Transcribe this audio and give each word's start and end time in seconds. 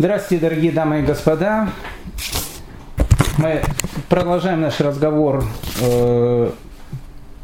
Здравствуйте, 0.00 0.44
дорогие 0.44 0.70
дамы 0.70 1.00
и 1.00 1.02
господа. 1.02 1.70
Мы 3.36 3.62
продолжаем 4.08 4.60
наш 4.60 4.78
разговор 4.78 5.44
э, 5.82 6.50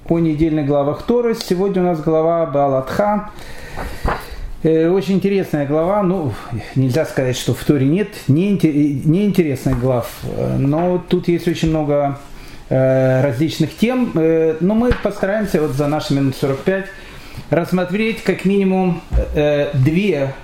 о 0.08 0.18
недельных 0.20 0.64
главах 0.64 1.02
Торы. 1.02 1.34
Сегодня 1.34 1.82
у 1.82 1.86
нас 1.86 2.00
глава 2.00 2.46
Балатха. 2.46 3.30
Э, 4.62 4.88
очень 4.88 5.14
интересная 5.14 5.66
глава. 5.66 6.04
Ну, 6.04 6.32
нельзя 6.76 7.06
сказать, 7.06 7.36
что 7.36 7.54
в 7.54 7.64
Торе 7.64 7.88
нет 7.88 8.10
неинтересных 8.28 9.80
глав, 9.80 10.08
но 10.56 11.04
тут 11.08 11.26
есть 11.26 11.48
очень 11.48 11.70
много 11.70 12.20
э, 12.68 13.20
различных 13.24 13.76
тем. 13.76 14.12
Э, 14.14 14.58
но 14.60 14.76
мы 14.76 14.92
постараемся 15.02 15.60
вот 15.60 15.72
за 15.72 15.88
наши 15.88 16.14
минут 16.14 16.36
45 16.36 16.86
рассмотреть 17.50 18.22
как 18.22 18.44
минимум 18.44 19.02
э, 19.34 19.70
две 19.74 20.34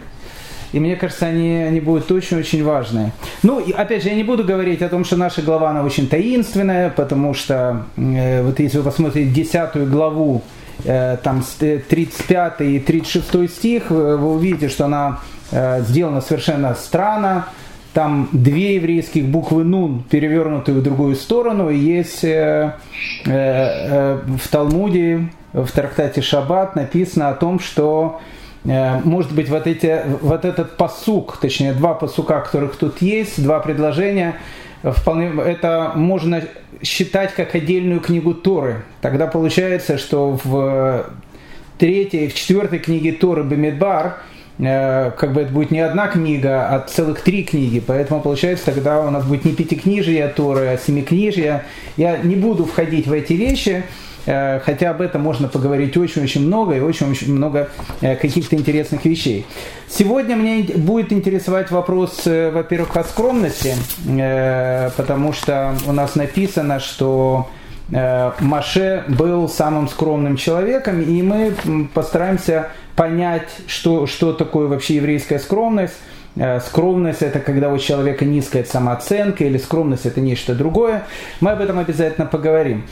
и 0.72 0.80
мне 0.80 0.96
кажется, 0.96 1.26
они, 1.26 1.56
они 1.56 1.80
будут 1.80 2.10
очень-очень 2.10 2.64
важные. 2.64 3.12
Ну, 3.42 3.60
и, 3.60 3.72
опять 3.72 4.02
же, 4.02 4.08
я 4.08 4.14
не 4.14 4.24
буду 4.24 4.44
говорить 4.44 4.82
о 4.82 4.88
том, 4.88 5.04
что 5.04 5.16
наша 5.16 5.42
глава, 5.42 5.70
она 5.70 5.82
очень 5.82 6.08
таинственная, 6.08 6.90
потому 6.90 7.34
что, 7.34 7.86
э, 7.96 8.42
вот 8.42 8.58
если 8.60 8.78
вы 8.78 8.84
посмотрите 8.84 9.30
десятую 9.30 9.90
главу, 9.90 10.42
э, 10.84 11.16
там 11.22 11.42
35 11.58 12.60
и 12.60 12.78
36 12.78 13.48
стих, 13.50 13.90
вы, 13.90 14.16
увидите, 14.16 14.68
что 14.68 14.84
она 14.84 15.20
э, 15.50 15.82
сделана 15.82 16.20
совершенно 16.20 16.74
странно. 16.74 17.46
Там 17.92 18.28
две 18.30 18.76
еврейских 18.76 19.24
буквы 19.24 19.64
«нун» 19.64 20.04
перевернуты 20.08 20.72
в 20.72 20.80
другую 20.80 21.16
сторону, 21.16 21.70
и 21.70 21.76
есть 21.76 22.22
э, 22.22 22.74
э, 23.26 23.30
э, 23.32 24.20
в 24.40 24.48
Талмуде, 24.48 25.28
в 25.52 25.66
трактате 25.72 26.22
«Шаббат» 26.22 26.76
написано 26.76 27.30
о 27.30 27.34
том, 27.34 27.58
что 27.58 28.20
Э, 28.20 28.38
может 28.64 29.32
быть, 29.32 29.48
вот, 29.48 29.66
эти, 29.66 30.02
вот 30.20 30.44
этот 30.44 30.76
посук, 30.76 31.38
точнее, 31.38 31.72
два 31.72 31.94
посука, 31.94 32.40
которых 32.40 32.76
тут 32.76 33.00
есть, 33.00 33.42
два 33.42 33.60
предложения, 33.60 34.36
вполне, 34.82 35.32
это 35.42 35.92
можно 35.94 36.42
считать 36.82 37.34
как 37.34 37.54
отдельную 37.54 38.00
книгу 38.00 38.34
Торы. 38.34 38.82
Тогда 39.00 39.26
получается, 39.26 39.98
что 39.98 40.38
в 40.42 41.06
третьей, 41.78 42.28
в 42.28 42.34
четвертой 42.34 42.78
книге 42.78 43.12
Торы 43.12 43.42
Бемидбар, 43.42 44.18
э, 44.58 45.10
как 45.16 45.32
бы 45.32 45.42
это 45.42 45.52
будет 45.52 45.70
не 45.70 45.80
одна 45.80 46.08
книга, 46.08 46.68
а 46.68 46.80
целых 46.80 47.22
три 47.22 47.44
книги. 47.44 47.82
Поэтому 47.84 48.20
получается, 48.20 48.66
тогда 48.66 49.00
у 49.00 49.10
нас 49.10 49.24
будет 49.24 49.44
не 49.44 49.52
пятикнижие 49.52 50.28
Торы, 50.28 50.66
а 50.66 50.78
семикнижие. 50.78 51.64
Я 51.96 52.18
не 52.18 52.36
буду 52.36 52.64
входить 52.64 53.06
в 53.06 53.12
эти 53.12 53.32
вещи. 53.32 53.84
Э, 54.26 54.60
хотя 54.60 54.90
об 54.90 55.00
этом 55.00 55.22
можно 55.22 55.48
поговорить 55.48 55.96
очень-очень 55.96 56.46
много 56.46 56.76
и 56.76 56.80
очень-очень 56.80 57.34
много 57.34 57.68
э, 58.00 58.16
каких-то 58.16 58.56
интересных 58.56 59.04
вещей. 59.04 59.46
Сегодня 59.88 60.36
мне 60.36 60.62
будет 60.62 61.12
интересовать 61.12 61.70
вопрос, 61.70 62.22
э, 62.26 62.50
во-первых, 62.50 62.96
о 62.96 63.04
скромности, 63.04 63.74
потому 64.96 65.32
что 65.32 65.74
у 65.86 65.92
нас 65.92 66.14
написано, 66.14 66.80
что 66.80 67.48
Маше 67.90 69.04
был 69.08 69.48
самым 69.48 69.88
скромным 69.88 70.36
человеком, 70.36 71.02
и 71.02 71.22
мы 71.22 71.54
постараемся 71.92 72.68
понять, 72.94 73.48
что, 73.66 74.06
что 74.06 74.32
такое 74.32 74.68
вообще 74.68 74.96
еврейская 74.96 75.40
скромность. 75.40 75.96
Скромность– 76.66 77.22
это 77.22 77.40
когда 77.40 77.70
у 77.70 77.78
человека 77.78 78.24
низкая 78.24 78.64
самооценка, 78.64 79.44
или 79.44 79.58
скромность– 79.58 80.06
это 80.06 80.20
нечто 80.20 80.54
другое. 80.54 81.02
Мы 81.40 81.50
об 81.50 81.60
этом 81.60 81.78
обязательно 81.78 82.26
поговорим. 82.26 82.84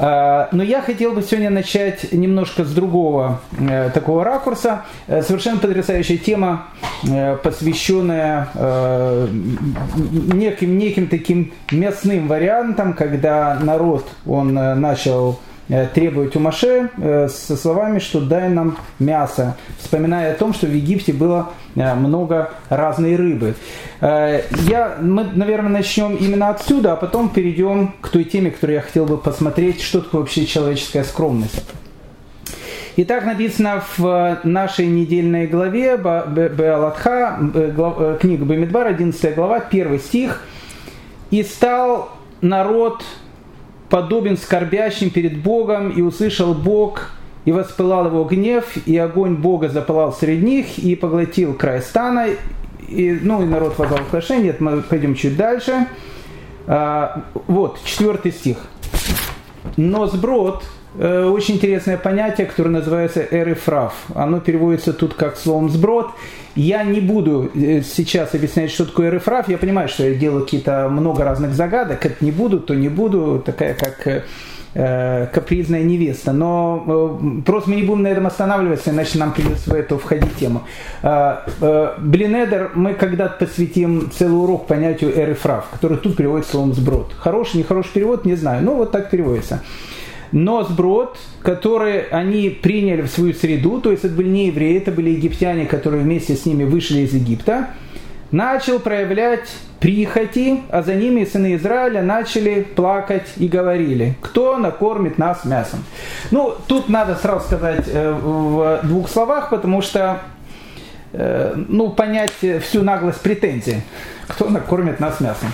А, 0.00 0.48
но 0.52 0.62
я 0.62 0.80
хотел 0.80 1.12
бы 1.12 1.22
сегодня 1.22 1.50
начать 1.50 2.12
немножко 2.12 2.64
с 2.64 2.72
другого 2.72 3.40
э, 3.58 3.90
такого 3.92 4.22
ракурса. 4.22 4.82
Э, 5.08 5.22
совершенно 5.22 5.58
потрясающая 5.58 6.18
тема, 6.18 6.68
э, 7.02 7.36
посвященная 7.42 8.48
неким, 10.32 10.78
неким 10.78 11.08
таким 11.08 11.52
мясным 11.72 12.28
вариантам, 12.28 12.92
когда 12.92 13.58
народ, 13.60 14.06
он 14.24 14.54
начал 14.54 15.40
Э, 15.68 15.86
требовать 15.86 16.34
у 16.34 16.40
Маше 16.40 16.88
э, 16.96 17.28
со 17.28 17.56
словами, 17.56 17.98
что 17.98 18.22
дай 18.22 18.48
нам 18.48 18.78
мясо, 18.98 19.58
вспоминая 19.78 20.32
о 20.32 20.34
том, 20.34 20.54
что 20.54 20.66
в 20.66 20.74
Египте 20.74 21.12
было 21.12 21.50
э, 21.74 21.94
много 21.94 22.52
разной 22.70 23.16
рыбы. 23.16 23.54
Я, 24.00 24.96
мы, 25.00 25.24
наверное, 25.24 25.70
начнем 25.70 26.14
именно 26.16 26.48
отсюда, 26.48 26.94
а 26.94 26.96
потом 26.96 27.28
перейдем 27.28 27.94
к 28.00 28.08
той 28.08 28.24
теме, 28.24 28.50
которую 28.50 28.76
я 28.76 28.80
хотел 28.80 29.04
бы 29.04 29.18
посмотреть, 29.18 29.82
что 29.82 30.00
такое 30.00 30.22
вообще 30.22 30.46
человеческая 30.46 31.04
скромность. 31.04 31.62
Итак, 32.96 33.24
написано 33.24 33.82
в 33.96 34.38
нашей 34.44 34.86
недельной 34.86 35.46
главе 35.46 35.96
Беалатха, 35.96 37.38
книга 38.20 38.44
Бамидбар, 38.44 38.86
11 38.86 39.34
глава, 39.34 39.56
1 39.56 39.98
стих. 40.00 40.42
«И 41.30 41.42
стал 41.42 42.10
народ 42.40 43.04
подобен 43.90 44.36
скорбящим 44.36 45.10
перед 45.10 45.40
Богом, 45.40 45.90
и 45.90 46.02
услышал 46.02 46.54
Бог, 46.54 47.12
и 47.44 47.52
воспылал 47.52 48.06
его 48.06 48.24
гнев, 48.24 48.64
и 48.86 48.96
огонь 48.96 49.36
Бога 49.36 49.68
запылал 49.68 50.12
среди 50.12 50.44
них, 50.44 50.78
и 50.78 50.94
поглотил 50.94 51.54
край 51.54 51.80
стана, 51.80 52.26
и, 52.88 53.18
ну 53.22 53.42
и 53.42 53.46
народ 53.46 53.78
возвал 53.78 54.00
к 54.10 54.30
Нет, 54.30 54.60
мы 54.60 54.82
пойдем 54.82 55.14
чуть 55.14 55.36
дальше. 55.36 55.86
А, 56.66 57.24
вот, 57.46 57.78
четвертый 57.84 58.32
стих. 58.32 58.58
Но 59.76 60.06
сброд, 60.06 60.64
очень 60.98 61.54
интересное 61.56 61.96
понятие, 61.96 62.46
которое 62.46 62.70
называется 62.70 63.24
эрифраф. 63.30 63.94
Оно 64.14 64.40
переводится 64.40 64.92
тут 64.92 65.14
как 65.14 65.36
словом 65.36 65.70
сброд. 65.70 66.10
Я 66.58 66.82
не 66.82 67.00
буду 67.00 67.50
э, 67.54 67.82
сейчас 67.82 68.34
объяснять, 68.34 68.72
что 68.72 68.84
такое 68.84 69.12
РФРАФ. 69.12 69.48
Я 69.48 69.58
понимаю, 69.58 69.88
что 69.88 70.02
я 70.02 70.14
делаю 70.16 70.42
какие-то 70.42 70.88
много 70.88 71.22
разных 71.22 71.54
загадок. 71.54 72.04
Это 72.04 72.24
не 72.24 72.32
буду, 72.32 72.58
то 72.58 72.74
не 72.74 72.88
буду. 72.88 73.40
Такая 73.46 73.74
как 73.74 74.04
э, 74.08 74.24
э 74.74 75.26
капризная 75.32 75.84
невеста. 75.84 76.32
Но 76.32 77.20
э, 77.20 77.42
просто 77.42 77.70
мы 77.70 77.76
не 77.76 77.84
будем 77.84 78.02
на 78.02 78.08
этом 78.08 78.26
останавливаться, 78.26 78.90
иначе 78.90 79.18
нам 79.18 79.32
придется 79.32 79.70
в 79.70 79.74
эту 79.74 79.98
входить 79.98 80.34
тему. 80.34 80.64
Э, 81.04 81.36
э, 81.60 81.94
Блинедер 81.98 82.72
мы 82.74 82.94
когда-то 82.94 83.46
посвятим 83.46 84.10
целый 84.10 84.42
урок 84.42 84.66
понятию 84.66 85.12
РФРАФ, 85.32 85.66
который 85.70 85.98
тут 85.98 86.16
переводится 86.16 86.52
словом 86.52 86.74
сброд. 86.74 87.12
Хороший, 87.18 87.58
нехороший 87.58 87.92
перевод, 87.94 88.24
не 88.24 88.34
знаю. 88.34 88.64
Но 88.64 88.74
вот 88.74 88.90
так 88.90 89.10
переводится 89.10 89.62
но 90.32 90.64
сброд, 90.64 91.16
которые 91.42 92.06
они 92.10 92.50
приняли 92.50 93.02
в 93.02 93.08
свою 93.08 93.34
среду, 93.34 93.80
то 93.80 93.90
есть 93.90 94.04
это 94.04 94.14
были 94.14 94.28
не 94.28 94.46
евреи, 94.48 94.78
это 94.78 94.90
были 94.90 95.10
египтяне, 95.10 95.66
которые 95.66 96.02
вместе 96.02 96.34
с 96.34 96.46
ними 96.46 96.64
вышли 96.64 97.00
из 97.00 97.14
Египта, 97.14 97.68
начал 98.30 98.78
проявлять 98.78 99.48
прихоти, 99.80 100.62
а 100.70 100.82
за 100.82 100.94
ними 100.94 101.24
сыны 101.24 101.54
Израиля 101.54 102.02
начали 102.02 102.62
плакать 102.62 103.26
и 103.36 103.48
говорили, 103.48 104.16
кто 104.20 104.58
накормит 104.58 105.18
нас 105.18 105.44
мясом. 105.44 105.84
Ну, 106.30 106.54
тут 106.66 106.88
надо 106.88 107.14
сразу 107.14 107.46
сказать 107.46 107.84
э, 107.86 108.12
в 108.12 108.80
двух 108.84 109.08
словах, 109.08 109.50
потому 109.50 109.82
что 109.82 110.20
ну, 111.12 111.90
понять 111.90 112.32
всю 112.62 112.82
наглость 112.82 113.20
претензий, 113.20 113.82
кто 114.26 114.48
накормит 114.48 115.00
нас 115.00 115.20
мясом. 115.20 115.48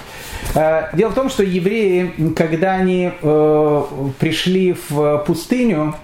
Э, 0.54 0.88
дело 0.92 1.10
в 1.10 1.14
том, 1.14 1.30
что 1.30 1.42
евреи, 1.42 2.12
когда 2.36 2.72
они 2.72 3.10
э, 3.20 3.82
пришли 4.18 4.76
в 4.88 5.18
пустыню, 5.26 5.94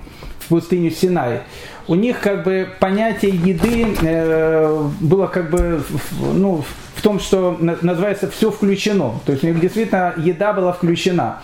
в 0.40 0.48
пустыню 0.48 0.90
Синай, 0.90 1.40
у 1.86 1.94
них 1.94 2.20
как 2.20 2.44
бы 2.44 2.68
понятие 2.78 3.32
еды 3.32 3.86
э, 4.02 4.88
было 5.00 5.26
как 5.26 5.50
бы 5.50 5.82
ну, 6.20 6.64
в 6.94 7.02
том, 7.02 7.20
что 7.20 7.56
называется 7.60 8.30
все 8.30 8.50
включено. 8.50 9.14
То 9.24 9.32
есть 9.32 9.44
у 9.44 9.46
них 9.46 9.60
действительно 9.60 10.14
еда 10.16 10.52
была 10.52 10.72
включена. 10.72 11.40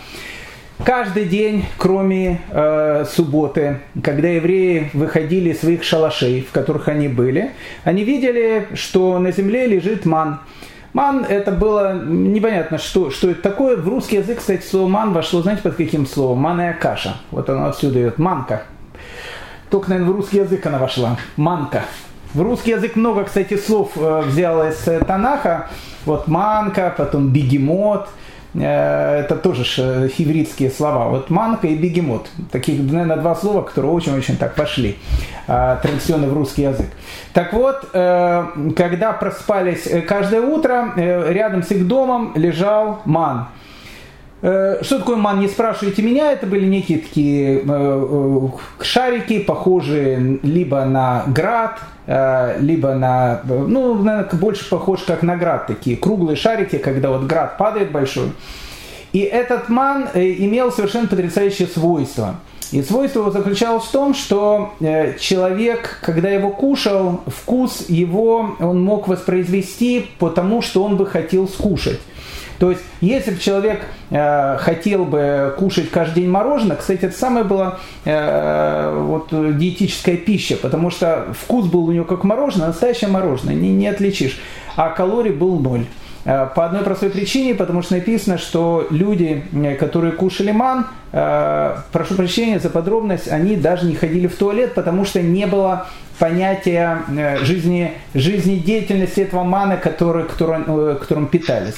Каждый 0.84 1.24
день, 1.24 1.64
кроме 1.78 2.42
э, 2.50 3.06
субботы, 3.10 3.80
когда 4.02 4.28
евреи 4.28 4.90
выходили 4.92 5.50
из 5.50 5.60
своих 5.60 5.82
шалашей, 5.82 6.42
в 6.42 6.52
которых 6.52 6.88
они 6.88 7.08
были, 7.08 7.52
они 7.84 8.04
видели, 8.04 8.68
что 8.74 9.18
на 9.18 9.32
земле 9.32 9.66
лежит 9.66 10.04
ман. 10.04 10.40
Ман 10.92 11.24
это 11.24 11.50
было 11.50 11.94
непонятно, 12.04 12.76
что, 12.78 13.10
что 13.10 13.30
это 13.30 13.40
такое. 13.40 13.76
В 13.76 13.88
русский 13.88 14.16
язык, 14.16 14.38
кстати, 14.38 14.64
слово 14.64 14.86
ман 14.88 15.12
вошло, 15.14 15.40
знаете, 15.40 15.62
под 15.62 15.76
каким 15.76 16.06
словом? 16.06 16.38
Манная 16.38 16.74
каша. 16.74 17.16
Вот 17.30 17.48
оно 17.48 17.66
отсюда 17.66 18.00
идет. 18.00 18.18
Манка. 18.18 18.64
Только, 19.70 19.90
наверное, 19.90 20.12
в 20.12 20.16
русский 20.16 20.38
язык 20.38 20.64
она 20.66 20.78
вошла. 20.78 21.16
Манка. 21.36 21.84
В 22.34 22.42
русский 22.42 22.72
язык 22.72 22.96
много, 22.96 23.24
кстати, 23.24 23.56
слов 23.56 23.92
э, 23.96 24.22
взял 24.26 24.66
из 24.68 24.76
Танаха. 25.06 25.70
Вот 26.04 26.28
манка, 26.28 26.94
потом 26.96 27.30
бегемот– 27.30 28.08
это 28.62 29.36
тоже 29.36 29.62
ивритские 30.18 30.70
слова. 30.70 31.08
Вот 31.08 31.30
манка 31.30 31.66
и 31.66 31.76
бегемот. 31.76 32.28
Таких, 32.50 32.80
наверное, 32.80 33.16
два 33.16 33.34
слова, 33.34 33.62
которые 33.62 33.92
очень-очень 33.92 34.36
так 34.36 34.54
пошли 34.54 34.96
э, 35.46 35.76
традиционно 35.82 36.26
в 36.28 36.32
русский 36.32 36.62
язык. 36.62 36.88
Так 37.32 37.52
вот, 37.52 37.88
э, 37.92 38.46
когда 38.76 39.12
проспались 39.12 39.88
каждое 40.06 40.40
утро, 40.40 40.92
рядом 40.96 41.62
с 41.62 41.70
их 41.70 41.86
домом 41.86 42.32
лежал 42.34 43.02
ман. 43.04 43.48
Э, 44.42 44.78
что 44.82 44.98
такое 44.98 45.16
ман, 45.16 45.40
не 45.40 45.48
спрашивайте 45.48 46.02
меня, 46.02 46.32
это 46.32 46.46
были 46.46 46.66
некие 46.66 46.98
такие 46.98 47.62
шарики, 48.80 49.38
похожие 49.40 50.38
либо 50.42 50.84
на 50.84 51.24
град, 51.26 51.80
либо 52.60 52.94
на, 52.94 53.40
ну, 53.44 54.00
больше 54.34 54.68
похож 54.70 55.02
как 55.02 55.22
на 55.22 55.36
град, 55.36 55.66
такие 55.66 55.96
круглые 55.96 56.36
шарики, 56.36 56.78
когда 56.78 57.10
вот 57.10 57.24
град 57.24 57.58
падает 57.58 57.90
большой. 57.90 58.30
И 59.12 59.20
этот 59.20 59.68
ман 59.68 60.06
имел 60.14 60.70
совершенно 60.70 61.08
потрясающее 61.08 61.66
свойство– 61.66 62.36
и 62.72 62.82
свойство 62.82 63.20
его 63.20 63.30
заключалось 63.30 63.84
в 63.84 63.92
том, 63.92 64.14
что 64.14 64.72
э, 64.80 65.16
человек, 65.18 66.00
когда 66.02 66.30
его 66.30 66.50
кушал, 66.50 67.20
вкус 67.26 67.84
его 67.88 68.56
он 68.58 68.82
мог 68.82 69.06
воспроизвести 69.06 70.06
потому, 70.18 70.62
что 70.62 70.82
он 70.82 70.96
бы 70.96 71.06
хотел 71.06 71.48
скушать. 71.48 72.00
То 72.58 72.70
есть, 72.70 72.82
если 73.00 73.32
бы 73.32 73.38
человек 73.38 73.82
э, 74.10 74.56
хотел 74.58 75.04
бы 75.04 75.54
кушать 75.58 75.90
каждый 75.90 76.22
день 76.22 76.30
мороженое, 76.30 76.76
кстати, 76.76 77.04
это 77.04 77.16
самая 77.16 77.44
была 77.44 77.78
э, 78.04 79.02
вот, 79.06 79.28
диетическая 79.30 80.16
пища, 80.16 80.56
потому 80.56 80.90
что 80.90 81.26
вкус 81.38 81.66
был 81.66 81.84
у 81.84 81.92
него 81.92 82.04
как 82.04 82.24
мороженое, 82.24 82.68
настоящее 82.68 83.10
мороженое, 83.10 83.54
не, 83.54 83.72
не 83.72 83.88
отличишь, 83.88 84.40
а 84.76 84.90
калорий 84.90 85.32
был 85.32 85.58
ноль. 85.58 85.86
Э, 86.26 86.48
по 86.52 86.66
одной 86.66 86.82
простой 86.82 87.10
причине, 87.10 87.54
потому 87.54 87.82
что 87.82 87.94
написано, 87.94 88.36
что 88.36 88.88
люди, 88.90 89.44
э, 89.52 89.76
которые 89.76 90.12
кушали 90.12 90.50
ман, 90.50 90.88
э, 91.12 91.76
прошу 91.92 92.14
прощения 92.16 92.58
за 92.58 92.68
подробность, 92.68 93.28
они 93.28 93.54
даже 93.54 93.86
не 93.86 93.94
ходили 93.94 94.26
в 94.26 94.34
туалет, 94.34 94.74
потому 94.74 95.04
что 95.04 95.22
не 95.22 95.46
было 95.46 95.86
понятия 96.18 97.02
жизни, 97.42 97.92
жизнедеятельности 98.14 99.20
этого 99.20 99.44
мана, 99.44 99.76
который, 99.76 100.24
которым, 100.24 100.64
которым 100.96 101.26
питались. 101.28 101.76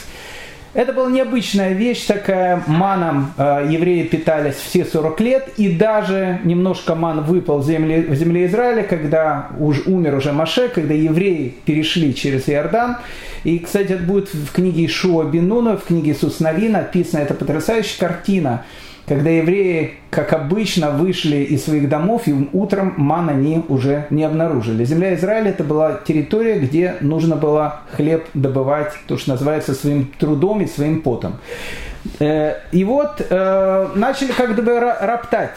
Это 0.75 0.93
была 0.93 1.11
необычная 1.11 1.73
вещь 1.73 2.05
такая, 2.05 2.63
маном 2.67 3.33
э, 3.39 3.69
евреи 3.71 4.03
питались 4.03 4.55
все 4.55 4.85
40 4.85 5.21
лет, 5.21 5.49
и 5.57 5.71
даже 5.71 6.41
немножко 6.45 6.95
ман 6.95 7.25
выпал 7.25 7.61
в 7.61 7.67
земле, 7.67 8.03
в 8.03 8.15
земле 8.15 8.47
Израиля, 8.47 8.83
когда 8.83 9.49
уж 9.59 9.87
умер 9.87 10.17
уже 10.17 10.33
Маше, 10.33 10.69
когда 10.69 10.93
евреи 10.93 11.55
перешли 11.65 12.15
через 12.15 12.49
Иордан. 12.51 12.99
И, 13.45 13.59
кстати, 13.61 13.93
это 13.93 14.03
будет 14.03 14.29
в 14.35 14.53
книге 14.53 14.85
Ишуа 14.85 15.25
Бенуна, 15.25 15.79
в 15.79 15.85
книге 15.85 16.13
Иисус 16.13 16.39
Нави 16.41 16.69
написана 16.69 17.23
эта 17.23 17.35
потрясающая 17.35 17.99
картина– 17.99 18.65
когда 19.09 19.31
евреи, 19.31 19.95
как 20.11 20.35
обычно, 20.35 20.91
вышли 20.91 21.37
из 21.37 21.65
своих 21.65 21.89
домов, 21.89 22.29
и 22.29 22.49
утром 22.53 22.95
ман 22.99 23.31
они 23.31 23.65
уже 23.69 24.07
не 24.11 24.23
обнаружили. 24.23 24.85
Земля 24.85 25.15
Израиля 25.15 25.51
это 25.51 25.65
была 25.65 26.01
территория, 26.07 26.59
где 26.59 26.97
нужно 27.01 27.37
было 27.37 27.81
хлеб 27.97 28.27
добывать, 28.35 28.93
то, 29.07 29.17
что 29.17 29.31
называется, 29.31 29.75
своим 29.75 30.13
трудом 30.19 30.61
и 30.61 30.67
своим 30.67 31.01
потом. 31.01 31.37
Э, 32.21 32.57
и 32.71 32.85
вот 32.85 33.27
э, 33.29 33.89
начали 33.95 34.33
как 34.33 34.55
бы 34.55 34.79
роптать. 34.79 35.57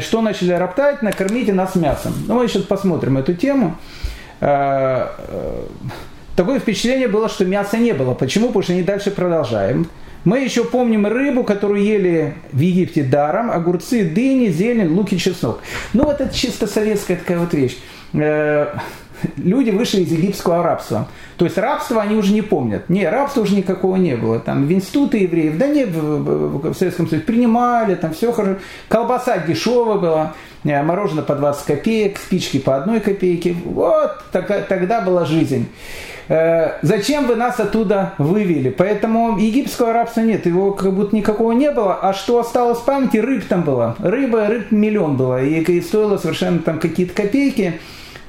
Что 0.00 0.20
начали 0.20 0.52
роптать? 0.52 1.00
Накормите 1.00 1.54
нас 1.54 1.74
мясом. 1.74 2.12
Ну, 2.28 2.34
мы 2.34 2.48
сейчас 2.48 2.64
посмотрим 2.64 3.16
эту 3.16 3.34
тему. 3.34 3.76
Э, 4.40 5.06
такое 6.36 6.60
впечатление 6.60 7.08
было, 7.08 7.30
что 7.30 7.46
мяса 7.46 7.78
не 7.78 7.92
было. 7.92 8.12
Почему? 8.12 8.48
Потому 8.48 8.62
что 8.62 8.72
они 8.74 8.82
дальше 8.82 9.10
продолжаем. 9.10 9.88
Мы 10.24 10.40
еще 10.40 10.64
помним 10.64 11.06
рыбу, 11.06 11.44
которую 11.44 11.82
ели 11.82 12.34
в 12.52 12.60
Египте 12.60 13.02
даром, 13.02 13.50
огурцы, 13.50 14.04
дыни, 14.04 14.48
зелень, 14.48 14.88
лук 14.88 15.12
и 15.12 15.18
чеснок. 15.18 15.60
Ну 15.94 16.04
вот 16.04 16.20
это 16.20 16.34
чисто 16.34 16.66
советская 16.66 17.16
такая 17.16 17.38
вот 17.38 17.54
вещь. 17.54 17.78
Э, 18.12 18.74
люди 19.36 19.70
вышли 19.70 20.02
из 20.02 20.12
египетского 20.12 20.62
рабства. 20.62 21.08
То 21.36 21.46
есть 21.46 21.56
рабство 21.56 22.02
они 22.02 22.16
уже 22.16 22.32
не 22.32 22.42
помнят. 22.42 22.88
Не, 22.90 23.08
рабства 23.08 23.42
уже 23.42 23.54
никакого 23.54 23.96
не 23.96 24.16
было. 24.16 24.40
Там 24.40 24.66
в 24.66 24.72
институты 24.72 25.18
евреев, 25.18 25.56
да 25.56 25.66
нет, 25.66 25.88
в, 25.88 26.70
в 26.70 26.74
Советском 26.74 27.08
Союзе 27.08 27.24
принимали, 27.24 27.94
там 27.94 28.12
все 28.12 28.32
хорошо. 28.32 28.58
Колбаса 28.88 29.38
дешевая 29.38 29.98
была, 29.98 30.34
мороженое 30.64 31.24
по 31.24 31.34
20 31.34 31.64
копеек, 31.64 32.18
спички 32.18 32.58
по 32.58 32.76
одной 32.76 33.00
копейке. 33.00 33.54
Вот 33.64 34.22
так, 34.32 34.66
тогда 34.68 35.00
была 35.00 35.24
жизнь. 35.24 35.68
Э, 36.28 36.78
зачем 36.82 37.26
вы 37.26 37.34
нас 37.34 37.58
оттуда 37.58 38.14
вывели? 38.18 38.70
Поэтому 38.70 39.36
египетского 39.36 39.92
рабства 39.92 40.20
нет, 40.20 40.46
его 40.46 40.72
как 40.72 40.92
будто 40.92 41.16
никакого 41.16 41.52
не 41.52 41.70
было. 41.72 41.94
А 41.94 42.12
что 42.12 42.38
осталось 42.38 42.78
в 42.78 42.84
памяти? 42.84 43.16
Рыб 43.16 43.44
там 43.46 43.62
было. 43.62 43.96
Рыба, 43.98 44.46
рыб 44.46 44.70
миллион 44.70 45.16
было. 45.16 45.42
И, 45.42 45.60
и 45.60 45.80
стоило 45.80 46.18
совершенно 46.18 46.60
там 46.60 46.78
какие-то 46.78 47.14
копейки. 47.14 47.80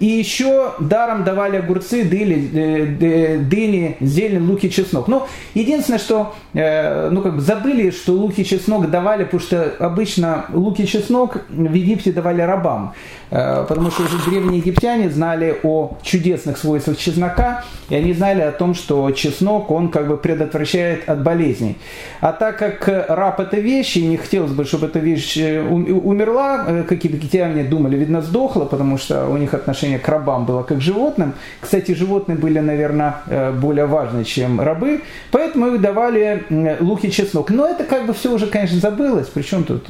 И 0.02 0.08
еще 0.08 0.74
даром 0.80 1.24
давали 1.24 1.58
огурцы, 1.58 2.04
дыни, 2.04 2.50
э, 2.54 3.38
дыни 3.38 3.98
зелень, 4.00 4.48
лук 4.48 4.64
и 4.64 4.72
чеснок. 4.72 5.08
Ну, 5.08 5.28
единственное, 5.54 6.00
что 6.00 6.34
э, 6.56 7.12
ну, 7.12 7.22
как 7.22 7.36
бы 7.36 7.42
забыли, 7.42 7.92
что 7.92 8.14
лук 8.14 8.34
и 8.40 8.44
чеснок 8.44 8.90
давали, 8.90 9.26
потому 9.26 9.42
что 9.42 9.76
обычно 9.78 10.46
лук 10.54 10.80
и 10.80 10.88
чеснок 10.88 11.38
в 11.50 11.74
Египте 11.74 12.12
давали 12.12 12.42
рабам. 12.42 12.96
Э, 13.30 13.64
потому 13.70 13.92
что 13.92 14.02
уже 14.02 14.18
древние 14.28 14.58
египтяне 14.58 15.08
знали 15.12 15.56
о 15.62 15.98
чудесных 16.02 16.58
свойствах 16.58 16.98
чеснока, 16.98 17.64
и 17.90 17.96
они 17.96 18.14
знали 18.14 18.42
о 18.42 18.52
том, 18.52 18.74
что 18.74 19.12
чеснок, 19.12 19.70
он 19.70 19.90
как 19.90 20.08
бы 20.08 20.18
предотвращает 20.18 21.08
от 21.08 21.22
болезней. 21.22 21.78
А 22.22 22.34
так 22.34 22.58
как 22.58 22.88
раб 23.08 23.40
это 23.40 23.58
вещь, 23.60 23.98
и 23.98 24.06
не 24.06 24.18
хотелось 24.18 24.52
бы, 24.52 24.66
чтобы 24.66 24.88
эта 24.88 24.98
вещь 24.98 25.38
умерла, 25.38 26.84
какие-то 26.88 27.18
египтяне 27.18 27.64
думали, 27.64 27.98
видно, 27.98 28.22
сдохла, 28.22 28.66
потому 28.66 28.98
что 28.98 29.28
у 29.28 29.38
них 29.38 29.54
отношение 29.92 30.00
к 30.00 30.08
рабам 30.08 30.46
было 30.46 30.64
как 30.64 30.78
к 30.78 30.82
животным. 30.82 31.34
Кстати, 31.60 31.94
животные 31.94 32.38
были, 32.38 32.60
наверное, 32.60 33.16
более 33.54 33.86
важны, 33.86 34.24
чем 34.24 34.60
рабы, 34.62 35.02
поэтому 35.32 35.68
их 35.68 35.82
давали 35.82 36.46
лук 36.80 37.04
и 37.04 37.12
чеснок. 37.12 37.50
Но 37.52 37.68
это 37.68 37.84
как 37.84 38.06
бы 38.06 38.14
все 38.14 38.32
уже, 38.32 38.48
конечно, 38.48 38.80
забылось, 38.80 39.28
причем 39.28 39.64
тут 39.64 39.86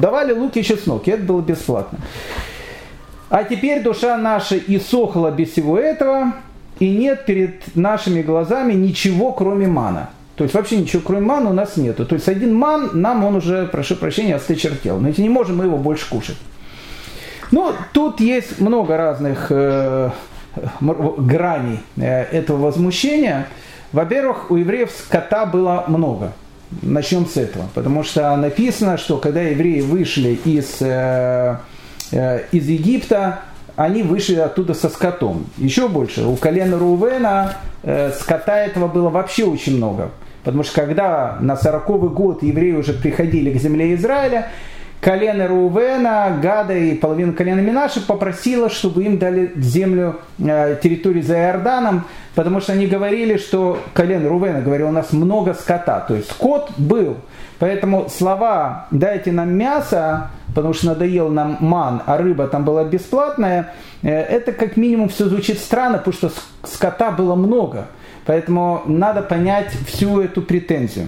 давали 0.00 0.32
лук 0.32 0.56
и 0.56 0.62
чеснок, 0.62 1.08
и 1.08 1.10
это 1.10 1.22
было 1.22 1.40
бесплатно. 1.40 1.98
А 3.28 3.44
теперь 3.44 3.82
душа 3.82 4.16
наша 4.16 4.56
иссохла 4.56 5.30
без 5.30 5.50
всего 5.50 5.78
этого, 5.78 6.32
и 6.78 6.96
нет 6.96 7.26
перед 7.26 7.76
нашими 7.76 8.22
глазами 8.22 8.74
ничего, 8.74 9.32
кроме 9.32 9.66
мана. 9.66 10.10
То 10.36 10.44
есть 10.44 10.54
вообще 10.54 10.76
ничего, 10.76 11.02
кроме 11.04 11.26
мана 11.26 11.50
у 11.50 11.52
нас 11.54 11.76
нету. 11.76 12.04
То 12.04 12.14
есть 12.14 12.28
один 12.28 12.54
ман, 12.54 12.90
нам 12.92 13.24
он 13.24 13.36
уже, 13.36 13.66
прошу 13.66 13.96
прощения, 13.96 14.36
осточертел. 14.36 15.00
Но 15.00 15.08
не 15.08 15.28
можем 15.28 15.56
мы 15.56 15.64
его 15.64 15.78
больше 15.78 16.08
кушать. 16.08 16.36
Ну, 17.50 17.72
тут 17.92 18.20
есть 18.20 18.60
много 18.60 18.96
разных 18.96 19.46
э, 19.50 20.10
граней 20.80 21.80
э, 21.96 22.22
этого 22.24 22.66
возмущения. 22.66 23.46
Во-первых, 23.92 24.50
у 24.50 24.56
евреев 24.56 24.90
скота 24.90 25.46
было 25.46 25.84
много. 25.86 26.32
Начнем 26.82 27.26
с 27.26 27.36
этого. 27.36 27.66
Потому 27.74 28.02
что 28.02 28.34
написано, 28.36 28.98
что 28.98 29.18
когда 29.18 29.42
евреи 29.42 29.80
вышли 29.80 30.38
из... 30.44 30.76
Э, 30.80 31.58
Э, 32.12 32.42
из 32.52 32.68
Египта, 32.68 33.40
они 33.74 34.02
вышли 34.02 34.36
оттуда 34.36 34.74
со 34.74 34.88
скотом. 34.88 35.46
Еще 35.58 35.88
больше. 35.88 36.24
У 36.24 36.36
колена 36.36 36.78
Рувена 36.78 37.56
э, 37.82 38.12
скота 38.12 38.58
этого 38.58 38.86
было 38.88 39.10
вообще 39.10 39.44
очень 39.44 39.76
много. 39.76 40.10
Потому 40.44 40.62
что 40.62 40.74
когда 40.80 41.38
на 41.40 41.56
40 41.56 42.14
год 42.14 42.42
евреи 42.42 42.72
уже 42.72 42.92
приходили 42.92 43.52
к 43.52 43.60
земле 43.60 43.94
Израиля, 43.94 44.48
колено 45.06 45.46
Рувена, 45.46 46.36
Гада 46.42 46.76
и 46.76 46.96
половина 46.96 47.32
колена 47.32 47.60
Минаши 47.60 48.04
попросила, 48.04 48.68
чтобы 48.68 49.04
им 49.04 49.18
дали 49.18 49.52
землю, 49.54 50.16
э, 50.40 50.80
территорию 50.82 51.22
за 51.22 51.36
Иорданом, 51.36 52.06
потому 52.34 52.60
что 52.60 52.72
они 52.72 52.88
говорили, 52.88 53.36
что 53.36 53.78
колено 53.94 54.28
Рувена 54.28 54.62
говорил, 54.62 54.88
у 54.88 54.90
нас 54.90 55.12
много 55.12 55.54
скота, 55.54 56.00
то 56.00 56.16
есть 56.16 56.32
скот 56.32 56.72
был. 56.76 57.18
Поэтому 57.60 58.08
слова 58.08 58.88
«дайте 58.90 59.30
нам 59.30 59.56
мясо», 59.56 60.32
потому 60.52 60.74
что 60.74 60.86
надоел 60.86 61.28
нам 61.28 61.56
ман, 61.60 62.02
а 62.04 62.18
рыба 62.18 62.48
там 62.48 62.64
была 62.64 62.82
бесплатная, 62.82 63.74
э, 64.02 64.10
это 64.10 64.50
как 64.50 64.76
минимум 64.76 65.08
все 65.08 65.26
звучит 65.26 65.60
странно, 65.60 65.98
потому 65.98 66.14
что 66.14 66.32
скота 66.64 67.12
было 67.12 67.36
много. 67.36 67.86
Поэтому 68.24 68.82
надо 68.86 69.22
понять 69.22 69.70
всю 69.86 70.20
эту 70.20 70.42
претензию. 70.42 71.06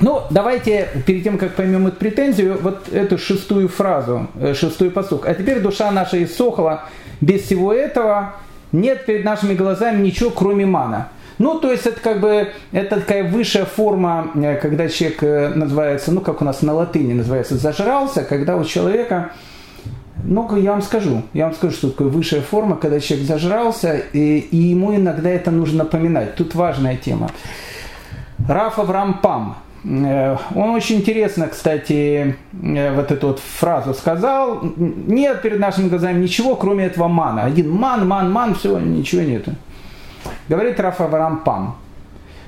Ну, 0.00 0.22
давайте, 0.30 0.88
перед 1.06 1.22
тем, 1.22 1.38
как 1.38 1.54
поймем 1.54 1.86
эту 1.86 1.96
претензию, 1.96 2.58
вот 2.60 2.92
эту 2.92 3.16
шестую 3.16 3.68
фразу, 3.68 4.26
э, 4.40 4.54
шестую 4.54 4.90
посук. 4.90 5.26
А 5.26 5.34
теперь 5.34 5.60
душа 5.60 5.90
наша 5.90 6.22
иссохла 6.22 6.84
без 7.20 7.42
всего 7.42 7.72
этого, 7.72 8.34
нет 8.72 9.06
перед 9.06 9.24
нашими 9.24 9.54
глазами 9.54 10.02
ничего, 10.02 10.30
кроме 10.30 10.66
мана. 10.66 11.08
Ну, 11.38 11.58
то 11.58 11.70
есть 11.70 11.86
это 11.86 12.00
как 12.00 12.20
бы 12.20 12.48
это 12.72 13.00
такая 13.00 13.28
высшая 13.28 13.64
форма, 13.64 14.30
э, 14.34 14.56
когда 14.56 14.88
человек 14.88 15.22
э, 15.22 15.48
называется, 15.54 16.10
ну, 16.10 16.20
как 16.20 16.42
у 16.42 16.44
нас 16.44 16.62
на 16.62 16.74
латыни 16.74 17.12
называется, 17.12 17.56
зажрался, 17.56 18.24
когда 18.24 18.56
у 18.56 18.64
человека, 18.64 19.30
ну, 20.24 20.56
я 20.56 20.72
вам 20.72 20.82
скажу, 20.82 21.22
я 21.32 21.46
вам 21.46 21.54
скажу, 21.54 21.76
что 21.76 21.90
такое 21.90 22.08
высшая 22.08 22.40
форма, 22.40 22.76
когда 22.76 22.98
человек 22.98 23.26
зажрался, 23.26 23.96
и, 24.12 24.38
и 24.38 24.56
ему 24.56 24.94
иногда 24.94 25.30
это 25.30 25.52
нужно 25.52 25.84
напоминать. 25.84 26.34
Тут 26.34 26.54
важная 26.54 26.96
тема. 26.96 27.30
Раф 28.48 28.78
Авраам 28.78 29.20
Пам, 29.22 29.56
он 29.84 30.70
очень 30.70 30.96
интересно, 30.96 31.48
кстати, 31.48 32.36
вот 32.52 33.10
эту 33.12 33.28
вот 33.28 33.38
фразу 33.38 33.92
сказал. 33.92 34.62
Нет 34.76 35.42
перед 35.42 35.58
нашими 35.58 35.88
глазами 35.88 36.22
ничего, 36.22 36.56
кроме 36.56 36.86
этого 36.86 37.08
мана. 37.08 37.42
Один 37.42 37.70
ман, 37.70 38.08
ман, 38.08 38.32
ман, 38.32 38.54
все, 38.54 38.78
ничего 38.78 39.22
нету. 39.22 39.54
Говорит 40.48 40.80
Раф 40.80 41.00
Авраам 41.00 41.38
Пам. 41.44 41.76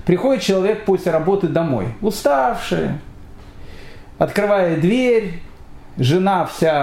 Приходит 0.06 0.42
человек 0.42 0.84
после 0.84 1.12
работы 1.12 1.48
домой, 1.48 1.88
уставший, 2.00 2.90
открывает 4.18 4.80
дверь, 4.80 5.40
жена 5.98 6.46
вся 6.46 6.82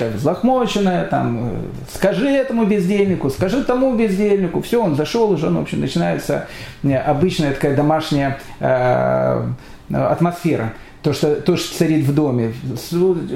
взлохмоченная, 0.00 1.04
там, 1.04 1.52
скажи 1.92 2.28
этому 2.28 2.64
бездельнику, 2.64 3.30
скажи 3.30 3.62
тому 3.62 3.94
бездельнику, 3.94 4.60
все, 4.62 4.82
он 4.82 4.96
зашел 4.96 5.30
уже, 5.30 5.50
ну, 5.50 5.60
в 5.60 5.62
общем, 5.62 5.80
начинается 5.80 6.48
э, 6.82 6.96
обычная 6.96 7.52
такая 7.52 7.76
домашняя 7.76 8.38
э, 8.60 9.46
атмосфера. 9.92 10.74
То 11.02 11.12
что, 11.12 11.36
то, 11.36 11.56
что 11.56 11.76
царит 11.76 12.06
в 12.06 12.14
доме. 12.14 12.54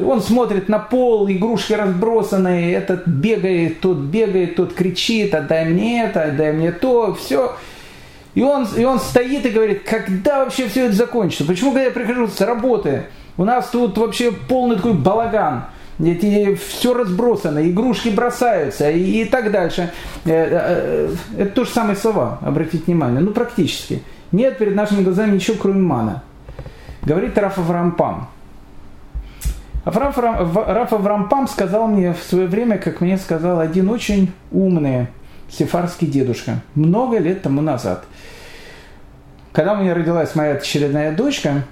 Он 0.02 0.22
смотрит 0.22 0.70
на 0.70 0.78
пол, 0.78 1.28
игрушки 1.28 1.74
разбросанные, 1.74 2.72
этот 2.72 3.06
бегает, 3.06 3.80
тот 3.80 3.98
бегает, 3.98 4.56
тот 4.56 4.72
кричит, 4.72 5.34
отдай 5.34 5.66
мне 5.66 6.04
это, 6.04 6.24
отдай 6.24 6.54
мне 6.54 6.72
то, 6.72 7.14
все. 7.14 7.56
И 8.34 8.42
он, 8.42 8.66
и 8.76 8.84
он 8.84 8.98
стоит 9.00 9.44
и 9.44 9.50
говорит, 9.50 9.82
когда 9.82 10.44
вообще 10.44 10.68
все 10.68 10.86
это 10.86 10.94
закончится? 10.94 11.44
Почему, 11.44 11.72
когда 11.72 11.84
я 11.84 11.90
прихожу 11.90 12.28
с 12.28 12.40
работы, 12.40 13.04
у 13.36 13.44
нас 13.44 13.68
тут 13.68 13.98
вообще 13.98 14.32
полный 14.32 14.76
такой 14.76 14.94
балаган. 14.94 15.64
Эти, 16.00 16.54
все 16.54 16.94
разбросано, 16.94 17.68
игрушки 17.68 18.08
бросаются 18.10 18.88
и, 18.90 19.22
и 19.22 19.24
так 19.24 19.50
дальше. 19.50 19.90
Э, 20.24 20.30
э, 20.30 21.16
э, 21.36 21.42
это 21.42 21.50
то 21.50 21.64
же 21.64 21.70
самые 21.70 21.96
слова, 21.96 22.38
обратите 22.40 22.84
внимание. 22.86 23.20
Ну, 23.20 23.32
практически. 23.32 24.02
Нет 24.30 24.58
перед 24.58 24.76
нашими 24.76 25.02
глазами 25.02 25.34
ничего, 25.34 25.56
кроме 25.60 25.80
мана. 25.80 26.22
Говорит 27.08 27.38
Раф 27.38 27.56
Аврампам. 27.56 28.28
Сказал 31.48 31.88
мне 31.88 32.12
в 32.12 32.22
свое 32.22 32.46
время, 32.46 32.76
как 32.76 33.00
мне 33.00 33.16
сказал 33.16 33.60
один 33.60 33.88
очень 33.88 34.30
умный 34.52 35.06
сефарский 35.48 36.06
дедушка, 36.06 36.60
много 36.74 37.16
лет 37.16 37.40
тому 37.40 37.62
назад. 37.62 38.04
Когда 39.52 39.72
у 39.72 39.76
меня 39.80 39.94
родилась 39.94 40.34
моя 40.34 40.56
очередная 40.56 41.16
дочка, 41.16 41.62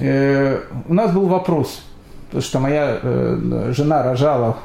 э, 0.00 0.60
у 0.88 0.94
нас 0.94 1.12
был 1.12 1.26
вопрос, 1.26 1.84
потому 2.28 2.42
что 2.42 2.58
моя 2.58 2.98
э, 3.02 3.72
жена 3.76 4.02
рожала 4.02 4.56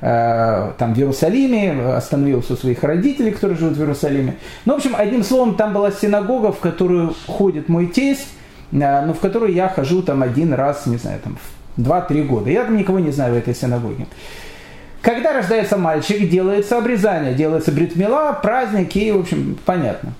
э, 0.00 0.72
там 0.78 0.94
в 0.94 0.98
Иерусалиме, 0.98 1.92
остановилась 1.94 2.50
у 2.50 2.56
своих 2.56 2.82
родителей, 2.82 3.32
которые 3.32 3.58
живут 3.58 3.76
в 3.76 3.80
Иерусалиме. 3.80 4.36
Ну, 4.64 4.72
в 4.72 4.76
общем, 4.78 4.94
одним 4.96 5.22
словом, 5.22 5.56
там 5.56 5.74
была 5.74 5.90
синагога, 5.90 6.52
в 6.52 6.60
которую 6.60 7.12
ходит 7.26 7.68
мой 7.68 7.88
тесть, 7.88 8.28
э, 8.72 9.06
ну, 9.06 9.12
в 9.12 9.20
которую 9.20 9.52
я 9.52 9.68
хожу 9.68 10.02
там 10.02 10.22
один 10.22 10.52
раз, 10.52 10.86
не 10.86 10.96
знаю, 10.96 11.20
там, 11.22 11.38
в 11.76 11.80
2-3 11.80 12.24
года. 12.24 12.50
Я 12.50 12.64
там 12.64 12.76
никого 12.76 12.98
не 12.98 13.10
знаю 13.10 13.34
в 13.34 13.36
этой 13.36 13.54
синагоге. 13.54 14.06
Когда 15.00 15.32
рождается 15.32 15.76
мальчик, 15.76 16.28
делается 16.28 16.78
обрезание, 16.78 17.34
делается 17.34 17.72
бритмила, 17.72 18.38
праздник 18.40 18.94
и, 18.96 19.10
в 19.10 19.20
общем, 19.20 19.58
понятно. 19.64 20.12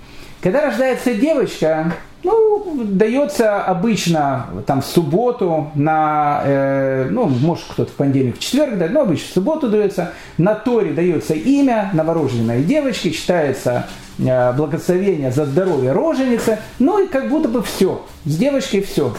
Когда 0.43 0.61
рождается 0.61 1.15
девочка, 1.15 1.93
ну, 2.23 2.85
дается 2.85 3.63
обычно 3.63 4.47
там 4.67 4.81
в 4.83 4.87
субботу 4.87 5.71
на, 5.75 6.43
э, 6.45 7.09
ну, 7.11 7.27
может 7.27 7.65
кто-то 7.71 7.91
в 7.91 7.95
понедельник, 7.95 8.37
в 8.37 8.39
четверг 8.39 8.79
дает, 8.79 8.93
но 8.93 9.03
обычно 9.03 9.29
в 9.29 9.33
субботу 9.33 9.69
дается. 9.69 10.13
На 10.39 10.55
Торе 10.55 10.93
дается 10.93 11.35
имя 11.35 11.91
новорожденной 11.93 12.63
девочки, 12.63 13.11
читается 13.11 13.87
э, 14.19 14.53
благословение 14.53 15.33
за 15.33 15.47
здоровье 15.47 15.93
роженицы, 15.93 16.59
ну 16.79 17.05
и 17.05 17.09
как 17.09 17.29
будто 17.29 17.49
бы 17.49 17.63
все, 17.63 18.05
с 18.25 18.37
девочкой 18.37 18.83
все. 18.83 19.15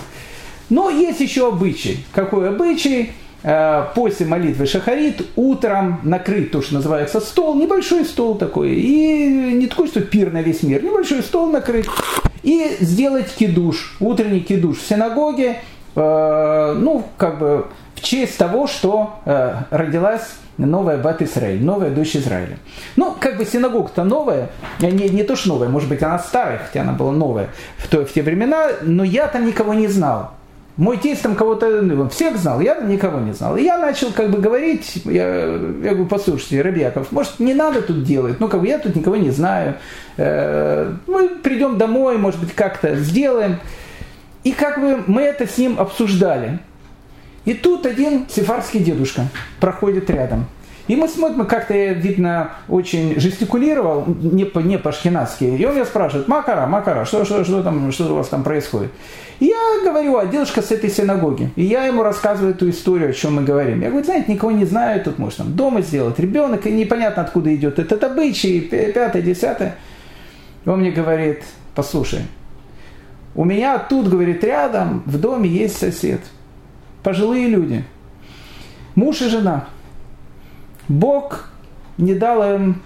Но 0.69 0.89
есть 0.89 1.19
еще 1.19 1.49
обычай. 1.49 2.05
Какой 2.13 2.49
обычай? 2.49 3.11
Э, 3.43 3.87
после 3.93 4.25
молитвы 4.25 4.65
Шахарит 4.65 5.21
утром 5.35 5.99
накрыть 6.03 6.51
то, 6.51 6.61
что 6.61 6.75
называется 6.75 7.19
стол, 7.19 7.55
небольшой 7.55 8.05
стол 8.05 8.35
такой, 8.35 8.73
и 8.73 9.53
не 9.53 9.67
такой, 9.67 9.87
что 9.87 9.99
пир 9.99 10.31
на 10.31 10.41
весь 10.41 10.63
мир, 10.63 10.81
небольшой 10.81 11.21
стол 11.21 11.47
накрыть, 11.47 11.85
и 12.41 12.77
сделать 12.79 13.33
кидуш, 13.35 13.97
утренний 13.99 14.39
кидуш 14.39 14.77
в 14.77 14.87
синагоге, 14.87 15.57
э, 15.95 16.75
ну, 16.79 17.03
как 17.17 17.39
бы 17.39 17.65
в 17.95 18.01
честь 18.01 18.37
того, 18.37 18.65
что 18.67 19.15
э, 19.25 19.55
родилась 19.71 20.29
новая 20.57 20.97
Бат 20.97 21.21
Израиль, 21.21 21.61
новая 21.61 21.89
дочь 21.89 22.15
Израиля. 22.15 22.57
Ну, 22.95 23.13
как 23.19 23.37
бы 23.37 23.45
синагога-то 23.45 24.05
новая, 24.05 24.51
не, 24.79 25.09
не 25.09 25.23
то 25.23 25.35
что 25.35 25.49
новая, 25.49 25.67
может 25.67 25.89
быть, 25.89 26.01
она 26.01 26.17
старая, 26.17 26.59
хотя 26.59 26.81
она 26.81 26.93
была 26.93 27.11
новая 27.11 27.49
в, 27.77 27.89
то, 27.89 28.05
в 28.05 28.13
те 28.13 28.21
времена, 28.21 28.67
но 28.83 29.03
я 29.03 29.27
там 29.27 29.45
никого 29.45 29.73
не 29.73 29.87
знал. 29.87 30.31
Мой 30.75 30.97
тесть 30.97 31.21
там 31.21 31.35
кого-то, 31.35 31.81
ну, 31.81 32.09
всех 32.09 32.37
знал, 32.37 32.59
я 32.59 32.79
никого 32.81 33.19
не 33.19 33.33
знал. 33.33 33.55
И 33.57 33.63
я 33.63 33.77
начал 33.77 34.11
как 34.11 34.31
бы 34.31 34.39
говорить, 34.39 35.01
я, 35.05 35.45
я 35.45 35.91
говорю, 35.91 36.07
послушайте, 36.07 36.63
Рабьяков, 36.63 37.11
может 37.11 37.39
не 37.39 37.53
надо 37.53 37.83
тут 37.83 38.03
делать, 38.03 38.39
ну 38.39 38.47
как 38.47 38.61
бы 38.61 38.67
я 38.67 38.79
тут 38.79 38.95
никого 38.95 39.15
не 39.15 39.29
знаю. 39.29 39.75
Э, 40.17 40.91
мы 41.05 41.29
придем 41.29 41.77
домой, 41.77 42.17
может 42.17 42.39
быть 42.39 42.53
как-то 42.53 42.95
сделаем. 42.95 43.59
И 44.43 44.51
как 44.51 44.81
бы 44.81 45.03
мы 45.05 45.21
это 45.21 45.47
с 45.47 45.59
ним 45.59 45.79
обсуждали. 45.79 46.59
И 47.45 47.53
тут 47.53 47.85
один 47.85 48.25
сефарский 48.27 48.79
дедушка 48.79 49.27
проходит 49.59 50.09
рядом. 50.09 50.47
И 50.87 50.97
мы 50.97 51.07
смотрим, 51.07 51.45
как-то 51.45 51.73
я, 51.73 51.93
видно, 51.93 52.51
очень 52.67 53.17
жестикулировал, 53.17 54.03
не, 54.05 54.49
не 54.63 54.77
по-шхинатски. 54.77 55.45
И 55.45 55.65
он 55.65 55.75
меня 55.75 55.85
спрашивает, 55.85 56.27
Макара, 56.27 56.65
Макара, 56.67 57.05
что, 57.05 57.23
что, 57.23 57.45
что, 57.45 57.63
там, 57.63 57.91
что 57.93 58.11
у 58.11 58.15
вас 58.15 58.27
там 58.27 58.43
происходит? 58.43 58.91
И 59.39 59.45
я 59.45 59.81
говорю, 59.83 60.17
а 60.17 60.25
дедушка 60.25 60.61
с 60.61 60.71
этой 60.71 60.89
синагоги. 60.89 61.51
И 61.55 61.63
я 61.63 61.85
ему 61.85 62.03
рассказываю 62.03 62.53
эту 62.53 62.69
историю, 62.69 63.11
о 63.11 63.13
чем 63.13 63.35
мы 63.35 63.43
говорим. 63.43 63.81
Я 63.81 63.89
говорю, 63.89 64.03
знаете, 64.03 64.31
никого 64.31 64.51
не 64.51 64.65
знаю, 64.65 65.01
тут 65.01 65.19
может 65.19 65.37
там 65.37 65.55
дома 65.55 65.81
сделать, 65.81 66.19
ребенок, 66.19 66.67
и 66.67 66.71
непонятно 66.71 67.23
откуда 67.23 67.55
идет 67.55 67.79
этот 67.79 68.03
обычай, 68.03 68.59
пятое, 68.59 69.21
десятое. 69.21 69.77
Он 70.65 70.81
мне 70.81 70.91
говорит, 70.91 71.43
послушай, 71.75 72.21
у 73.35 73.45
меня 73.45 73.79
тут, 73.79 74.09
говорит, 74.09 74.43
рядом 74.43 75.01
в 75.05 75.19
доме 75.19 75.49
есть 75.49 75.77
сосед. 75.77 76.19
Пожилые 77.03 77.47
люди. 77.47 77.83
Муж 78.95 79.21
и 79.21 79.29
жена. 79.29 79.67
Бог 80.87 81.49
не 81.97 82.13
дал 82.13 82.55
им 82.55 82.81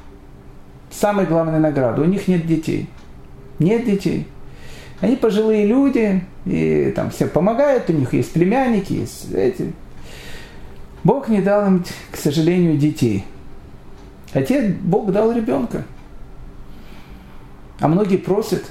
самой 0.89 1.25
главной 1.25 1.59
награды. 1.59 2.01
У 2.01 2.05
них 2.05 2.27
нет 2.27 2.45
детей. 2.45 2.89
Нет 3.59 3.85
детей. 3.85 4.27
Они 4.99 5.15
пожилые 5.15 5.65
люди, 5.67 6.23
и 6.45 6.91
там 6.95 7.11
все 7.11 7.27
помогают, 7.27 7.89
у 7.89 7.93
них 7.93 8.13
есть 8.13 8.33
племянники, 8.33 8.93
есть 8.93 9.31
эти. 9.31 9.73
Бог 11.03 11.29
не 11.29 11.41
дал 11.41 11.67
им, 11.67 11.85
к 12.11 12.17
сожалению, 12.17 12.77
детей. 12.77 13.23
Хотя 14.33 14.61
Бог 14.81 15.11
дал 15.11 15.31
ребенка. 15.31 15.83
А 17.79 17.87
многие 17.87 18.17
просят, 18.17 18.65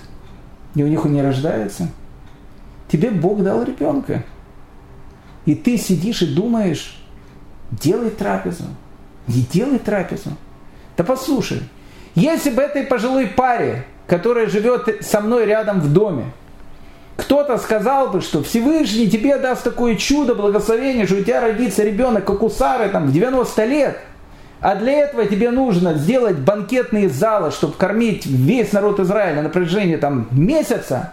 и 0.74 0.82
у 0.82 0.88
них 0.88 1.04
он 1.04 1.12
не 1.12 1.22
рождается. 1.22 1.88
Тебе 2.88 3.10
Бог 3.10 3.42
дал 3.42 3.62
ребенка. 3.62 4.24
И 5.44 5.54
ты 5.54 5.78
сидишь 5.78 6.22
и 6.22 6.34
думаешь, 6.34 7.00
делай 7.70 8.10
трапезу, 8.10 8.64
не 9.28 9.42
делай 9.42 9.78
трапезу. 9.78 10.30
Да 10.96 11.04
послушай, 11.04 11.60
если 12.14 12.50
бы 12.50 12.62
этой 12.62 12.84
пожилой 12.84 13.26
паре, 13.26 13.84
которая 14.06 14.46
живет 14.46 15.04
со 15.04 15.20
мной 15.20 15.46
рядом 15.46 15.80
в 15.80 15.92
доме, 15.92 16.26
кто-то 17.16 17.58
сказал 17.58 18.08
бы, 18.08 18.20
что 18.20 18.42
Всевышний 18.42 19.08
тебе 19.08 19.38
даст 19.38 19.64
такое 19.64 19.96
чудо, 19.96 20.34
благословение, 20.34 21.06
что 21.06 21.16
у 21.16 21.22
тебя 21.22 21.40
родится 21.40 21.82
ребенок, 21.82 22.24
как 22.24 22.42
у 22.42 22.50
Сары, 22.50 22.88
там, 22.90 23.06
в 23.06 23.12
90 23.12 23.64
лет, 23.64 23.98
а 24.60 24.74
для 24.74 24.92
этого 24.92 25.26
тебе 25.26 25.50
нужно 25.50 25.94
сделать 25.94 26.36
банкетные 26.36 27.08
залы, 27.08 27.50
чтобы 27.50 27.74
кормить 27.74 28.26
весь 28.26 28.72
народ 28.72 29.00
Израиля 29.00 29.42
на 29.42 29.48
протяжении 29.48 29.96
там, 29.96 30.28
месяца, 30.30 31.12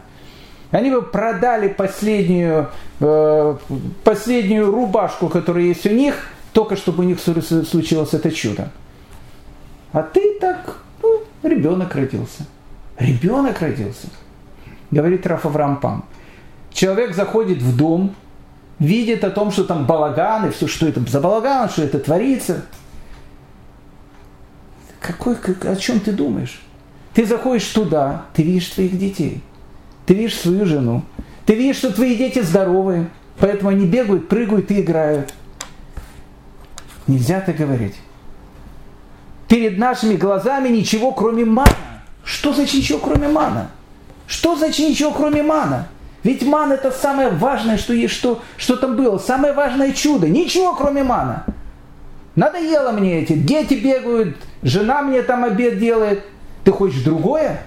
они 0.71 0.89
бы 0.89 1.01
продали 1.01 1.67
последнюю, 1.67 2.69
э, 2.99 3.55
последнюю 4.03 4.71
рубашку, 4.71 5.29
которая 5.29 5.65
есть 5.65 5.85
у 5.85 5.91
них, 5.91 6.15
только 6.53 6.75
чтобы 6.75 7.03
у 7.03 7.07
них 7.07 7.19
случилось 7.19 8.13
это 8.13 8.31
чудо. 8.31 8.71
А 9.91 10.03
ты 10.03 10.39
так, 10.39 10.77
ну, 11.01 11.21
ребенок 11.43 11.95
родился. 11.95 12.45
Ребенок 12.97 13.59
родился. 13.59 14.07
Говорит 14.91 15.25
Раф 15.27 15.45
Аврампам. 15.45 16.05
Человек 16.71 17.15
заходит 17.15 17.61
в 17.61 17.75
дом, 17.75 18.15
видит 18.79 19.23
о 19.23 19.31
том, 19.31 19.51
что 19.51 19.63
там 19.63 19.85
балаган, 19.85 20.47
и 20.47 20.51
все, 20.51 20.67
что 20.67 20.87
это 20.87 21.01
за 21.01 21.19
балаган, 21.19 21.69
что 21.69 21.83
это 21.83 21.99
творится. 21.99 22.65
Какой, 24.99 25.35
как, 25.35 25.65
о 25.65 25.75
чем 25.75 25.99
ты 25.99 26.11
думаешь? 26.11 26.61
Ты 27.13 27.25
заходишь 27.25 27.67
туда, 27.67 28.25
ты 28.33 28.41
видишь 28.43 28.71
своих 28.71 28.97
детей, 28.97 29.43
ты 30.05 30.15
видишь 30.15 30.39
свою 30.39 30.65
жену, 30.65 31.03
ты 31.45 31.55
видишь, 31.55 31.77
что 31.77 31.93
твои 31.93 32.15
дети 32.15 32.41
здоровые, 32.41 33.09
поэтому 33.37 33.69
они 33.69 33.85
бегают, 33.85 34.29
прыгают 34.29 34.71
и 34.71 34.81
играют. 34.81 35.33
Нельзя 37.07 37.41
так 37.41 37.57
говорить. 37.57 37.95
Перед 39.47 39.77
нашими 39.77 40.15
глазами 40.15 40.69
ничего, 40.69 41.11
кроме 41.11 41.45
мана. 41.45 41.67
Что 42.23 42.53
значит 42.53 42.75
ничего, 42.75 42.99
кроме 42.99 43.27
мана? 43.27 43.69
Что 44.27 44.55
значит 44.55 44.89
ничего, 44.89 45.11
кроме 45.11 45.43
мана? 45.43 45.87
Ведь 46.23 46.43
ман 46.43 46.71
это 46.71 46.91
самое 46.91 47.29
важное, 47.29 47.77
что 47.77 47.93
есть, 47.93 48.13
что, 48.13 48.41
что 48.57 48.77
там 48.77 48.95
было. 48.95 49.17
Самое 49.17 49.53
важное 49.53 49.91
чудо. 49.91 50.29
Ничего, 50.29 50.73
кроме 50.73 51.03
мана. 51.03 51.45
Надоело 52.35 52.91
мне 52.91 53.21
эти. 53.21 53.33
Дети 53.33 53.75
бегают, 53.75 54.37
жена 54.63 55.01
мне 55.01 55.21
там 55.21 55.43
обед 55.43 55.79
делает. 55.79 56.23
Ты 56.63 56.71
хочешь 56.71 57.03
другое? 57.03 57.61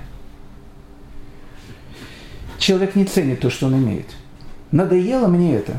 Человек 2.58 2.96
не 2.96 3.04
ценит 3.04 3.40
то, 3.40 3.50
что 3.50 3.66
он 3.66 3.76
имеет. 3.76 4.06
Надоело 4.72 5.28
мне 5.28 5.56
это. 5.56 5.74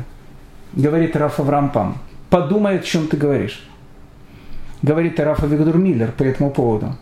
говорит 0.72 1.16
Рафа 1.16 1.42
Врампам. 1.42 1.98
Подумай, 2.30 2.78
о 2.78 2.82
чем 2.82 3.08
ты 3.08 3.16
говоришь. 3.16 3.66
Говорит 4.82 5.18
Рафа 5.18 5.46
Виктор 5.46 5.76
Миллер 5.76 6.12
по 6.12 6.22
этому 6.22 6.50
поводу. 6.50 6.94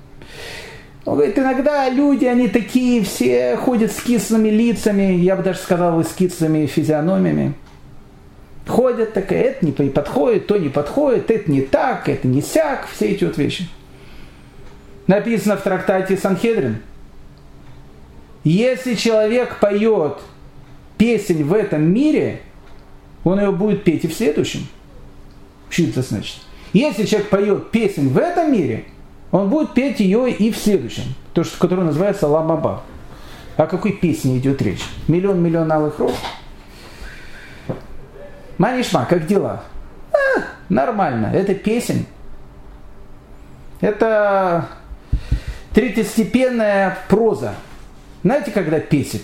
Он 1.04 1.14
говорит, 1.14 1.38
иногда 1.38 1.88
люди, 1.88 2.24
они 2.24 2.48
такие 2.48 3.02
все 3.04 3.56
ходят 3.56 3.92
с 3.92 4.02
кислыми 4.02 4.48
лицами, 4.48 5.12
я 5.14 5.36
бы 5.36 5.42
даже 5.42 5.58
сказал, 5.58 6.02
с 6.02 6.12
кислыми 6.12 6.66
физиономиями. 6.66 7.54
Ходят 8.66 9.12
такая, 9.12 9.42
это 9.42 9.64
не 9.64 9.90
подходит, 9.90 10.48
то 10.48 10.56
не 10.56 10.68
подходит, 10.68 11.30
это 11.30 11.50
не 11.50 11.60
так, 11.60 12.08
это 12.08 12.26
не 12.26 12.42
сяк, 12.42 12.88
все 12.92 13.06
эти 13.06 13.22
вот 13.22 13.38
вещи. 13.38 13.68
Написано 15.06 15.56
в 15.56 15.62
трактате 15.62 16.16
Санхедрин. 16.16 16.78
Если 18.42 18.94
человек 18.94 19.60
поет 19.60 20.18
песнь 20.98 21.44
в 21.44 21.52
этом 21.52 21.82
мире, 21.82 22.40
он 23.22 23.38
ее 23.38 23.52
будет 23.52 23.84
петь 23.84 24.04
и 24.04 24.08
в 24.08 24.14
следующем. 24.14 24.66
Что 25.68 25.82
это 25.84 26.02
значит? 26.02 26.36
Если 26.72 27.04
человек 27.04 27.30
поет 27.30 27.70
песнь 27.70 28.08
в 28.08 28.18
этом 28.18 28.52
мире, 28.52 28.84
он 29.30 29.48
будет 29.48 29.74
петь 29.74 30.00
ее 30.00 30.30
и 30.30 30.50
в 30.50 30.56
следующем, 30.56 31.14
то, 31.32 31.44
что, 31.44 31.58
которое 31.58 31.82
называется 31.82 32.28
Ламаба. 32.28 32.82
О 33.56 33.66
какой 33.66 33.92
песне 33.92 34.38
идет 34.38 34.60
речь? 34.62 34.82
Миллион-миллион 35.08 35.70
алых 35.72 35.98
роз? 35.98 36.14
Манишма, 38.58 39.06
как 39.08 39.26
дела? 39.26 39.64
А, 40.12 40.42
нормально, 40.68 41.30
это 41.34 41.54
песень. 41.54 42.06
Это 43.80 44.68
третьестепенная 45.74 46.98
проза. 47.08 47.54
Знаете, 48.22 48.50
когда 48.50 48.80
песен? 48.80 49.20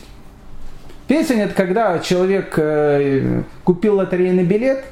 Песень 1.08 1.40
это 1.40 1.54
когда 1.54 1.98
человек 1.98 2.54
э, 2.56 3.42
купил 3.64 3.96
лотерейный 3.96 4.44
билет, 4.44 4.84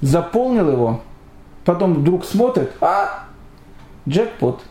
заполнил 0.00 0.70
его, 0.70 1.00
потом 1.64 1.94
вдруг 1.94 2.24
смотрит, 2.24 2.72
а, 2.80 3.24
джекпот, 4.08 4.62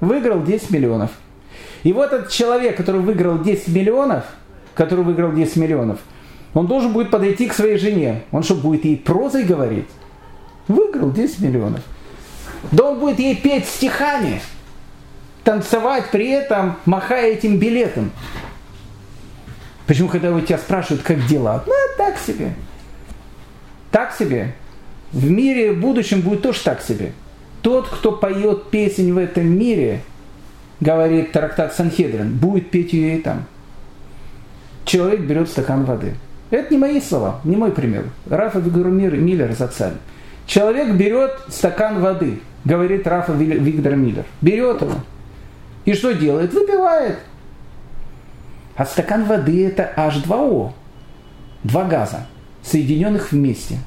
выиграл 0.00 0.42
10 0.42 0.70
миллионов. 0.70 1.10
И 1.82 1.92
вот 1.92 2.12
этот 2.12 2.30
человек, 2.30 2.76
который 2.76 3.00
выиграл 3.00 3.38
10 3.38 3.68
миллионов, 3.68 4.24
который 4.74 5.04
выиграл 5.04 5.32
10 5.32 5.56
миллионов, 5.56 5.98
он 6.54 6.66
должен 6.66 6.92
будет 6.92 7.10
подойти 7.10 7.48
к 7.48 7.52
своей 7.52 7.78
жене. 7.78 8.22
Он 8.32 8.42
что, 8.42 8.54
будет 8.54 8.84
ей 8.84 8.96
прозой 8.96 9.44
говорить? 9.44 9.88
Выиграл 10.68 11.10
10 11.12 11.40
миллионов. 11.40 11.82
Да 12.72 12.90
он 12.90 12.98
будет 12.98 13.18
ей 13.18 13.36
петь 13.36 13.66
стихами, 13.66 14.40
танцевать 15.44 16.10
при 16.10 16.30
этом, 16.30 16.76
махая 16.86 17.32
этим 17.32 17.58
билетом. 17.58 18.10
Почему, 19.86 20.08
когда 20.08 20.32
у 20.32 20.40
тебя 20.40 20.58
спрашивают, 20.58 21.02
как 21.02 21.24
дела? 21.26 21.62
Ну, 21.66 21.72
так 21.96 22.18
себе. 22.18 22.54
Так 23.92 24.12
себе. 24.12 24.54
В 25.12 25.30
мире 25.30 25.72
будущем 25.72 26.20
будет 26.20 26.42
тоже 26.42 26.60
так 26.62 26.82
себе. 26.82 27.12
Тот, 27.62 27.88
кто 27.88 28.12
поет 28.12 28.70
песнь 28.70 29.12
в 29.12 29.18
этом 29.18 29.46
мире, 29.46 30.02
говорит 30.80 31.32
трактат 31.32 31.74
Санхедрин, 31.74 32.36
будет 32.36 32.70
петь 32.70 32.92
ее 32.92 33.18
и 33.18 33.22
там. 33.22 33.44
Человек 34.84 35.20
берет 35.20 35.48
стакан 35.48 35.84
воды. 35.84 36.14
Это 36.50 36.72
не 36.72 36.78
мои 36.78 37.00
слова, 37.00 37.40
не 37.44 37.56
мой 37.56 37.72
пример. 37.72 38.04
Рафа 38.28 38.60
Вигурмир 38.60 39.16
Миллер 39.16 39.52
Зацаль. 39.52 39.94
Человек 40.46 40.94
берет 40.94 41.32
стакан 41.48 42.00
воды, 42.00 42.40
говорит 42.64 43.06
Рафа 43.06 43.32
Виктор 43.32 43.96
Миллер. 43.96 44.24
Берет 44.40 44.80
его. 44.80 44.94
И 45.84 45.92
что 45.94 46.12
делает? 46.12 46.52
Выпивает. 46.52 47.18
А 48.76 48.84
стакан 48.84 49.24
воды 49.24 49.66
это 49.66 49.92
H2O. 49.96 50.72
Два 51.64 51.84
газа, 51.84 52.26
соединенных 52.62 53.32
вместе. 53.32 53.78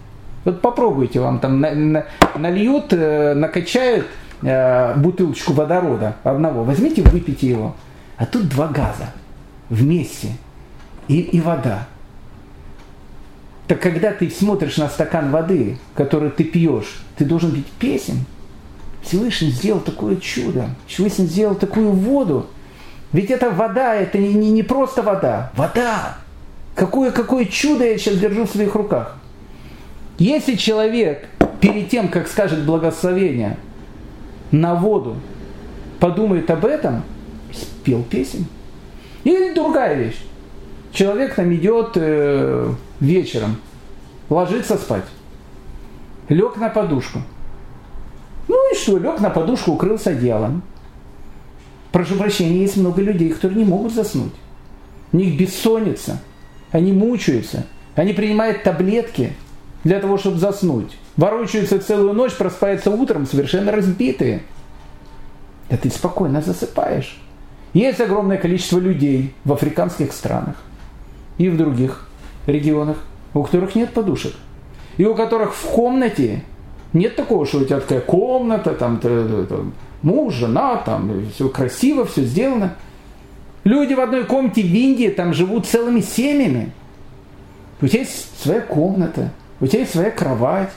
Вот 0.49 0.61
попробуйте, 0.61 1.19
вам 1.19 1.37
там 1.37 1.59
на, 1.59 1.75
на, 1.75 2.05
нальют, 2.35 2.91
э, 2.91 3.35
накачают 3.35 4.07
э, 4.41 4.95
бутылочку 4.95 5.53
водорода 5.53 6.15
одного. 6.23 6.63
Возьмите, 6.63 7.03
выпейте 7.03 7.47
его. 7.47 7.75
А 8.17 8.25
тут 8.25 8.49
два 8.49 8.67
газа 8.67 9.13
вместе. 9.69 10.29
И, 11.07 11.19
и 11.19 11.39
вода. 11.39 11.87
Так 13.67 13.79
когда 13.79 14.11
ты 14.11 14.27
смотришь 14.31 14.77
на 14.77 14.89
стакан 14.89 15.29
воды, 15.29 15.77
который 15.93 16.31
ты 16.31 16.45
пьешь, 16.45 16.99
ты 17.15 17.25
должен 17.25 17.51
петь 17.51 17.67
песен. 17.73 18.25
Всевышний 19.03 19.51
сделал 19.51 19.81
такое 19.81 20.15
чудо. 20.15 20.65
Всевышний 20.87 21.27
сделал 21.27 21.53
такую 21.53 21.91
воду. 21.91 22.47
Ведь 23.13 23.29
это 23.29 23.51
вода, 23.51 23.93
это 23.93 24.17
не, 24.17 24.33
не, 24.33 24.49
не 24.49 24.63
просто 24.63 25.03
вода. 25.03 25.51
Вода. 25.55 26.17
Какое, 26.73 27.11
какое 27.11 27.45
чудо 27.45 27.85
я 27.85 27.99
сейчас 27.99 28.17
держу 28.17 28.47
в 28.47 28.49
своих 28.49 28.73
руках. 28.73 29.15
Если 30.19 30.55
человек 30.55 31.27
перед 31.61 31.89
тем, 31.89 32.09
как 32.09 32.27
скажет 32.27 32.65
благословение 32.65 33.57
на 34.51 34.75
воду, 34.75 35.15
подумает 36.01 36.51
об 36.51 36.65
этом, 36.65 37.03
спел 37.53 38.03
песню. 38.03 38.45
Или 39.23 39.53
другая 39.53 39.95
вещь. 39.95 40.21
Человек 40.91 41.35
там 41.35 41.53
идет 41.53 41.91
э, 41.95 42.73
вечером, 42.99 43.57
ложится 44.29 44.77
спать, 44.77 45.05
лег 46.27 46.57
на 46.57 46.69
подушку. 46.69 47.19
Ну 48.47 48.73
и 48.73 48.75
что, 48.75 48.97
лег 48.97 49.21
на 49.21 49.29
подушку, 49.29 49.71
укрылся 49.71 50.09
одеялом. 50.09 50.63
Прошу 51.91 52.15
прощения, 52.15 52.61
есть 52.61 52.75
много 52.75 53.01
людей, 53.01 53.29
которые 53.29 53.59
не 53.59 53.65
могут 53.65 53.93
заснуть. 53.93 54.33
У 55.13 55.17
них 55.17 55.39
бессонница, 55.39 56.19
они 56.71 56.91
мучаются, 56.91 57.65
они 57.95 58.13
принимают 58.13 58.63
таблетки 58.63 59.33
для 59.83 59.99
того, 59.99 60.17
чтобы 60.17 60.37
заснуть. 60.37 60.97
Ворочаются 61.17 61.79
целую 61.79 62.13
ночь, 62.13 62.35
просыпаются 62.35 62.91
утром 62.91 63.25
совершенно 63.25 63.71
разбитые. 63.71 64.43
Да 65.69 65.77
ты 65.77 65.89
спокойно 65.89 66.41
засыпаешь. 66.41 67.19
Есть 67.73 68.01
огромное 68.01 68.37
количество 68.37 68.79
людей 68.79 69.33
в 69.45 69.53
африканских 69.53 70.11
странах 70.11 70.55
и 71.37 71.49
в 71.49 71.57
других 71.57 72.07
регионах, 72.47 72.97
у 73.33 73.43
которых 73.43 73.75
нет 73.75 73.91
подушек. 73.91 74.33
И 74.97 75.05
у 75.05 75.15
которых 75.15 75.53
в 75.53 75.65
комнате 75.67 76.43
нет 76.93 77.15
такого, 77.15 77.45
что 77.45 77.59
у 77.59 77.65
тебя 77.65 77.79
такая 77.79 78.01
комната, 78.01 78.73
там, 78.73 78.99
ты, 78.99 79.45
там 79.45 79.73
муж, 80.01 80.33
жена, 80.33 80.77
там 80.77 81.25
все 81.33 81.47
красиво, 81.49 82.05
все 82.05 82.23
сделано. 82.23 82.75
Люди 83.63 83.93
в 83.93 83.99
одной 83.99 84.25
комнате 84.25 84.61
в 84.61 84.73
Индии 84.73 85.09
там 85.09 85.33
живут 85.33 85.67
целыми 85.67 86.01
семьями. 86.01 86.71
У 87.81 87.87
тебя 87.87 87.99
есть 87.99 88.41
своя 88.41 88.61
комната, 88.61 89.31
у 89.59 89.67
тебя 89.67 89.79
есть 89.79 89.91
своя 89.91 90.11
кровать, 90.11 90.71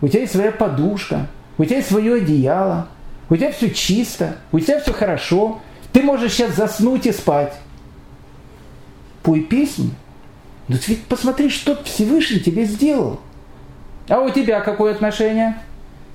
у 0.00 0.08
тебя 0.08 0.20
есть 0.20 0.32
своя 0.32 0.52
подушка, 0.52 1.28
у 1.58 1.64
тебя 1.64 1.76
есть 1.76 1.88
свое 1.88 2.14
одеяло, 2.14 2.88
у 3.28 3.36
тебя 3.36 3.52
все 3.52 3.70
чисто, 3.70 4.36
у 4.50 4.60
тебя 4.60 4.80
все 4.80 4.92
хорошо. 4.92 5.60
Ты 5.92 6.02
можешь 6.02 6.32
сейчас 6.32 6.54
заснуть 6.54 7.06
и 7.06 7.12
спать. 7.12 7.54
Пой 9.22 9.40
песню. 9.40 9.90
Ну 10.68 10.76
ты 10.76 10.92
ведь 10.92 11.04
посмотри, 11.04 11.50
что 11.50 11.82
Всевышний 11.84 12.40
тебе 12.40 12.64
сделал. 12.64 13.20
А 14.08 14.20
у 14.20 14.30
тебя 14.30 14.60
какое 14.60 14.92
отношение? 14.92 15.56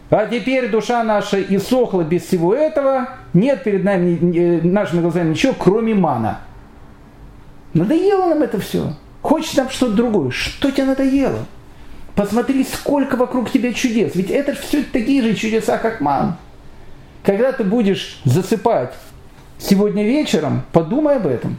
А 0.10 0.26
теперь 0.26 0.70
душа 0.70 1.04
наша 1.04 1.42
иссохла 1.42 2.02
без 2.02 2.24
всего 2.24 2.54
этого, 2.54 3.10
нет 3.34 3.64
перед 3.64 3.84
нами, 3.84 4.62
нашими 4.66 5.02
глазами 5.02 5.32
ничего, 5.32 5.54
кроме 5.58 5.94
мана. 5.94 6.40
Надоело 7.74 8.28
нам 8.28 8.44
это 8.44 8.60
все. 8.60 8.94
Хочешь 9.22 9.54
нам 9.56 9.70
что-то 9.70 9.94
другое. 9.94 10.32
Что 10.32 10.72
тебе 10.72 10.86
надоело? 10.86 11.46
Посмотри, 12.18 12.64
сколько 12.64 13.16
вокруг 13.16 13.52
тебя 13.52 13.72
чудес. 13.74 14.16
Ведь 14.16 14.32
это 14.32 14.56
все 14.56 14.82
такие 14.82 15.22
же 15.22 15.36
чудеса, 15.36 15.78
как 15.78 16.02
ман. 16.02 16.36
Когда 17.22 17.52
ты 17.52 17.64
будешь 17.64 18.20
засыпать 18.26 18.96
сегодня 19.60 20.04
вечером, 20.04 20.64
подумай 20.72 21.18
об 21.18 21.28
этом. 21.28 21.58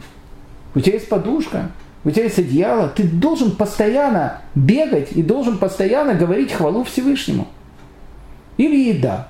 У 0.75 0.81
тебя 0.81 0.95
есть 0.95 1.07
подушка, 1.07 1.71
у 2.03 2.11
тебя 2.11 2.25
есть 2.25 2.39
одеяло, 2.39 2.89
ты 2.89 3.03
должен 3.03 3.55
постоянно 3.55 4.41
бегать 4.53 5.13
и 5.13 5.23
должен 5.23 5.59
постоянно 5.59 6.13
говорить 6.13 6.51
хвалу 6.51 6.83
Всевышнему. 6.83 7.47
Или 8.57 8.89
еда. 8.89 9.29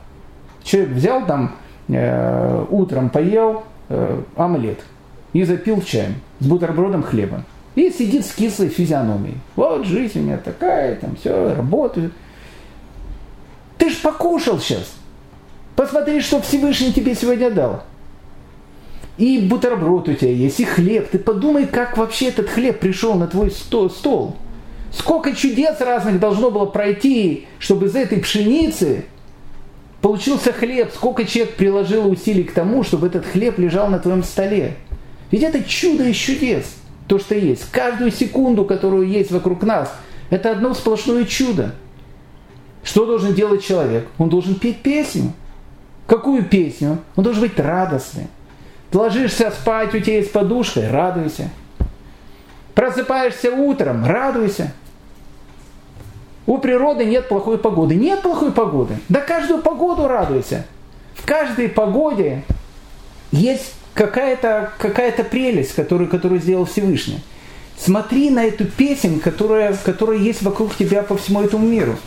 Человек 0.63 0.93
взял 0.93 1.27
там, 1.27 1.57
э, 1.89 2.65
утром 2.71 3.11
поел 3.11 3.65
э, 3.89 4.19
омлет 4.35 4.79
и 5.33 5.43
запил 5.43 5.83
чаем 5.83 6.15
с 6.39 6.47
бутербродом 6.47 7.03
хлеба. 7.03 7.43
И 7.79 7.89
сидит 7.91 8.25
с 8.25 8.33
кислой 8.33 8.67
физиономией. 8.67 9.37
Вот 9.55 9.85
жизнь 9.85 10.19
у 10.19 10.23
меня 10.23 10.37
такая, 10.37 10.97
там 10.97 11.15
все, 11.15 11.55
работаю. 11.55 12.11
Ты 13.77 13.89
ж 13.89 14.01
покушал 14.01 14.59
сейчас. 14.59 14.95
Посмотри, 15.77 16.19
что 16.19 16.41
Всевышний 16.41 16.91
тебе 16.91 17.15
сегодня 17.15 17.49
дал 17.49 17.83
и 19.17 19.39
бутерброд 19.39 20.09
у 20.09 20.13
тебя 20.13 20.31
есть, 20.31 20.59
и 20.59 20.65
хлеб. 20.65 21.07
Ты 21.09 21.19
подумай, 21.19 21.67
как 21.67 21.97
вообще 21.97 22.27
этот 22.27 22.49
хлеб 22.49 22.79
пришел 22.79 23.15
на 23.15 23.27
твой 23.27 23.49
стол. 23.49 24.35
Сколько 24.91 25.33
чудес 25.33 25.79
разных 25.79 26.19
должно 26.19 26.51
было 26.51 26.65
пройти, 26.65 27.47
чтобы 27.59 27.87
из 27.87 27.95
этой 27.95 28.19
пшеницы 28.19 29.05
получился 30.01 30.51
хлеб. 30.51 30.91
Сколько 30.93 31.23
человек 31.23 31.55
приложило 31.55 32.09
усилий 32.09 32.43
к 32.43 32.51
тому, 32.51 32.83
чтобы 32.83 33.07
этот 33.07 33.25
хлеб 33.25 33.57
лежал 33.57 33.87
на 33.87 33.99
твоем 33.99 34.23
столе. 34.23 34.75
Ведь 35.31 35.43
это 35.43 35.63
чудо 35.63 36.03
из 36.05 36.17
чудес, 36.17 36.75
то, 37.09 37.17
что 37.17 37.35
есть. 37.35 37.69
Каждую 37.71 38.11
секунду, 38.11 38.63
которую 38.63 39.07
есть 39.07 39.31
вокруг 39.31 39.63
нас, 39.63 39.93
Это 40.29 40.51
одно 40.51 40.75
сплошное 40.75 41.25
чудо. 41.25 41.73
Что 42.83 43.07
должен 43.07 43.33
делать 43.33 43.63
человек? 43.63 44.07
Он 44.19 44.29
должен 44.29 44.55
петь 44.55 44.83
песню. 44.83 45.33
Какую 46.05 46.45
песню? 46.45 46.99
Он 47.15 47.23
должен 47.23 47.41
быть 47.41 47.59
радостным. 47.59 48.27
Ты 48.91 48.97
ложишься 48.99 49.49
спать, 49.49 49.93
у 49.95 49.99
тебя 49.99 50.17
есть 50.17 50.31
подушка, 50.31 50.87
радуйся. 50.91 51.49
Просыпаешься 52.75 53.51
утром, 53.51 54.05
радуйся. 54.05 54.71
У 56.45 56.59
природы 56.59 57.05
нет 57.05 57.27
плохой 57.27 57.57
погоды. 57.57 57.95
Нет 57.95 58.21
плохой 58.21 58.51
погоды. 58.51 58.99
Да 59.09 59.21
каждую 59.21 59.63
погоду 59.63 60.07
радуйся. 60.07 60.65
В 61.15 61.25
каждой 61.25 61.69
погоде 61.69 62.43
есть 63.31 63.73
какая-то 63.99 64.71
какая 64.77 65.11
прелесть, 65.11 65.75
которую, 65.75 66.09
которую 66.09 66.39
сделал 66.39 66.63
Всевышний. 66.63 67.19
Смотри 67.77 68.29
на 68.29 68.45
эту 68.45 68.63
песнь, 68.63 69.19
которая, 69.19 69.75
которая 69.83 70.17
есть 70.17 70.41
вокруг 70.41 70.73
тебя 70.73 71.03
по 71.03 71.17
всему 71.17 71.41
этому 71.41 71.67
миру. 71.67 71.97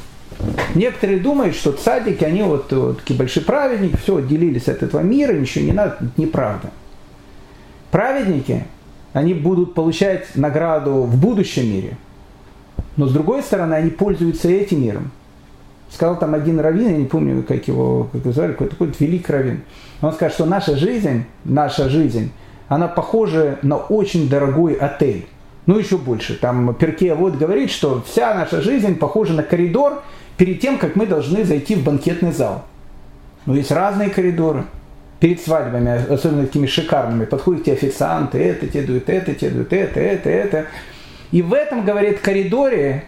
Некоторые 0.75 1.21
думают, 1.21 1.55
что 1.55 1.73
цадики, 1.73 2.25
они 2.25 2.43
вот, 2.43 2.73
вот 2.73 3.01
такие 3.01 3.19
большие 3.19 3.45
праведники, 3.45 3.97
все, 4.03 4.17
отделились 4.17 4.69
от 4.69 4.83
этого 4.83 5.03
мира, 5.03 5.35
ничего 5.35 5.67
не 5.67 5.73
надо, 5.73 5.99
неправда. 6.17 6.71
Праведники, 7.91 8.65
они 9.13 9.35
будут 9.35 9.75
получать 9.75 10.35
награду 10.35 11.03
в 11.03 11.21
будущем 11.21 11.71
мире, 11.71 11.99
но 12.97 13.07
с 13.07 13.13
другой 13.13 13.43
стороны, 13.43 13.75
они 13.75 13.91
пользуются 13.91 14.49
этим 14.49 14.83
миром. 14.83 15.11
Сказал 15.93 16.19
там 16.19 16.35
один 16.35 16.59
раввин, 16.59 16.89
я 16.89 16.97
не 16.97 17.05
помню, 17.05 17.43
как 17.43 17.69
его, 17.69 18.09
как 18.13 18.33
звали, 18.33 18.53
какой-то 18.53 18.77
какой 18.77 18.93
великий 18.99 19.31
раввин. 19.31 19.63
Он 20.01 20.13
сказал, 20.13 20.33
что 20.33 20.47
наша 20.47 20.77
жизнь, 20.77 21.25
наша 21.45 21.91
жизнь, 21.91 22.33
она 22.69 22.89
похожа 22.89 23.59
на 23.63 23.77
очень 23.77 24.29
дорогой 24.29 24.73
отель. 24.75 25.27
Ну, 25.67 25.79
еще 25.79 25.99
больше. 25.99 26.39
Там 26.39 26.75
Перке 26.75 27.15
вот 27.15 27.37
говорит, 27.37 27.71
что 27.71 28.03
вся 28.07 28.35
наша 28.35 28.63
жизнь 28.63 28.97
похожа 28.97 29.35
на 29.35 29.43
коридор, 29.43 30.03
перед 30.39 30.61
тем, 30.61 30.79
как 30.79 30.97
мы 30.97 31.07
должны 31.07 31.45
зайти 31.45 31.75
в 31.75 31.85
банкетный 31.85 32.33
зал. 32.33 32.65
Но 33.45 33.55
есть 33.55 33.71
разные 33.71 34.09
коридоры. 34.09 34.65
Перед 35.21 35.41
свадьбами, 35.41 36.13
особенно 36.13 36.47
такими 36.47 36.67
шикарными, 36.67 37.27
подходят 37.27 37.65
те 37.65 37.75
официанты, 37.75 38.39
это 38.39 38.67
те 38.67 38.83
дуют, 38.83 39.09
это 39.09 39.35
те 39.35 39.51
дуют, 39.51 39.73
это, 39.73 40.01
это, 40.01 40.31
это. 40.31 40.67
И 41.31 41.43
в 41.43 41.53
этом, 41.53 41.85
говорит, 41.85 42.19
коридоре, 42.19 43.05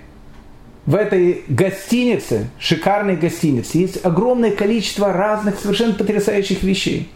в 0.87 0.94
этой 0.94 1.44
гостинице, 1.49 2.51
шикарной 2.59 3.16
гостинице, 3.16 3.79
есть 3.79 4.05
огромное 4.05 4.51
количество 4.51 5.12
разных 5.12 5.59
совершенно 5.59 5.94
потрясающих 5.94 6.62
вещей. 6.62 7.11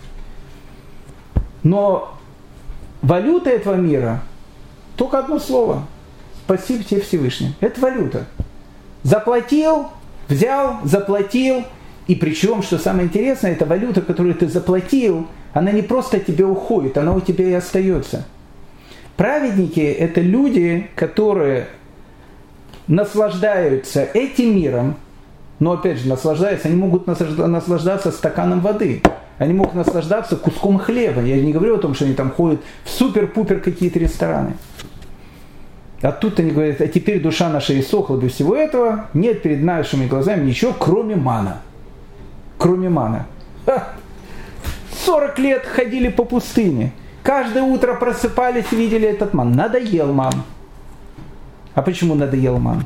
Но 1.62 2.16
валюта 3.02 3.50
этого 3.50 3.74
мира 3.74 4.22
только 4.96 5.18
одно 5.18 5.38
слово. 5.38 5.86
Спасибо 6.44 6.82
тебе 6.82 7.00
Всевышний. 7.02 7.54
Это 7.60 7.80
валюта. 7.80 8.26
Заплатил, 9.02 9.88
Взял, 10.28 10.80
заплатил, 10.84 11.64
и 12.06 12.14
причем, 12.14 12.62
что 12.62 12.78
самое 12.78 13.06
интересное, 13.06 13.52
эта 13.52 13.64
валюта, 13.64 14.02
которую 14.02 14.34
ты 14.34 14.46
заплатил, 14.46 15.26
она 15.54 15.72
не 15.72 15.80
просто 15.80 16.20
тебе 16.20 16.44
уходит, 16.44 16.98
она 16.98 17.14
у 17.14 17.20
тебя 17.20 17.46
и 17.48 17.52
остается. 17.54 18.26
Праведники– 19.16 19.80
это 19.80 20.20
люди, 20.20 20.88
которые 20.94 21.68
наслаждаются 22.88 24.02
этим 24.14 24.56
миром, 24.56 24.96
но 25.60 25.72
опять 25.72 25.98
же, 25.98 26.08
наслаждаются, 26.08 26.68
они 26.68 26.76
могут 26.76 27.06
наслаждаться 27.06 28.10
стаканом 28.10 28.60
воды, 28.60 29.02
они 29.38 29.52
могут 29.54 29.74
наслаждаться 29.74 30.36
куском 30.36 30.78
хлеба. 30.78 31.22
Я 31.22 31.40
не 31.40 31.52
говорю 31.52 31.76
о 31.76 31.78
том, 31.78 31.94
что 31.94 32.04
они 32.06 32.14
там 32.14 32.30
ходят 32.30 32.60
в 32.84 32.90
супер-пупер 32.90 33.60
какие-то 33.60 33.98
рестораны. 33.98 34.54
А 36.00 36.12
тут 36.12 36.38
они 36.38 36.52
говорят, 36.52 36.80
а 36.80 36.86
теперь 36.86 37.20
душа 37.20 37.48
наша 37.48 37.78
иссохла 37.78 38.16
без 38.16 38.32
всего 38.32 38.54
этого, 38.54 39.06
нет 39.14 39.42
перед 39.42 39.62
нашими 39.62 40.06
глазами 40.06 40.46
ничего, 40.46 40.72
кроме 40.78 41.16
мана. 41.16 41.60
Кроме 42.56 42.88
мана. 42.88 43.26
Ха! 43.66 43.88
40 45.04 45.38
лет 45.38 45.66
ходили 45.66 46.08
по 46.08 46.24
пустыне. 46.24 46.92
Каждое 47.22 47.62
утро 47.62 47.94
просыпались, 47.94 48.70
видели 48.72 49.08
этот 49.08 49.34
ман. 49.34 49.52
Надоел 49.52 50.12
ман. 50.12 50.32
А 51.78 51.82
почему 51.82 52.16
надоел 52.16 52.58
ман? 52.58 52.84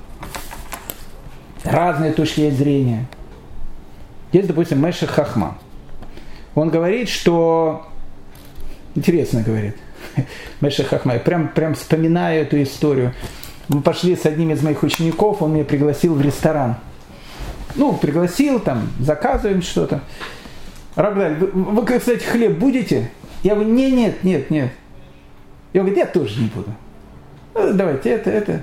Разные 1.64 2.12
точки 2.12 2.50
зрения. 2.50 3.07
Есть, 4.33 4.48
допустим, 4.48 4.83
Мэша 4.83 5.07
Хахма. 5.07 5.57
Он 6.55 6.68
говорит, 6.68 7.09
что... 7.09 7.87
Интересно 8.94 9.40
говорит– 9.40 9.78
Меша 10.61 10.85
Хахмай. 10.85 11.20
Прям, 11.20 11.48
прям 11.48 11.74
вспоминаю 11.74 12.42
эту 12.42 12.62
историю. 12.62 13.14
Мы 13.68 13.81
пошли 13.81 14.14
с 14.14 14.26
одним 14.26 14.50
из 14.50 14.62
моих 14.62 14.83
учеников, 14.83 15.40
он 15.40 15.55
меня 15.55 15.64
пригласил 15.64 16.14
в 16.14 16.20
ресторан. 16.20 16.76
Ну, 17.76 17.94
пригласил, 17.94 18.61
там, 18.61 18.90
заказываем 19.00 19.62
что-то. 19.62 20.02
Рагдаль, 20.96 21.37
вы, 21.37 21.46
вы, 21.46 21.87
кстати, 21.87 22.24
хлеб 22.24 22.59
будете? 22.59 23.11
Я 23.42 23.55
говорю, 23.55 23.70
нет, 23.70 23.94
нет, 23.94 24.22
нет, 24.22 24.50
нет. 24.50 24.70
Я 25.72 25.81
говорю, 25.81 25.96
я 25.96 26.05
тоже 26.05 26.42
не 26.42 26.48
буду. 26.48 26.68
«Ну, 27.55 27.72
давайте 27.74 28.11
это, 28.11 28.31
это. 28.31 28.62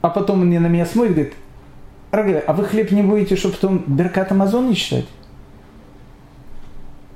А 0.00 0.10
потом 0.10 0.40
он 0.40 0.46
мне 0.46 0.60
на 0.60 0.68
меня 0.68 0.86
смотрит, 0.86 1.12
говорит, 1.14 1.34
Рагдаль, 2.10 2.42
а 2.46 2.52
вы 2.52 2.64
хлеб 2.64 2.90
не 2.92 3.02
будете, 3.02 3.36
чтобы 3.36 3.54
потом 3.54 3.84
Беркат 3.86 4.32
Амазон 4.32 4.68
не 4.68 4.76
читать? 4.76 5.06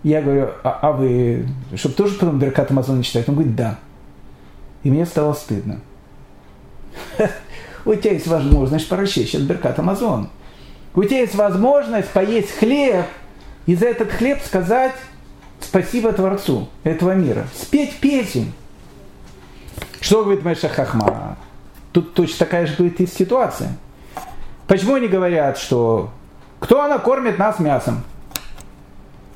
Я 0.03 0.21
говорю, 0.21 0.51
а, 0.65 0.79
а 0.83 0.93
вы, 0.93 1.47
чтобы 1.77 1.95
тоже 1.95 2.15
потом 2.15 2.39
Беркат 2.39 2.71
Амазон 2.71 3.03
читать? 3.03 3.29
Он 3.29 3.35
говорит, 3.35 3.55
да. 3.55 3.79
И 4.83 4.91
мне 4.91 5.07
стало 5.07 5.33
стыдно. 5.33 5.81
У 7.85 7.95
тебя 7.95 8.13
есть 8.13 8.27
возможность 8.27 8.89
прочесть 8.89 9.35
от 9.35 9.43
Беркат 9.43 9.79
Амазон. 9.79 10.29
У 10.95 11.05
тебя 11.05 11.21
есть 11.21 11.35
возможность 11.35 12.09
поесть 12.11 12.51
хлеб 12.51 13.07
и 13.67 13.75
за 13.75 13.87
этот 13.87 14.11
хлеб 14.11 14.41
сказать 14.45 14.95
спасибо 15.61 16.13
Творцу 16.13 16.69
этого 16.85 17.15
мира. 17.15 17.47
Спеть 17.55 17.97
песнь. 17.99 18.53
Что 20.01 20.25
говорит 20.25 20.45
Мэша 20.45 20.69
Хахма? 20.69 21.39
Тут 21.93 22.15
точно 22.15 22.39
такая 22.47 22.67
же 22.67 22.75
будет 22.77 23.01
и 23.01 23.07
ситуация. 23.07 23.77
Почему 24.67 24.95
они 24.95 25.09
говорят, 25.09 25.59
что 25.59 26.11
кто 26.59 26.83
она 26.83 26.99
кормит 26.99 27.39
нас 27.39 27.59
мясом? 27.59 28.03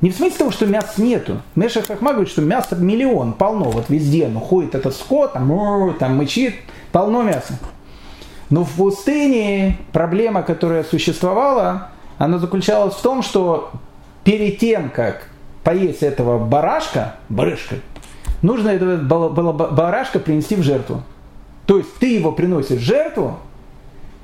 Не 0.01 0.11
в 0.11 0.17
смысле 0.17 0.39
того, 0.39 0.51
что 0.51 0.67
мяса 0.67 1.01
нету. 1.01 1.41
Меша 1.55 1.83
Хахма 1.83 2.13
говорит, 2.13 2.31
что 2.31 2.43
мяса 2.43 2.77
миллион, 2.77 3.33
полно, 3.33 3.71
вот 3.71 3.89
везде. 3.89 4.29
Ну, 4.29 4.41
ходит 4.41 4.75
этот 4.75 4.95
скот, 4.95 5.33
там, 5.33 5.95
там 5.99 6.17
мычит, 6.17 6.55
полно 6.93 7.23
мяса. 7.23 7.59
Но 8.51 8.65
в 8.65 8.73
пустыне 8.73 9.79
проблема, 9.93 10.43
которая 10.43 10.85
существовала, 10.85 11.89
она 12.19 12.39
заключалась 12.39 12.95
в 12.95 13.03
том, 13.03 13.23
что 13.23 13.71
перед 14.23 14.59
тем, 14.59 14.91
как 14.91 15.29
поесть 15.65 16.03
этого 16.03 16.39
барашка, 16.39 17.17
барышка, 17.29 17.77
нужно 18.43 18.69
этого 18.69 19.29
барашка 19.29 20.19
принести 20.21 20.57
в 20.57 20.63
жертву. 20.63 21.03
То 21.67 21.79
есть 21.79 21.95
ты 21.97 22.15
его 22.15 22.33
приносишь 22.33 22.81
жертву, 22.81 23.39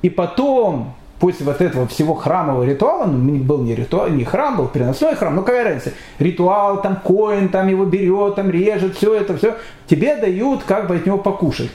и 0.01 0.09
потом 0.09 0.93
после 1.19 1.45
вот 1.45 1.61
этого 1.61 1.87
всего 1.87 2.15
храмового 2.15 2.63
ритуала, 2.63 3.05
ну, 3.05 3.37
был 3.37 3.61
не 3.61 3.75
ритуал, 3.75 4.09
не 4.09 4.25
храм, 4.25 4.57
был 4.57 4.67
переносной 4.67 5.15
храм, 5.15 5.35
ну 5.35 5.41
какая 5.43 5.63
разница, 5.63 5.93
ритуал, 6.19 6.81
там, 6.81 6.97
коин, 6.97 7.49
там 7.49 7.67
его 7.67 7.85
берет, 7.85 8.35
там 8.35 8.49
режет, 8.49 8.97
все 8.97 9.13
это, 9.15 9.37
все, 9.37 9.55
тебе 9.87 10.17
дают 10.17 10.63
как 10.63 10.87
бы 10.87 10.95
от 10.95 11.05
него 11.05 11.17
покушать. 11.17 11.71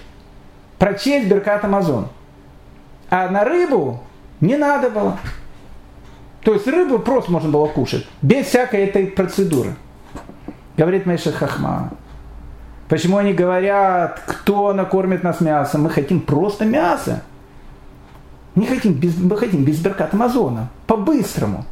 Прочесть 0.78 1.28
Беркат 1.28 1.64
Амазон. 1.64 2.08
А 3.10 3.28
на 3.30 3.44
рыбу 3.44 4.00
не 4.40 4.56
надо 4.56 4.90
было. 4.90 5.18
То 6.42 6.54
есть 6.54 6.66
рыбу 6.66 6.98
просто 6.98 7.32
можно 7.32 7.50
было 7.50 7.66
кушать, 7.66 8.06
без 8.22 8.46
всякой 8.46 8.84
этой 8.84 9.06
процедуры. 9.06 9.74
Говорит 10.76 11.06
Мейша 11.06 11.32
Хахма. 11.32 11.90
Почему 12.88 13.18
они 13.18 13.34
говорят, 13.34 14.20
кто 14.26 14.72
накормит 14.72 15.22
нас 15.22 15.40
мясом? 15.40 15.82
Мы 15.82 15.90
хотим 15.90 16.20
просто 16.20 16.64
мясо. 16.64 17.22
Не 18.54 18.66
хотим 18.66 18.94
без, 18.94 19.16
мы 19.18 19.36
хотим 19.36 19.62
без 19.62 19.78
Беркат 19.78 20.14
Амазона. 20.14 20.70
По-быстрому. 20.86 21.64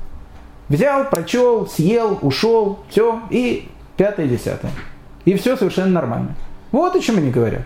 Взял, 0.69 1.09
прочел, 1.09 1.67
съел, 1.67 2.19
ушел, 2.23 2.81
все, 2.91 3.21
и 3.31 3.69
пятое, 3.97 4.27
десятое. 4.27 4.71
И 5.25 5.35
все 5.35 5.57
совершенно 5.57 5.93
нормально. 5.93 6.35
Вот 6.71 6.95
о 6.95 7.01
чем 7.01 7.17
они 7.17 7.31
говорят. 7.31 7.63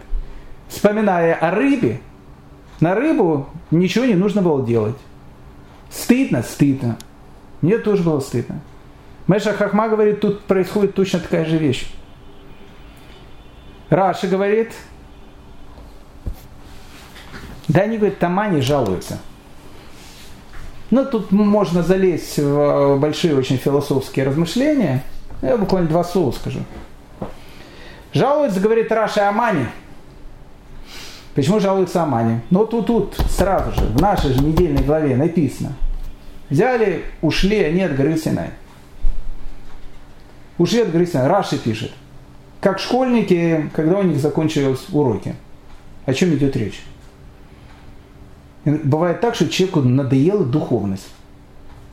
Вспоминая 0.69 1.35
о 1.35 1.51
рыбе, 1.51 2.01
на 2.79 2.95
рыбу 2.95 3.49
ничего 3.71 4.05
не 4.05 4.15
нужно 4.15 4.43
было 4.43 4.65
делать. 4.65 4.97
Стыдно, 5.91 6.43
стыдно. 6.43 6.97
Мне 7.63 7.79
тоже 7.79 8.03
было 8.03 8.21
стыдно. 8.21 8.61
Мэша 9.27 9.53
Хахма 9.53 9.89
говорит, 9.89 10.21
тут 10.21 10.43
происходит 10.43 10.95
точно 10.95 11.19
такая 11.19 11.45
же 11.45 11.57
вещь. 11.57 11.91
Раша 13.91 14.29
говорит, 14.29 14.73
да 17.69 17.83
они, 17.83 17.99
говорят, 17.99 18.19
Тамани 18.19 18.61
жалуются. 18.61 19.19
Ну, 20.91 21.05
тут 21.05 21.31
можно 21.31 21.83
залезть 21.83 22.39
в 22.39 22.97
большие 22.99 23.37
очень 23.37 23.59
философские 23.59 24.27
размышления. 24.27 25.05
Я 25.43 25.57
буквально 25.57 25.89
два 25.89 26.03
слова 26.03 26.33
скажу. 26.33 26.61
Жалуется, 28.13 28.61
говорит 28.61 28.91
Раша 28.91 29.29
Амани. 29.29 29.67
Почему 31.35 31.61
жалуются 31.61 32.03
о 32.03 32.07
мане? 32.07 32.43
Ну 32.51 32.67
тут, 32.67 32.87
тут 32.87 33.15
сразу 33.31 33.73
же, 33.73 33.87
в 33.87 34.01
нашей 34.01 34.33
же 34.33 34.43
недельной 34.43 34.83
главе 34.83 35.17
написано. 35.17 35.73
Взяли, 36.49 37.05
ушли 37.23 37.63
они 37.63 37.83
от 37.83 37.95
горы. 37.95 38.17
Ушли 40.59 40.81
от 40.81 40.91
горы 40.91 41.07
Синай. 41.07 41.29
Раши 41.29 41.57
пишет. 41.57 41.93
Как 42.61 42.79
школьники, 42.79 43.71
когда 43.75 43.99
у 43.99 44.03
них 44.03 44.19
закончились 44.19 44.87
уроки. 44.93 45.35
О 46.05 46.13
чем 46.13 46.35
идет 46.35 46.57
речь? 46.57 46.83
Бывает 48.65 49.21
так, 49.21 49.35
что 49.35 49.49
человеку 49.49 49.81
надоела 49.81 50.45
духовность. 50.45 51.09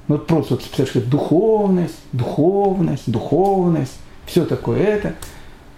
Ну, 0.08 0.15
вот 0.15 0.27
просто 0.27 0.56
вот 0.56 0.63
представляешь, 0.63 1.10
духовность, 1.10 1.99
духовность, 2.12 3.10
духовность, 3.10 3.97
все 4.25 4.45
такое 4.45 4.80
это. 4.80 5.15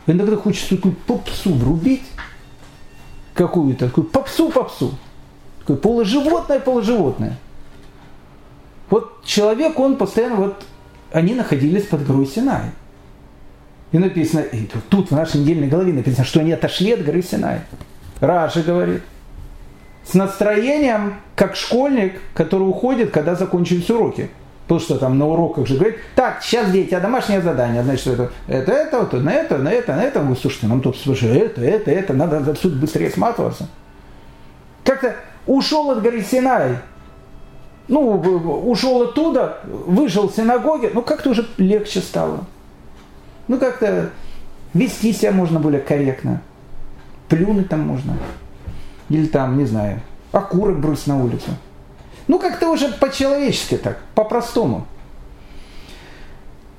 Иногда 0.08 0.36
хочется 0.36 0.75
такую 0.75 0.95
попсу 0.95 1.54
врубить, 1.54 2.04
какую-то, 3.34 3.88
такую 3.88 4.08
попсу-попсу. 4.08 4.93
Такое 5.60 5.78
положивотное, 5.78 6.60
положивотное. 6.60 7.38
Вот 8.89 9.23
человек, 9.23 9.80
он 9.80 9.97
постоянно, 9.97 10.36
вот, 10.36 10.65
они 11.12 11.36
находились 11.36 11.86
под 11.86 12.06
горой 12.08 12.25
Синай. 12.25 12.71
И 13.91 13.97
написано, 13.97 14.41
и 14.41 14.69
тут 14.89 15.10
в 15.10 15.15
нашей 15.15 15.41
недельной 15.41 15.67
голове 15.67 15.93
написано, 15.93 16.25
что 16.25 16.41
они 16.41 16.52
отошли 16.52 16.93
от 16.93 17.04
горы 17.04 17.23
Синай. 17.23 17.62
Раши 18.19 18.62
говорит. 18.62 19.02
С 20.06 20.13
настроением, 20.13 21.15
как 21.36 21.56
школьник, 21.56 22.19
который 22.34 22.63
уходит, 22.63 23.12
когда 23.12 23.36
закончились 23.36 23.89
уроки. 23.89 24.30
Потому 24.63 24.80
что 24.80 24.97
там 24.99 25.17
на 25.17 25.28
уроках 25.28 25.67
же 25.67 25.75
говорит, 25.75 25.97
так, 26.15 26.43
сейчас, 26.43 26.71
дети, 26.71 26.93
а 26.93 26.99
домашнее 26.99 27.41
задание, 27.41 27.82
значит, 27.82 28.06
это, 28.06 28.32
это, 28.47 28.71
это, 28.71 28.99
вот, 28.99 29.13
на 29.13 29.34
это, 29.34 29.58
на 29.58 29.71
это, 29.71 29.95
на 29.95 30.04
это. 30.04 30.19
Вы 30.19 30.36
слушайте, 30.36 30.67
нам 30.67 30.82
тут, 30.82 30.95
слушай, 30.95 31.28
это, 31.28 31.62
это, 31.62 31.89
это, 31.89 32.13
надо 32.13 32.38
отсюда 32.52 32.75
быстрее 32.75 33.10
сматываться. 33.10 33.67
Как-то 34.84 35.15
ушел 35.47 35.89
от 35.89 36.04
горы 36.04 36.21
Синай, 36.21 36.78
ну, 37.88 38.12
ушел 38.67 39.02
оттуда, 39.02 39.58
вышел 39.63 40.30
в 40.30 40.36
синагоге, 40.36 40.91
ну, 40.93 41.02
как-то 41.02 41.32
уже 41.32 41.47
легче 41.58 41.99
стало. 41.99 42.45
Ну, 43.50 43.58
как-то 43.58 44.12
вести 44.76 45.12
себя 45.12 45.32
можно 45.32 45.60
более 45.60 45.82
корректно. 45.82 46.42
Плюнуть 47.28 47.68
там 47.68 47.82
можно. 47.82 48.16
Или 49.10 49.26
там, 49.26 49.58
не 49.58 49.66
знаю, 49.66 50.02
окурок 50.32 50.80
бросить 50.80 51.08
на 51.08 51.22
улицу. 51.22 51.50
Ну, 52.28 52.38
как-то 52.38 52.70
уже 52.70 52.90
по-человечески 52.90 53.78
так, 53.78 54.02
по-простому. 54.14 54.86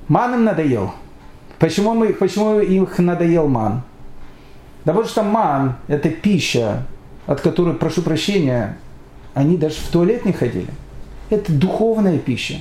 Ман 0.07 0.33
им 0.33 0.45
надоел. 0.45 0.93
Почему, 1.59 1.93
мы, 1.93 2.13
почему 2.13 2.61
их 2.61 2.97
надоел 2.99 3.49
ман? 3.49 3.83
Да 4.85 4.93
потому 4.93 5.09
что 5.09 5.23
ман– 5.23 5.75
это 5.89 6.09
пища, 6.09 6.85
от 7.27 7.41
которой, 7.41 7.75
прошу 7.75 8.01
прощения, 8.01 8.77
они 9.33 9.57
даже 9.57 9.75
в 9.75 9.89
туалет 9.89 10.23
не 10.23 10.31
ходили. 10.31 10.69
Это 11.29 11.51
духовная 11.51 12.17
пища. 12.17 12.55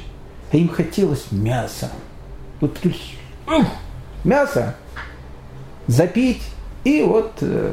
А 0.53 0.57
им 0.57 0.69
хотелось 0.69 1.31
мяса. 1.31 1.93
Вот 2.61 2.77
мясо 4.25 4.75
запить 5.87 6.43
и 6.85 7.03
вот 7.03 7.33
э, 7.41 7.73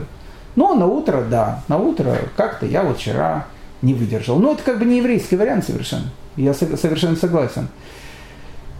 ну, 0.56 0.76
на 0.76 0.88
утро, 0.88 1.24
да, 1.30 1.64
на 1.68 1.78
утро 1.78 2.18
как-то 2.36 2.66
я 2.66 2.82
вот 2.84 2.98
вчера 2.98 3.46
не 3.82 3.94
выдержал. 3.94 4.40
Но 4.40 4.54
это 4.54 4.64
как 4.64 4.80
бы 4.80 4.86
не 4.86 4.98
еврейский 4.98 5.36
вариант 5.36 5.66
совершенно. 5.66 6.10
Я 6.36 6.54
совершенно 6.54 7.16
согласен. 7.16 7.68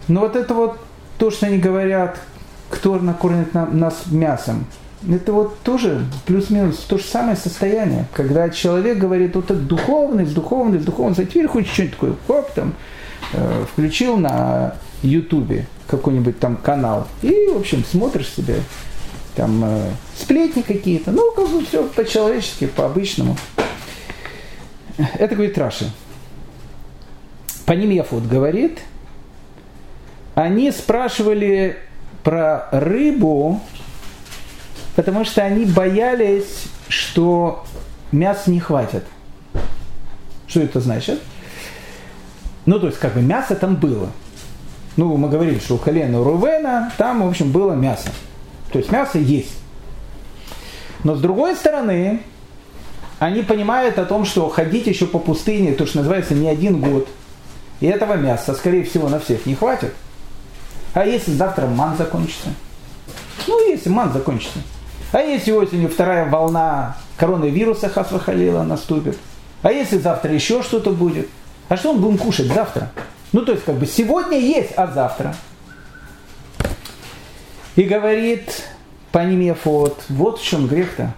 Но 0.08 0.20
вот 0.22 0.36
это 0.36 0.54
вот 0.54 0.78
то, 1.18 1.30
что 1.30 1.46
они 1.46 1.58
говорят, 1.58 2.18
кто 2.70 2.96
накормит 2.96 3.54
нас 3.54 4.06
мясом, 4.10 4.66
это 5.08 5.32
вот 5.32 5.60
тоже 5.60 6.04
плюс-минус 6.26 6.78
то 6.88 6.98
же 6.98 7.04
самое 7.04 7.36
состояние, 7.36 8.06
когда 8.12 8.50
человек 8.50 8.98
говорит, 8.98 9.36
вот 9.36 9.50
это 9.50 9.60
духовность, 9.60 10.34
духовность, 10.34 10.84
духовность, 10.84 11.20
а 11.20 11.24
теперь 11.24 11.46
хоть 11.46 11.68
что-нибудь 11.68 11.94
такое, 11.94 12.14
хоп, 12.26 12.50
там, 12.52 12.74
э, 13.32 13.64
включил 13.72 14.16
на 14.16 14.74
ютубе 15.02 15.66
какой-нибудь 15.86 16.38
там 16.38 16.56
канал, 16.56 17.08
и, 17.22 17.48
в 17.52 17.58
общем, 17.58 17.84
смотришь 17.84 18.28
себе, 18.28 18.56
там 19.34 19.64
э, 19.64 19.90
сплетни 20.16 20.62
какие-то, 20.62 21.12
ну, 21.12 21.32
как 21.32 21.48
бы 21.48 21.64
все 21.64 21.84
по-человечески, 21.84 22.66
по-обычному. 22.66 23.36
Это 25.14 25.34
говорит 25.34 25.56
Раши. 25.56 25.90
По 27.64 27.72
ним 27.72 27.90
Яфут 27.90 28.26
говорит, 28.26 28.80
они 30.34 30.70
спрашивали 30.72 31.78
про 32.24 32.68
рыбу, 32.72 33.60
потому 34.96 35.24
что 35.24 35.42
они 35.42 35.64
боялись, 35.64 36.64
что 36.88 37.64
мяса 38.10 38.50
не 38.50 38.58
хватит. 38.60 39.04
Что 40.46 40.60
это 40.60 40.80
значит? 40.80 41.20
Ну, 42.66 42.80
то 42.80 42.86
есть, 42.86 42.98
как 42.98 43.14
бы 43.14 43.20
мясо 43.20 43.54
там 43.54 43.76
было. 43.76 44.10
Ну, 44.98 45.16
мы 45.16 45.28
говорили, 45.28 45.60
что 45.60 45.76
у 45.76 45.78
колена 45.78 46.24
Рувена 46.24 46.92
там, 46.98 47.22
в 47.22 47.28
общем, 47.28 47.52
было 47.52 47.72
мясо. 47.72 48.08
То 48.72 48.80
есть 48.80 48.90
мясо 48.90 49.16
есть. 49.16 49.56
Но 51.04 51.14
с 51.14 51.20
другой 51.20 51.54
стороны, 51.54 52.20
они 53.20 53.42
понимают 53.42 53.96
о 54.00 54.04
том, 54.04 54.24
что 54.24 54.48
ходить 54.48 54.88
еще 54.88 55.06
по 55.06 55.20
пустыне, 55.20 55.72
то, 55.72 55.86
что 55.86 55.98
называется, 55.98 56.34
не 56.34 56.48
один 56.48 56.80
год. 56.80 57.06
И 57.78 57.86
этого 57.86 58.14
мяса, 58.14 58.54
скорее 58.54 58.82
всего, 58.82 59.08
на 59.08 59.20
всех 59.20 59.46
не 59.46 59.54
хватит. 59.54 59.94
А 60.94 61.06
если 61.06 61.30
завтра 61.30 61.68
ман 61.68 61.96
закончится? 61.96 62.48
Ну, 63.46 63.70
если 63.70 63.90
ман 63.90 64.12
закончится. 64.12 64.58
А 65.12 65.20
если 65.20 65.52
осенью 65.52 65.90
вторая 65.90 66.28
волна 66.28 66.96
коронавируса 67.16 67.88
Хасвахалила 67.88 68.64
наступит? 68.64 69.16
А 69.62 69.70
если 69.70 69.98
завтра 69.98 70.34
еще 70.34 70.64
что-то 70.64 70.90
будет? 70.90 71.28
А 71.68 71.76
что 71.76 71.92
мы 71.92 72.00
будем 72.00 72.18
кушать 72.18 72.52
завтра? 72.52 72.90
Ну, 73.32 73.42
то 73.44 73.52
есть, 73.52 73.64
как 73.64 73.76
бы 73.76 73.86
сегодня 73.86 74.38
есть, 74.38 74.72
а 74.76 74.86
завтра– 74.86 75.34
и 77.78 77.84
говорит 77.84 78.66
Панимефот, 79.12 80.06
вот 80.08 80.40
в 80.40 80.44
чем 80.44 80.66
грех-то. 80.66 81.14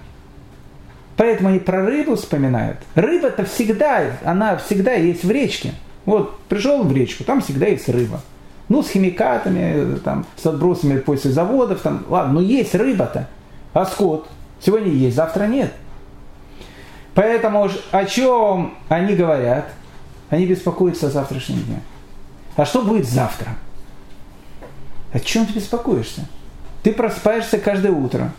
Поэтому 1.17 1.49
они 1.49 1.59
про 1.59 1.87
рыбу 1.87 2.17
вспоминают. 2.17 2.77
Рыба-то 2.95 3.47
всегда, 3.47 4.19
она 4.27 4.59
всегда 4.59 4.93
есть 4.93 5.25
в 5.25 5.31
речке. 5.31 5.73
Вот 6.05 6.39
пришел 6.51 6.83
в 6.83 6.95
речку, 6.95 7.25
там 7.25 7.41
всегда 7.41 7.65
есть 7.65 7.89
рыба. 7.89 8.21
Ну, 8.69 8.83
с 8.83 8.91
химикатами, 8.91 9.97
там, 10.01 10.27
с 10.37 10.45
отбросами 10.45 10.99
после 10.99 11.31
заводов, 11.31 11.81
там, 11.81 12.05
ладно, 12.11 12.35
но 12.35 12.41
есть 12.43 12.75
рыба-то. 12.75 13.27
А 13.73 13.87
скот 13.87 14.29
сегодня 14.61 14.93
есть, 14.93 15.17
завтра 15.17 15.45
нет. 15.45 15.73
Поэтому 17.15 17.71
о 17.91 18.05
чем 18.05 18.75
они 18.91 19.15
говорят? 19.15 19.67
Они 20.29 20.45
беспокоятся 20.45 21.07
о 21.07 21.11
завтрашнем 21.11 21.63
дне. 21.63 21.81
А 22.61 22.67
что 22.67 22.83
будет 22.83 23.09
завтра? 23.09 23.57
О 25.15 25.19
чем 25.19 25.47
ты 25.47 25.55
беспокоишься? 25.55 26.29
Ты 26.83 26.93
просыпаешься 26.93 27.59
каждое 27.59 27.91
утро. 27.91 28.33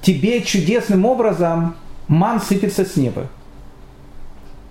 Тебе 0.00 0.40
чудесным 0.40 1.04
образом 1.04 1.76
ман 2.08 2.40
сыпется 2.40 2.86
с 2.86 2.96
неба. 2.96 3.26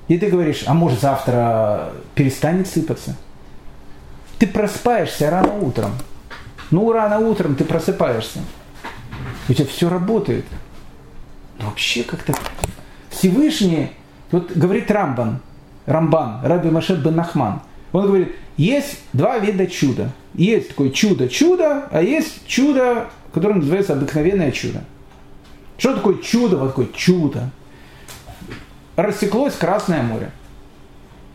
И 0.08 0.18
ты 0.18 0.32
говоришь, 0.32 0.64
а 0.66 0.74
может 0.74 1.00
завтра 1.00 1.94
перестанет 2.16 2.68
сыпаться? 2.68 3.16
Ты 4.40 4.48
просыпаешься 4.48 5.30
рано 5.30 5.54
утром. 5.60 5.92
Ну, 6.72 6.92
рано 6.92 7.20
утром 7.20 7.54
ты 7.54 7.66
просыпаешься. 7.66 8.40
У 9.48 9.54
тебя 9.54 9.68
все 9.68 9.90
работает. 9.90 10.46
Но 11.60 11.68
вообще 11.68 12.02
как-то 12.02 12.34
Всевышний, 13.12 13.92
вот 14.32 14.52
говорит 14.54 14.90
Рамбан, 14.90 15.40
Рамбан, 15.86 16.40
Раби 16.44 16.72
Машет 16.72 17.04
бен 17.04 17.16
Нахман, 17.16 17.62
он 17.92 18.08
говорит, 18.08 18.36
есть 18.62 19.00
два 19.14 19.40
вида 19.40 19.66
чуда. 19.66 20.12
Есть 20.34 20.70
такое 20.70 20.92
чудо-чудо, 20.92 21.88
а 21.92 22.02
есть 22.02 22.46
чудо, 22.46 23.08
которое 23.34 23.56
называется 23.56 23.94
обыкновенное 23.94 24.52
чудо. 24.52 24.84
Что 25.78 25.96
такое 25.96 26.18
чудо? 26.20 26.58
Вот 26.58 26.68
такое 26.68 26.88
чудо. 26.94 27.50
Рассеклось 28.96 29.56
Красное 29.56 30.04
море. 30.04 30.32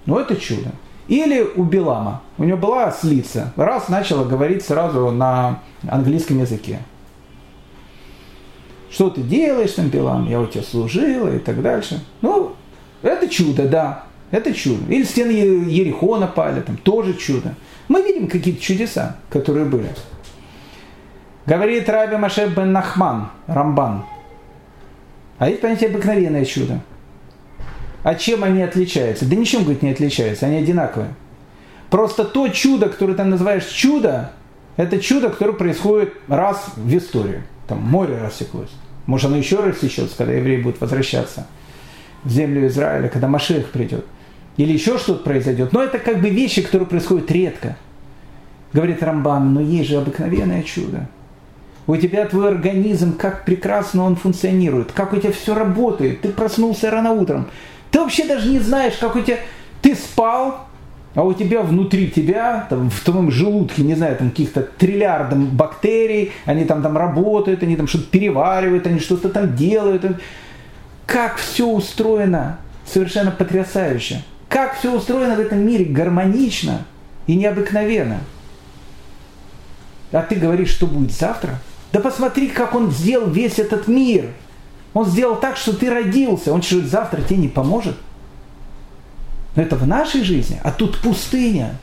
Ну 0.07 0.19
это 0.19 0.37
чудо. 0.37 0.71
Или 1.09 1.43
у 1.43 1.65
Белама. 1.65 2.23
У 2.39 2.45
него 2.45 2.59
была 2.59 2.87
ослица. 2.87 3.53
Раз 3.57 3.89
начала 3.89 4.25
говорить 4.25 4.65
сразу 4.65 5.11
на 5.11 5.63
английском 5.89 6.39
языке. 6.39 6.81
Что 8.91 9.11
ты 9.11 9.21
делаешь 9.21 9.73
там, 9.73 9.89
Белам? 9.89 10.29
Я 10.29 10.41
у 10.41 10.47
тебя 10.47 10.63
служила 10.63 11.35
и 11.35 11.39
так 11.39 11.61
дальше. 11.61 12.01
Ну, 12.23 12.55
это 13.03 13.29
чудо, 13.29 13.69
да. 13.69 14.05
Это 14.31 14.53
чудо. 14.53 14.93
Или 14.93 15.05
стены 15.05 15.31
Ерехона 15.31 16.27
пали, 16.27 16.61
там 16.61 16.77
тоже 16.77 17.15
чудо. 17.15 17.55
Мы 17.89 18.03
видим 18.03 18.29
какие-то 18.29 18.61
чудеса, 18.61 19.17
которые 19.31 19.67
были. 19.67 19.89
Говорит 21.47 21.89
Раби 21.89 22.17
Машев 22.17 22.55
бен 22.57 22.73
Нахман, 22.73 23.29
Рамбан. 23.47 24.05
А 25.39 25.49
есть 25.49 25.61
понятие 25.61 25.91
обыкновенное 25.91 26.45
чудо. 26.45 26.81
А 28.03 28.15
чем 28.15 28.43
они 28.43 28.63
отличаются? 28.63 29.27
Да 29.27 29.37
ничем, 29.37 29.63
говорит, 29.63 29.83
не 29.83 29.91
отличаются, 29.91 30.47
они 30.47 30.57
одинаковые. 30.59 31.15
Просто 31.91 32.25
то 32.25 32.49
чудо, 32.49 32.89
которое 32.89 33.15
ты 33.15 33.25
называешь 33.25 33.67
чудо, 33.67 34.33
это 34.77 34.99
чудо, 34.99 35.31
которое 35.31 35.53
происходит 35.53 36.15
раз 36.27 36.67
в 36.77 36.97
истории. 36.97 37.43
Там 37.69 37.79
море 37.79 38.19
рассеклось. 38.19 38.71
Может, 39.07 39.27
оно 39.27 39.37
еще 39.37 39.61
рассечется, 39.61 40.17
когда 40.17 40.33
евреи 40.33 40.61
будут 40.61 40.81
возвращаться 40.81 41.47
в 42.25 42.31
землю 42.31 42.67
Израиля, 42.67 43.09
когда 43.09 43.29
Машех 43.29 43.71
придет. 43.71 44.05
Или 44.57 44.73
еще 44.73 44.99
что-то 44.99 45.23
произойдет. 45.23 45.73
Но 45.73 45.83
это 45.83 45.99
как 45.99 46.21
бы 46.21 46.31
вещи, 46.31 46.63
которые 46.63 46.89
происходят 46.89 47.31
редко. 47.31 47.77
Говорит 48.73 49.03
Рамбан, 49.03 49.55
но 49.55 49.61
есть 49.61 49.89
же 49.89 49.97
обыкновенное 49.97 50.63
чудо. 50.63 51.09
У 51.87 51.97
тебя 51.97 52.27
твой 52.27 52.49
организм, 52.49 53.17
как 53.17 53.45
прекрасно 53.45 54.05
он 54.05 54.17
функционирует, 54.17 54.93
как 54.93 55.13
у 55.13 55.17
тебя 55.17 55.33
все 55.33 55.55
работает. 55.55 56.23
Ты 56.23 56.31
проснулся 56.31 56.91
рано 56.91 57.13
утром. 57.13 57.49
Ты 57.91 58.01
вообще 58.01 58.27
даже 58.27 58.49
не 58.49 58.59
знаешь, 58.59 58.95
как 58.95 59.15
у 59.15 59.21
тебя... 59.21 59.39
Ты 59.83 59.95
спал, 59.95 60.67
а 61.15 61.23
у 61.23 61.33
тебя 61.33 61.63
внутри 61.63 62.11
тебя, 62.11 62.67
там, 62.69 62.91
в 62.91 63.01
твоем 63.01 63.31
желудке, 63.31 63.83
не 63.83 63.95
знаю, 63.95 64.17
там 64.17 64.31
каких-то 64.31 64.63
триллиардов 64.63 65.39
бактерий, 65.53 66.33
они 66.45 66.65
там, 66.65 66.83
там 66.83 66.97
работают, 66.97 67.63
они 67.63 67.77
там 67.77 67.87
что-то 67.87 68.05
переваривают, 68.11 68.87
они 68.87 68.99
что-то 68.99 69.29
там 69.29 69.55
делают. 69.55 70.05
Как 71.07 71.37
все 71.37 71.67
устроено 71.69 72.59
совершенно 72.85 73.31
потрясающе. 73.31 74.23
Как 74.49 74.79
все 74.79 74.95
устроено 74.95 75.35
в 75.37 75.41
этом 75.41 75.67
мире 75.67 75.85
гармонично 75.85 76.85
и 77.27 77.35
необыкновенно. 77.35 78.21
А 80.13 80.23
ты 80.23 80.37
говоришь, 80.37 80.71
что 80.71 80.87
будет 80.87 81.13
завтра? 81.13 81.59
Да 81.93 82.01
посмотри, 82.01 82.49
как 82.49 82.75
он 82.75 82.91
сделал 82.91 83.29
весь 83.29 83.59
этот 83.59 83.89
мир. 83.89 84.27
Он 84.95 85.05
сделал 85.05 85.37
так, 85.37 85.57
что 85.57 85.77
ты 85.77 85.91
родился. 85.91 86.53
Он 86.53 86.63
что, 86.63 86.81
завтра 86.87 87.21
тебе 87.23 87.39
не 87.39 87.49
поможет? 87.49 87.97
Но 89.57 89.63
это 89.63 89.77
в 89.77 89.87
нашей 89.87 90.23
жизни, 90.23 90.61
а 90.63 90.71
тут 90.71 91.01
пустыня. 91.01 91.77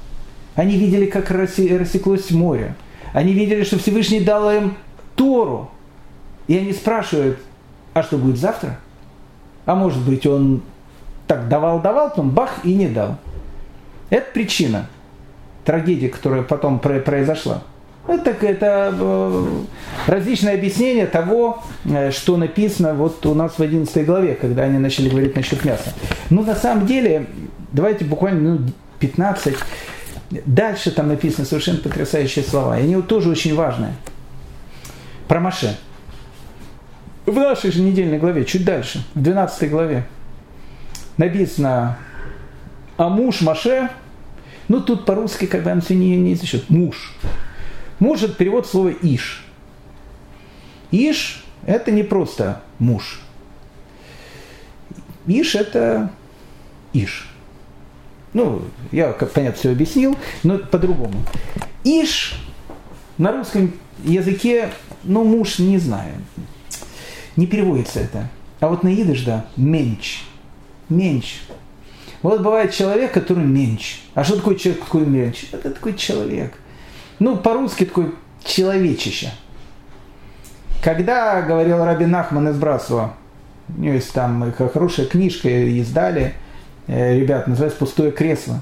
Они 0.55 0.77
видели, 0.77 1.07
как 1.07 1.31
рассеклось 1.31 2.31
море. 2.31 2.75
Они 3.13 3.33
видели, 3.33 3.63
что 3.63 3.77
Всевышний 3.79 4.21
дал 4.21 4.49
им 4.51 4.77
Тору. 5.15 5.69
И 6.47 6.57
они 6.57 6.73
спрашивают, 6.73 7.39
а 7.93 8.03
что 8.03 8.17
будет 8.17 8.37
завтра? 8.37 8.79
А 9.65 9.75
может 9.75 10.01
быть, 10.03 10.25
он 10.25 10.61
так 11.33 11.47
давал-давал, 11.47 12.09
потом 12.09 12.29
бах 12.29 12.59
и 12.63 12.75
не 12.75 12.87
дал. 12.87 13.17
Это 14.11 14.27
причина 14.33 14.87
трагедии, 15.65 16.07
которая 16.07 16.43
потом 16.43 16.79
произошла. 16.79 17.63
Это, 18.07 18.31
это 18.31 18.93
различные 20.07 20.55
объяснения 20.55 21.07
того, 21.07 21.63
э, 21.85 22.11
что 22.11 22.35
написано 22.35 22.93
вот 22.93 23.25
у 23.25 23.33
нас 23.33 23.53
в 23.57 23.61
11 23.61 24.05
главе, 24.05 24.35
когда 24.35 24.63
они 24.63 24.77
начали 24.77 25.09
говорить 25.09 25.35
насчет 25.35 25.63
мяса. 25.63 25.93
Но 26.29 26.43
на 26.43 26.53
самом 26.53 26.85
деле, 26.85 27.27
давайте 27.71 28.05
буквально 28.05 28.55
ну, 28.55 28.59
15. 28.99 29.55
Дальше 30.45 30.91
там 30.91 31.07
написаны 31.07 31.47
совершенно 31.47 31.79
потрясающие 31.79 32.43
слова. 32.43 32.77
И 32.77 32.83
они 32.83 33.01
тоже 33.01 33.29
очень 33.29 33.55
важные. 33.55 33.93
Про 35.27 35.39
Маше. 35.39 35.77
В 37.25 37.33
нашей 37.33 37.71
же 37.71 37.81
недельной 37.81 38.19
главе, 38.19 38.43
чуть 38.43 38.65
дальше, 38.65 39.03
в 39.15 39.21
12 39.21 39.71
главе, 39.71 40.05
написано 41.17 41.97
«А 42.97 43.09
муж 43.09 43.41
Маше», 43.41 43.89
ну 44.67 44.81
тут 44.81 45.05
по-русски 45.05 45.45
как 45.45 45.63
бы 45.63 45.71
он 45.71 45.81
все 45.81 45.95
не, 45.95 46.15
не 46.17 46.33
ищет, 46.33 46.69
«муж». 46.69 47.13
Муж– 47.99 48.21
это 48.23 48.33
перевод 48.33 48.67
слова 48.67 48.89
«иш». 48.89 49.45
«Иш»– 50.91 51.43
это 51.65 51.91
не 51.91 52.03
просто 52.03 52.61
муж. 52.79 53.21
«Иш»– 55.25 55.55
это 55.55 56.11
«иш». 56.91 57.29
Ну, 58.33 58.63
я, 58.91 59.13
как 59.13 59.31
понятно, 59.31 59.59
все 59.59 59.71
объяснил, 59.71 60.17
но 60.43 60.57
по-другому. 60.57 61.23
«Иш» 61.83 62.35
на 63.17 63.31
русском 63.31 63.73
языке, 64.03 64.69
ну, 65.03 65.23
муж 65.23 65.59
не 65.59 65.77
знаю. 65.77 66.13
Не 67.35 67.47
переводится 67.47 67.99
это. 67.99 68.29
А 68.59 68.67
вот 68.67 68.83
на 68.83 68.93
идыш, 68.93 69.23
да, 69.23 69.45
менч. 69.55 70.23
Менч. 70.89 71.41
Вот 72.21 72.41
бывает 72.41 72.73
человек, 72.73 73.11
который 73.11 73.43
менч. 73.43 74.01
А 74.13 74.23
что 74.23 74.37
такое 74.37 74.55
человек, 74.55 74.83
такой 74.83 75.05
менч? 75.05 75.45
Это 75.51 75.71
такой 75.71 75.95
человек 75.95 76.53
ну, 77.23 77.37
по-русски 77.37 77.85
такой 77.85 78.13
человечище. 78.43 79.31
Когда 80.83 81.41
говорил 81.41 81.83
Раби 81.83 82.05
Нахман 82.05 82.49
из 82.49 82.57
Брасова, 82.57 83.13
у 83.69 83.81
него 83.81 83.93
есть 83.93 84.11
там 84.11 84.53
хорошая 84.53 85.05
книжка, 85.05 85.47
издали, 85.49 86.33
э, 86.87 87.17
ребят, 87.17 87.47
называется 87.47 87.79
«Пустое 87.79 88.11
кресло». 88.11 88.61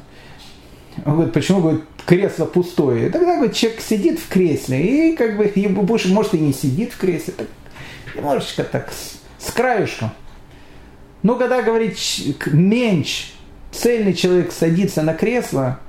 Он 1.06 1.14
говорит, 1.14 1.34
почему, 1.34 1.62
говорит, 1.62 1.82
кресло 2.06 2.46
пустое? 2.46 3.10
Тогда, 3.10 3.38
говорит, 3.38 3.56
человек 3.56 3.82
сидит 3.82 4.20
в 4.20 4.28
кресле, 4.28 5.14
и 5.14 5.16
как 5.16 5.38
бы, 5.38 5.46
и 5.46 5.68
больше, 5.68 6.10
может, 6.10 6.36
и 6.36 6.40
не 6.40 6.54
сидит 6.54 6.94
в 6.94 6.98
кресле, 6.98 7.34
так, 7.36 7.48
немножечко 8.16 8.64
так, 8.64 8.92
с, 8.92 9.20
с 9.44 9.52
краешком. 9.52 10.12
Но 11.24 11.36
когда, 11.36 11.62
говорит, 11.62 11.98
менч, 12.48 13.34
цельный 13.72 14.14
человек 14.14 14.52
садится 14.52 15.02
на 15.02 15.14
кресло, 15.14 15.80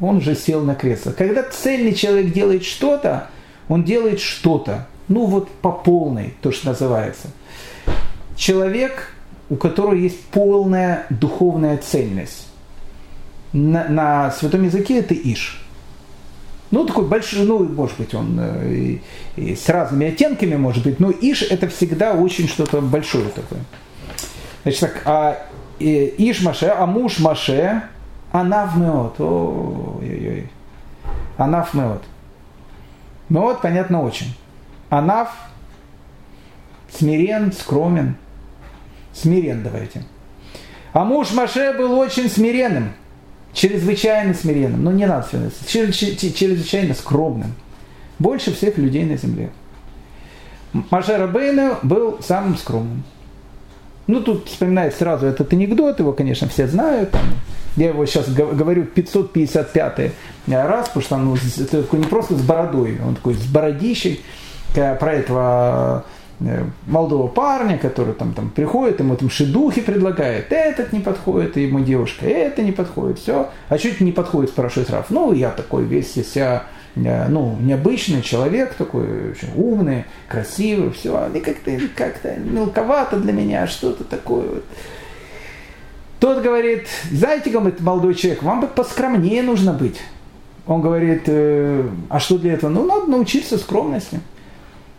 он 0.00 0.16
уже 0.16 0.34
сел 0.34 0.62
на 0.62 0.74
кресло. 0.74 1.12
Когда 1.12 1.42
цельный 1.42 1.94
человек 1.94 2.32
делает 2.32 2.64
что-то, 2.64 3.28
он 3.68 3.84
делает 3.84 4.20
что-то, 4.20 4.86
ну 5.08 5.26
вот 5.26 5.50
по 5.50 5.70
полной, 5.70 6.34
то, 6.40 6.50
что 6.50 6.68
называется. 6.68 7.28
Человек, 8.36 9.14
у 9.48 9.56
которого 9.56 9.94
есть 9.94 10.20
полная 10.26 11.06
духовная 11.10 11.76
цельность. 11.78 12.48
На, 13.52 13.88
на 13.88 14.30
святом 14.32 14.64
языке 14.64 14.98
это 14.98 15.14
Иш. 15.14 15.64
Ну, 16.70 16.84
такой 16.84 17.06
большой, 17.06 17.44
ну, 17.44 17.62
может 17.62 17.96
быть, 17.98 18.14
он 18.14 18.36
э, 18.40 18.74
и, 18.74 19.02
и 19.36 19.54
с 19.54 19.68
разными 19.68 20.08
оттенками, 20.08 20.56
может 20.56 20.82
быть, 20.82 20.98
но 20.98 21.12
Иш 21.12 21.42
это 21.42 21.68
всегда 21.68 22.14
очень 22.14 22.48
что-то 22.48 22.80
большое 22.80 23.28
такое. 23.28 23.60
Значит 24.64 24.80
так, 24.80 25.02
а 25.04 25.46
Иш 25.78 26.42
Маше, 26.42 26.74
а 26.76 26.86
муж 26.86 27.18
Маше, 27.18 27.82
Анав 28.32 28.76
меот. 28.76 29.20
Ой-ой-ой. 29.20 30.50
Анав 31.36 31.74
меот. 31.74 32.02
Меот, 33.28 33.60
понятно, 33.60 34.02
очень. 34.02 34.34
Анав 34.88 35.28
смирен, 36.90 37.52
скромен. 37.52 38.16
Смирен 39.12 39.62
давайте. 39.62 40.04
А 40.94 41.04
муж 41.04 41.32
Маше 41.32 41.74
был 41.76 41.98
очень 41.98 42.30
смиренным. 42.30 42.94
Чрезвычайно 43.52 44.32
смиренным. 44.34 44.82
Ну, 44.82 44.90
не 44.92 45.06
надо 45.06 45.28
чрезвычайно 45.68 46.94
скромным. 46.94 47.54
Больше 48.18 48.54
всех 48.54 48.78
людей 48.78 49.04
на 49.04 49.16
земле. 49.16 49.50
Маше 50.90 51.16
Рабейна 51.18 51.78
был 51.82 52.20
самым 52.22 52.56
скромным. 52.56 53.04
Ну, 54.06 54.20
тут 54.20 54.48
вспоминает 54.48 54.94
сразу 54.94 55.26
этот 55.26 55.52
анекдот, 55.52 55.98
его, 55.98 56.12
конечно, 56.12 56.48
все 56.48 56.66
знают. 56.66 57.14
Я 57.76 57.88
его 57.88 58.06
сейчас 58.06 58.28
говорю 58.28 58.84
555 58.84 60.12
раз, 60.46 60.88
потому 60.88 61.02
что 61.02 61.14
он 61.16 61.38
такой 61.70 61.98
не 61.98 62.06
просто 62.06 62.36
с 62.36 62.42
бородой, 62.42 63.00
он 63.04 63.16
такой 63.16 63.34
с 63.34 63.44
бородищей 63.46 64.22
э, 64.76 64.94
про 64.94 65.14
этого 65.14 66.04
э, 66.38 66.64
молодого 66.86 67.26
парня, 67.26 67.76
который 67.76 68.14
там, 68.14 68.32
там 68.32 68.50
приходит, 68.50 69.00
ему 69.00 69.16
там 69.16 69.28
шедухи 69.28 69.80
предлагает, 69.80 70.52
этот 70.52 70.92
не 70.92 71.00
подходит, 71.00 71.56
ему 71.56 71.80
девушка, 71.80 72.26
это 72.26 72.62
не 72.62 72.70
подходит, 72.70 73.18
все. 73.18 73.50
А 73.68 73.78
чуть 73.78 74.00
не 74.00 74.12
подходит, 74.12 74.50
спрашивает 74.50 74.90
Раф. 74.90 75.06
Ну, 75.08 75.32
я 75.32 75.50
такой 75.50 75.82
весь 75.82 76.16
из 76.16 76.32
себя 76.32 76.64
э, 76.68 76.73
ну, 76.94 77.56
необычный 77.60 78.22
человек 78.22 78.74
такой, 78.74 79.32
очень 79.32 79.50
умный, 79.56 80.04
красивый, 80.28 80.90
все, 80.92 81.28
и 81.34 81.40
как-то 81.40 81.78
как 81.96 82.20
мелковато 82.38 83.18
для 83.18 83.32
меня, 83.32 83.66
что-то 83.66 84.04
такое 84.04 84.48
вот. 84.48 84.64
Тот 86.20 86.42
говорит, 86.42 86.86
знаете, 87.10 87.50
говорит 87.50 87.80
молодой 87.80 88.14
человек, 88.14 88.42
вам 88.42 88.60
бы 88.60 88.66
поскромнее 88.66 89.42
нужно 89.42 89.72
быть. 89.72 90.00
Он 90.66 90.80
говорит, 90.80 91.24
э, 91.26 91.86
а 92.08 92.20
что 92.20 92.38
для 92.38 92.54
этого? 92.54 92.70
Ну, 92.70 92.86
надо 92.86 93.10
научиться 93.10 93.58
скромности. 93.58 94.20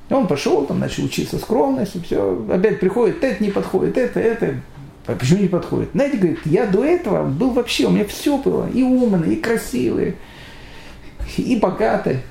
И 0.10 0.14
он 0.14 0.28
пошел, 0.28 0.66
там, 0.66 0.80
начал 0.80 1.06
учиться 1.06 1.40
скромности, 1.40 2.00
все, 2.06 2.46
опять 2.52 2.80
приходит, 2.80 3.24
это 3.24 3.44
не 3.44 3.50
подходит, 3.50 3.98
это, 3.98 4.20
это, 4.20 4.56
а 5.08 5.16
почему 5.16 5.42
не 5.42 5.48
подходит? 5.48 5.90
Знаете, 5.94 6.18
говорит, 6.18 6.40
я 6.46 6.68
до 6.68 6.86
этого 6.86 7.28
был 7.28 7.52
вообще, 7.52 7.88
у 7.88 7.90
меня 7.90 8.06
все 8.06 8.38
было, 8.38 8.70
и 8.70 8.84
умный, 8.84 9.34
и 9.34 9.42
красивый, 9.42 10.16
и 11.38 11.56
богатый. 11.56 12.22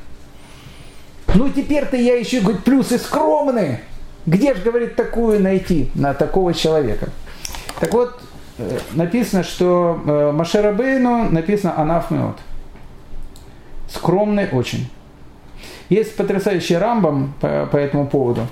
Ну, 1.34 1.48
теперь-то 1.48 1.96
я 1.96 2.16
еще, 2.16 2.40
говорит, 2.40 2.64
плюс 2.64 2.92
и 2.92 2.98
скромный. 2.98 3.80
Где 4.26 4.54
же, 4.54 4.62
говорит, 4.62 4.96
такую 4.96 5.40
найти 5.40 5.90
на 5.94 6.14
такого 6.14 6.54
человека? 6.54 7.08
Так 7.80 7.92
вот, 7.92 8.20
Э, 8.56 8.78
написано, 8.92 9.42
что 9.42 10.00
э, 10.06 10.32
Машера 10.32 10.72
Бейну 10.72 11.28
написано 11.30 11.76
Анафмеот. 11.76 12.36
Скромный 13.88 14.48
очень. 14.50 14.88
Есть 15.88 16.16
потрясающий 16.16 16.76
рамбам 16.76 17.34
по, 17.40 17.66
по 17.66 17.76
этому 17.76 18.06
поводу, 18.06 18.46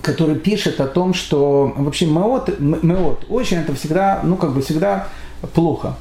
который 0.00 0.36
пишет 0.36 0.80
о 0.80 0.86
том, 0.86 1.12
что 1.12 1.72
вообще 1.76 2.06
меот, 2.06 2.58
меот 2.60 3.26
очень 3.28 3.58
это 3.58 3.74
всегда, 3.74 4.20
ну 4.22 4.36
как 4.36 4.52
бы 4.52 4.62
всегда 4.62 5.08
плохо. 5.54 5.96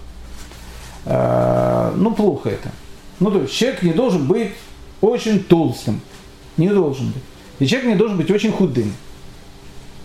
Э, 1.06 1.92
ну 1.96 2.14
плохо 2.14 2.50
это. 2.50 2.70
Ну 3.20 3.32
то 3.32 3.42
есть 3.42 3.54
человек 3.54 3.84
не 3.84 3.94
должен 3.94 4.28
быть 4.28 4.52
очень 5.02 5.44
толстым. 5.44 6.02
Не 6.58 6.70
должен 6.70 7.12
быть. 7.12 7.24
И 7.60 7.68
человек 7.68 7.90
не 7.90 7.96
должен 7.96 8.18
быть 8.18 8.30
очень 8.32 8.52
худым. 8.52 8.94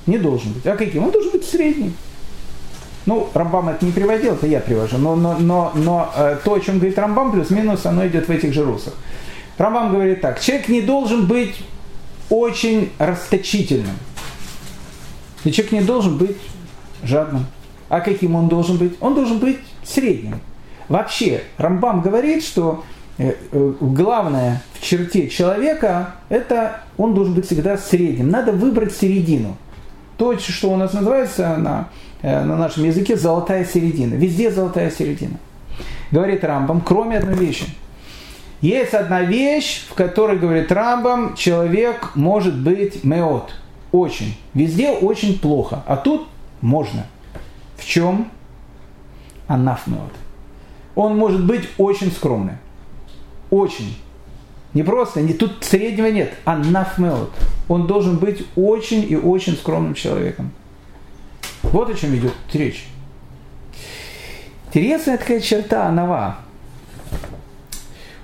Не 0.07 0.19
должен 0.19 0.53
быть. 0.53 0.67
А 0.67 0.77
каким? 0.77 1.05
Он 1.05 1.11
должен 1.11 1.33
быть 1.33 1.45
средним. 1.45 1.95
Ну, 3.07 3.29
Рамбам 3.33 3.71
это 3.71 3.87
не 3.87 3.93
приводил, 3.93 4.35
это 4.35 4.47
я 4.47 4.61
привожу. 4.61 4.99
Но, 4.99 5.17
но, 5.17 5.39
но, 5.39 5.73
но 5.75 6.13
э, 6.15 6.39
то, 6.45 6.55
о 6.55 6.61
чем 6.61 6.79
говорит 6.79 6.99
Рамбам, 6.99 7.33
плюс-минус, 7.33 7.87
оно 7.87 8.07
идет 8.07 8.29
в 8.29 8.31
этих 8.31 8.53
же 8.53 8.65
русах. 8.65 8.95
Рамбам 9.57 9.93
говорит 9.93 10.21
так. 10.21 10.41
Человек 10.41 10.69
не 10.69 10.83
должен 10.83 11.27
быть 11.27 11.55
очень 12.29 12.91
расточительным. 12.99 13.97
И 15.45 15.53
человек 15.53 15.73
не 15.73 15.81
должен 15.81 16.19
быть 16.19 16.37
жадным. 17.03 17.47
А 17.89 18.01
каким 18.01 18.35
он 18.35 18.49
должен 18.49 18.77
быть? 18.77 18.95
Он 19.01 19.15
должен 19.15 19.39
быть 19.39 19.59
средним. 19.83 20.41
Вообще, 20.89 21.43
Рамбам 21.57 22.03
говорит, 22.03 22.45
что 22.45 22.85
главное 23.81 24.63
в 24.75 24.83
черте 24.83 25.29
человека, 25.29 26.15
это 26.29 26.81
он 26.97 27.15
должен 27.15 27.35
быть 27.35 27.47
всегда 27.47 27.77
средним. 27.77 28.31
Надо 28.31 28.53
выбрать 28.53 28.95
середину. 28.95 29.57
То, 30.17 30.39
что 30.39 30.73
у 30.73 30.77
нас 30.77 30.93
называется 30.93 31.57
на, 31.57 31.89
э, 32.23 32.45
на 32.45 32.57
нашем 32.57 32.85
языке 32.85 33.17
золотая 33.17 33.65
середина. 33.65 34.15
Везде 34.15 34.51
золотая 34.51 34.91
середина. 34.91 35.37
Говорит 36.11 36.45
Рамбам, 36.45 36.81
кроме 36.81 37.19
одной 37.19 37.35
вещи. 37.35 37.67
Есть 38.61 38.95
одна 38.95 39.23
вещь, 39.23 39.87
в 39.89 39.95
которой, 39.95 40.37
говорит 40.39 40.73
Рамбам, 40.73 41.37
человек 41.37 42.13
может 42.17 42.59
быть 42.59 43.05
меот. 43.05 43.55
Очень. 43.93 44.37
Везде 44.55 44.91
очень 44.91 45.39
плохо. 45.39 45.85
А 45.87 45.97
тут 45.97 46.27
можно. 46.61 47.07
В 47.77 47.85
чем? 47.85 48.31
Анаф. 49.47 49.87
Он 50.97 51.17
может 51.17 51.47
быть 51.47 51.69
очень 51.79 52.11
скромный. 52.11 52.55
Очень. 53.51 53.97
Не 54.75 54.83
просто, 54.83 55.23
не, 55.23 55.33
тут 55.33 55.65
среднего 55.65 56.07
нет, 56.07 56.35
а 56.45 56.57
нафмеот. 56.57 57.33
Он 57.69 57.87
должен 57.87 58.19
быть 58.19 58.47
очень 58.55 59.11
и 59.11 59.17
очень 59.17 59.57
скромным 59.57 59.95
человеком. 59.95 60.53
Вот 61.63 61.91
о 61.91 61.95
чем 61.95 62.15
идет 62.15 62.35
речь. 62.53 62.87
Интересная 64.69 65.17
такая 65.17 65.41
черта 65.41 65.87
Анава. 65.87 66.39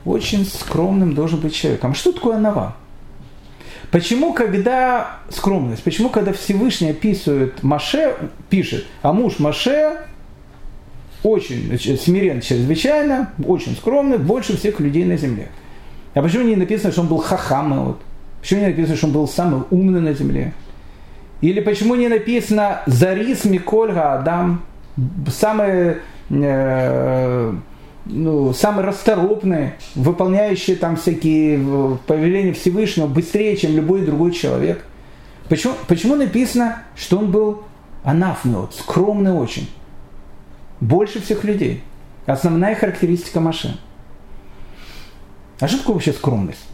Очень 0.04 0.44
скромным 0.44 1.14
должен 1.14 1.40
быть 1.40 1.54
человеком. 1.54 1.92
А 1.92 1.94
что 1.94 2.12
такое 2.12 2.36
Анава? 2.36 2.76
Почему, 3.90 4.34
когда 4.34 5.20
скромность, 5.30 5.82
почему, 5.82 6.10
когда 6.10 6.32
Всевышний 6.32 6.90
описывает 6.90 7.62
Маше, 7.62 8.16
пишет, 8.50 8.84
а 9.02 9.12
муж 9.12 9.38
Маше 9.38 9.98
очень 11.24 11.98
смирен 11.98 12.40
чрезвычайно, 12.40 13.30
очень 13.44 13.74
скромный, 13.74 14.18
больше 14.18 14.56
всех 14.56 14.78
людей 14.78 15.04
на 15.04 15.16
земле. 15.16 15.48
А 16.12 16.22
почему 16.22 16.44
не 16.44 16.54
написано, 16.54 16.92
что 16.92 17.00
он 17.00 17.08
был 17.08 17.16
хахам? 17.16 17.86
Вот? 17.86 18.00
Почему 18.40 18.60
не 18.60 18.66
написано, 18.66 18.96
что 18.96 19.06
он 19.06 19.12
был 19.14 19.26
самый 19.26 19.62
умный 19.70 20.00
на 20.00 20.12
земле? 20.12 20.52
Или 21.40 21.60
почему 21.60 21.94
не 21.94 22.08
написано 22.08 22.82
«Зарис 22.86 23.44
Микольга 23.46 24.14
Адам», 24.14 24.62
самый, 25.28 25.96
э, 26.30 27.52
ну, 28.04 28.52
самый 28.52 28.84
расторопный, 28.84 29.72
выполняющий 29.94 30.76
там 30.76 30.96
всякие 30.96 31.98
повеления 32.06 32.52
Всевышнего 32.52 33.06
быстрее, 33.06 33.56
чем 33.56 33.74
любой 33.74 34.02
другой 34.02 34.32
человек? 34.32 34.84
Почему, 35.48 35.72
почему 35.88 36.16
написано, 36.16 36.82
что 36.96 37.18
он 37.18 37.30
был 37.30 37.62
анафмиот, 38.04 38.74
скромный 38.74 39.32
очень? 39.32 39.68
Больше 40.84 41.20
всех 41.20 41.44
людей. 41.44 41.82
Основная 42.26 42.74
характеристика 42.74 43.40
машин– 43.40 43.72
а 45.60 45.68
что 45.68 45.78
такое 45.78 45.94
вообще 45.94 46.12
скромность? 46.12 46.66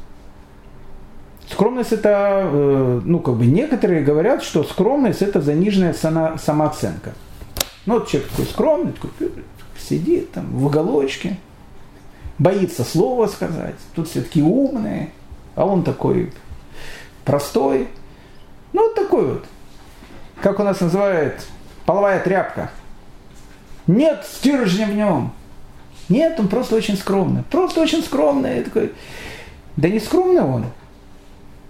Скромность 1.49 1.93
это, 1.93 2.43
э, 2.45 3.01
ну, 3.05 3.19
как 3.19 3.37
бы 3.37 3.47
некоторые 3.47 4.03
говорят, 4.03 4.43
что 4.43 4.65
скромность 4.65 5.23
это 5.23 5.41
заниженная 5.41 5.93
самооценка. 5.93 7.13
Ну, 7.87 7.95
вот 7.95 8.09
человек 8.09 8.31
такой 8.31 8.45
скромный, 8.47 8.93
такой 8.93 9.33
сидит 9.79 10.33
там 10.33 10.47
в 10.53 10.67
уголочке, 10.67 11.39
боится 12.39 12.85
слова 12.85 13.27
сказать, 13.27 13.75
тут 13.95 14.09
все 14.09 14.23
таки 14.23 14.43
умные, 14.43 15.11
а 15.57 15.67
он 15.67 15.83
такой 15.83 16.33
простой. 17.25 17.89
Ну, 18.73 18.89
вот 18.89 18.95
такой 18.95 19.27
вот. 19.27 19.45
Как 20.41 20.59
у 20.61 20.63
нас 20.63 20.81
называют, 20.81 21.45
половая 21.85 22.21
тряпка. 22.21 22.71
Нет 23.91 24.25
стержня 24.25 24.87
в 24.87 24.95
нем. 24.95 25.33
Нет, 26.09 26.39
он 26.39 26.49
просто 26.49 26.77
очень 26.77 26.97
скромный. 26.97 27.43
Просто 27.51 27.81
очень 27.81 28.03
скромный. 28.03 28.59
Я 28.59 28.63
такой, 28.63 28.93
да 29.77 29.89
не 29.89 29.99
скромный 29.99 30.43
он. 30.43 30.67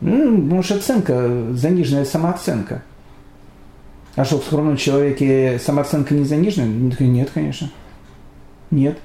Ну, 0.00 0.36
может, 0.36 0.78
оценка, 0.78 1.52
заниженная 1.52 2.04
самооценка. 2.04 2.82
А 4.16 4.24
что, 4.24 4.38
в 4.38 4.44
скромном 4.44 4.76
человеке 4.76 5.58
самооценка 5.58 6.14
не 6.14 6.24
заниженная? 6.24 6.92
Нет, 7.00 7.30
конечно. 7.32 7.70
Нет. 8.70 8.98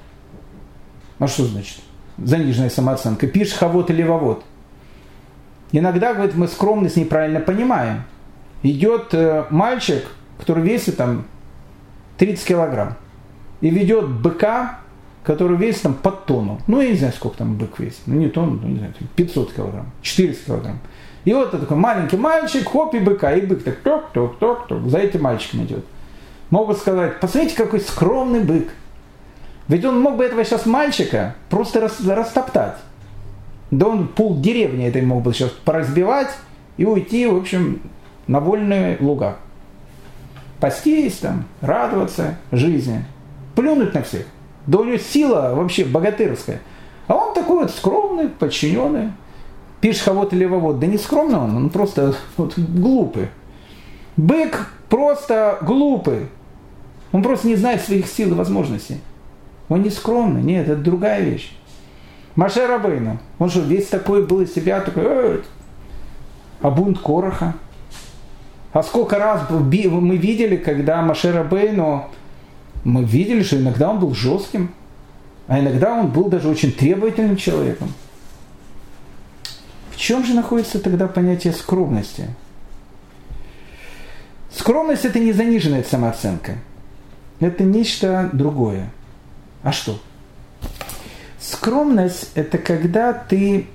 А 1.18 1.26
что 1.26 1.44
значит? 1.44 1.80
Заниженная 2.18 2.70
самооценка. 2.70 3.26
Пишешь 3.26 3.54
хавот 3.54 3.90
или 3.90 4.02
вовод. 4.02 4.44
Иногда, 5.72 6.12
говорит, 6.12 6.34
мы 6.34 6.48
скромность 6.48 6.96
неправильно 6.96 7.40
понимаем. 7.40 8.04
Идет 8.62 9.12
э, 9.12 9.46
мальчик, 9.50 10.04
который 10.38 10.62
весит 10.62 10.96
там 10.96 11.24
30 12.18 12.46
килограмм, 12.46 12.96
и 13.60 13.70
ведет 13.70 14.08
быка 14.08 14.80
который 15.26 15.56
весит 15.56 15.82
там 15.82 15.94
под 15.94 16.24
тонну. 16.24 16.60
Ну, 16.68 16.80
я 16.80 16.90
не 16.90 16.96
знаю, 16.96 17.12
сколько 17.12 17.38
там 17.38 17.56
бык 17.56 17.80
весит. 17.80 17.98
Ну, 18.06 18.14
не 18.14 18.28
тонну, 18.28 18.60
ну, 18.62 18.68
не 18.68 18.78
знаю, 18.78 18.94
500 19.16 19.52
килограмм, 19.54 19.90
400 20.00 20.44
килограмм. 20.46 20.78
И 21.24 21.32
вот 21.32 21.48
это 21.48 21.58
такой 21.58 21.76
маленький 21.76 22.16
мальчик, 22.16 22.68
хоп, 22.68 22.94
и 22.94 23.00
быка, 23.00 23.34
и 23.34 23.44
бык 23.44 23.64
так 23.64 23.80
ток-ток-ток-ток, 23.80 24.86
за 24.86 24.98
этим 24.98 25.22
мальчиком 25.22 25.64
идет. 25.64 25.84
Могут 26.50 26.78
сказать, 26.78 27.18
посмотрите, 27.18 27.56
какой 27.56 27.80
скромный 27.80 28.38
бык. 28.38 28.68
Ведь 29.66 29.84
он 29.84 30.00
мог 30.00 30.16
бы 30.16 30.24
этого 30.24 30.44
сейчас 30.44 30.64
мальчика 30.64 31.34
просто 31.50 31.80
растоптать. 31.80 32.76
Да 33.72 33.88
он 33.88 34.06
пол 34.06 34.40
деревни 34.40 34.86
этой 34.86 35.02
мог 35.02 35.24
бы 35.24 35.34
сейчас 35.34 35.50
поразбивать 35.50 36.30
и 36.76 36.84
уйти, 36.84 37.26
в 37.26 37.34
общем, 37.34 37.80
на 38.28 38.38
вольные 38.38 38.96
луга. 39.00 39.38
Пастись 40.60 41.16
там, 41.16 41.46
радоваться 41.60 42.38
жизни, 42.52 43.04
плюнуть 43.56 43.92
на 43.94 44.02
всех. 44.02 44.26
Да 44.68 44.78
у 44.78 44.84
него 44.84 44.98
сила 44.98 45.54
вообще 45.54 45.84
богатырская. 45.84 46.60
А 47.08 47.14
он 47.14 47.34
такой 47.34 47.62
вот 47.62 47.70
скромный, 47.70 48.28
подчиненный. 48.28 49.12
Пишешь 49.80 50.02
кого-то 50.02 50.36
левовод. 50.36 50.78
Да 50.78 50.86
не 50.86 50.98
скромный 50.98 51.38
он, 51.38 51.56
он 51.56 51.70
просто 51.70 52.14
вот, 52.36 52.56
глупый. 52.56 53.28
Бык 54.16 54.70
просто 54.88 55.58
глупый. 55.62 56.28
Он 57.12 57.22
просто 57.22 57.48
не 57.48 57.56
знает 57.56 57.80
своих 57.80 58.06
сил 58.06 58.30
и 58.30 58.34
возможностей. 58.34 59.00
Он 59.68 59.82
не 59.82 59.90
скромный, 59.90 60.42
нет, 60.42 60.68
это 60.68 60.80
другая 60.80 61.22
вещь. 61.22 61.56
Маше 62.36 62.66
Рабейна, 62.66 63.18
он 63.38 63.48
что, 63.48 63.60
весь 63.60 63.86
такой 63.86 64.24
был 64.24 64.42
из 64.42 64.54
себя, 64.54 64.80
такой, 64.80 65.04
э, 65.06 65.38
а 66.60 66.70
бунт 66.70 66.98
Короха. 66.98 67.54
А 68.72 68.82
сколько 68.82 69.18
раз 69.18 69.48
мы 69.48 70.16
видели, 70.16 70.56
когда 70.56 71.00
Маше 71.00 71.32
Рабейну 71.32 72.04
мы 72.86 73.02
видели, 73.02 73.42
что 73.42 73.56
иногда 73.56 73.90
он 73.90 73.98
был 73.98 74.14
жестким, 74.14 74.72
а 75.48 75.58
иногда 75.58 75.98
он 75.98 76.06
был 76.08 76.28
даже 76.28 76.48
очень 76.48 76.70
требовательным 76.70 77.36
человеком. 77.36 77.92
В 79.90 79.96
чем 79.96 80.24
же 80.24 80.34
находится 80.34 80.78
тогда 80.78 81.08
понятие 81.08 81.52
скромности? 81.52 82.28
Скромность 84.52 85.04
это 85.04 85.18
не 85.18 85.32
заниженная 85.32 85.82
самооценка. 85.82 86.58
Это 87.40 87.64
нечто 87.64 88.30
другое. 88.32 88.88
А 89.64 89.72
что? 89.72 89.98
Скромность 91.40 92.30
это 92.36 92.56
когда 92.56 93.12
ты 93.12 93.66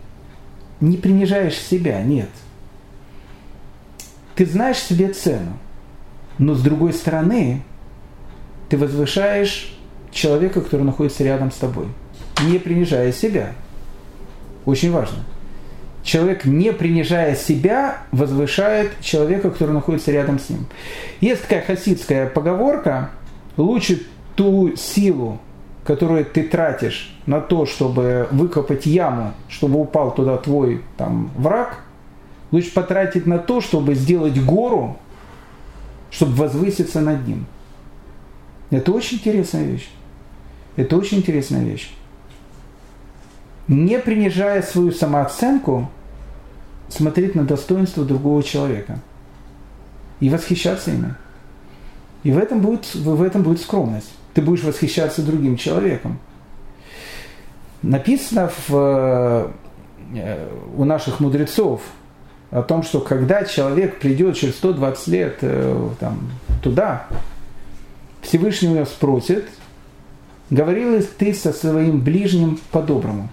не 0.79 0.95
принижаешь 0.95 1.57
себя, 1.57 2.01
нет. 2.01 2.29
Ты 4.35 4.45
знаешь 4.45 4.77
себе 4.77 5.11
цену. 5.11 5.57
Но 6.37 6.55
с 6.55 6.61
другой 6.61 6.93
стороны, 6.93 7.63
ты 8.71 8.77
возвышаешь 8.77 9.73
человека, 10.11 10.61
который 10.61 10.83
находится 10.83 11.25
рядом 11.25 11.51
с 11.51 11.55
тобой, 11.55 11.87
не 12.41 12.57
принижая 12.57 13.11
себя. 13.11 13.51
Очень 14.65 14.93
важно. 14.93 15.17
Человек, 16.03 16.45
не 16.45 16.71
принижая 16.71 17.35
себя, 17.35 17.97
возвышает 18.13 18.91
человека, 19.01 19.51
который 19.51 19.71
находится 19.71 20.11
рядом 20.13 20.39
с 20.39 20.49
ним. 20.49 20.67
Есть 21.19 21.41
такая 21.41 21.63
хасидская 21.63 22.29
поговорка, 22.29 23.09
лучше 23.57 24.03
ту 24.37 24.73
силу, 24.77 25.39
которую 25.83 26.23
ты 26.23 26.43
тратишь 26.43 27.13
на 27.25 27.41
то, 27.41 27.65
чтобы 27.65 28.29
выкопать 28.31 28.85
яму, 28.85 29.33
чтобы 29.49 29.81
упал 29.81 30.15
туда 30.15 30.37
твой 30.37 30.81
там, 30.95 31.29
враг, 31.35 31.79
лучше 32.51 32.73
потратить 32.73 33.27
на 33.27 33.37
то, 33.37 33.59
чтобы 33.59 33.95
сделать 33.95 34.41
гору, 34.41 34.97
чтобы 36.09 36.35
возвыситься 36.35 37.01
над 37.01 37.27
ним. 37.27 37.45
Это 38.71 38.91
очень 38.91 39.17
интересная 39.17 39.65
вещь. 39.65 39.89
Это 40.75 40.97
очень 40.97 41.17
интересная 41.17 41.63
вещь. 41.63 41.91
Не 43.67 43.99
принижая 43.99 44.61
свою 44.61 44.91
самооценку, 44.91 45.89
смотреть 46.89 47.35
на 47.35 47.43
достоинство 47.43 48.03
другого 48.03 48.43
человека 48.43 48.99
и 50.19 50.29
восхищаться 50.29 50.91
ими. 50.91 51.15
И 52.23 52.31
в 52.31 52.37
этом 52.37 52.61
будет, 52.61 52.93
в 52.95 53.21
этом 53.21 53.43
будет 53.43 53.61
скромность. 53.61 54.11
Ты 54.33 54.41
будешь 54.41 54.63
восхищаться 54.63 55.21
другим 55.23 55.57
человеком. 55.57 56.19
Написано 57.81 58.51
в, 58.67 59.51
э, 60.13 60.49
у 60.75 60.85
наших 60.85 61.19
мудрецов 61.19 61.81
о 62.51 62.61
том, 62.61 62.83
что 62.83 62.99
когда 62.99 63.43
человек 63.43 63.99
придет 63.99 64.37
через 64.37 64.55
120 64.57 65.07
лет 65.07 65.37
э, 65.41 65.89
там, 65.99 66.29
туда, 66.61 67.07
Всевышний 68.21 68.69
у 68.69 68.73
него 68.73 68.85
спросит, 68.85 69.45
говорил 70.49 70.95
ли 70.95 71.01
ты 71.01 71.33
со 71.33 71.53
своим 71.53 72.01
ближним 72.01 72.59
по-доброму? 72.71 73.29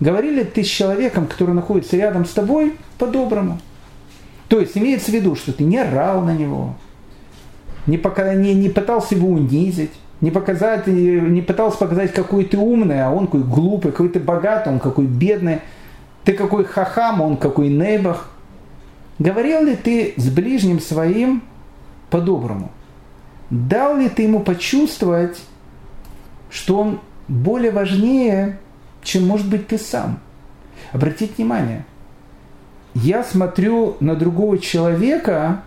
Говорили 0.00 0.42
ты 0.42 0.64
с 0.64 0.68
человеком, 0.68 1.26
который 1.26 1.54
находится 1.54 1.96
рядом 1.96 2.24
с 2.24 2.30
тобой, 2.30 2.74
по-доброму? 2.98 3.58
То 4.48 4.60
есть 4.60 4.76
имеется 4.76 5.10
в 5.10 5.14
виду, 5.14 5.34
что 5.36 5.52
ты 5.52 5.64
не 5.64 5.78
орал 5.78 6.20
на 6.20 6.34
него, 6.34 6.74
не, 7.86 7.98
пока, 7.98 8.34
не, 8.34 8.54
не 8.54 8.68
пытался 8.68 9.14
его 9.14 9.28
унизить, 9.28 9.92
не, 10.20 10.30
показать, 10.30 10.86
не 10.86 11.42
пытался 11.42 11.78
показать, 11.78 12.12
какой 12.12 12.44
ты 12.44 12.56
умный, 12.56 13.02
а 13.02 13.10
он 13.10 13.26
какой 13.26 13.42
глупый, 13.42 13.92
какой 13.92 14.08
ты 14.08 14.20
богатый, 14.20 14.72
он 14.72 14.80
какой 14.80 15.06
бедный, 15.06 15.60
ты 16.24 16.32
какой 16.32 16.64
хахам, 16.64 17.20
он 17.20 17.36
какой 17.36 17.68
небах. 17.68 18.30
Говорил 19.18 19.64
ли 19.64 19.76
ты 19.76 20.14
с 20.16 20.28
ближним 20.28 20.80
своим 20.80 21.42
по-доброму? 22.10 22.70
Дал 23.50 23.98
ли 23.98 24.08
ты 24.08 24.22
ему 24.22 24.40
почувствовать, 24.40 25.40
что 26.50 26.78
он 26.78 27.00
более 27.28 27.70
важнее, 27.70 28.58
чем 29.02 29.26
может 29.26 29.48
быть 29.48 29.66
ты 29.68 29.78
сам? 29.78 30.20
Обратите 30.92 31.34
внимание, 31.36 31.84
я 32.94 33.24
смотрю 33.24 33.96
на 34.00 34.14
другого 34.14 34.58
человека 34.58 35.62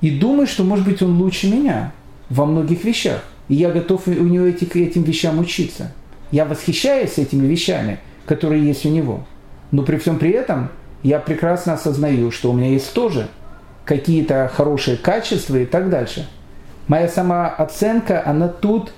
и 0.00 0.10
думаю, 0.10 0.46
что 0.46 0.64
может 0.64 0.84
быть 0.84 1.02
он 1.02 1.20
лучше 1.20 1.48
меня 1.48 1.92
во 2.28 2.44
многих 2.44 2.84
вещах. 2.84 3.22
И 3.48 3.54
я 3.54 3.70
готов 3.70 4.06
у 4.06 4.10
него 4.10 4.46
этих, 4.46 4.76
этим 4.76 5.02
вещам 5.02 5.38
учиться. 5.38 5.92
Я 6.30 6.44
восхищаюсь 6.44 7.18
этими 7.18 7.46
вещами, 7.46 8.00
которые 8.26 8.66
есть 8.66 8.84
у 8.84 8.90
него. 8.90 9.24
Но 9.70 9.82
при 9.82 9.96
всем 9.96 10.18
при 10.18 10.30
этом 10.30 10.68
я 11.02 11.18
прекрасно 11.18 11.74
осознаю, 11.74 12.30
что 12.30 12.50
у 12.50 12.54
меня 12.54 12.70
есть 12.70 12.92
тоже 12.92 13.28
какие-то 13.84 14.50
хорошие 14.52 14.96
качества 14.96 15.56
и 15.56 15.64
так 15.64 15.88
дальше. 15.88 16.28
Моя 16.88 17.08
самооценка, 17.08 18.22
она 18.24 18.48
тут 18.48 18.92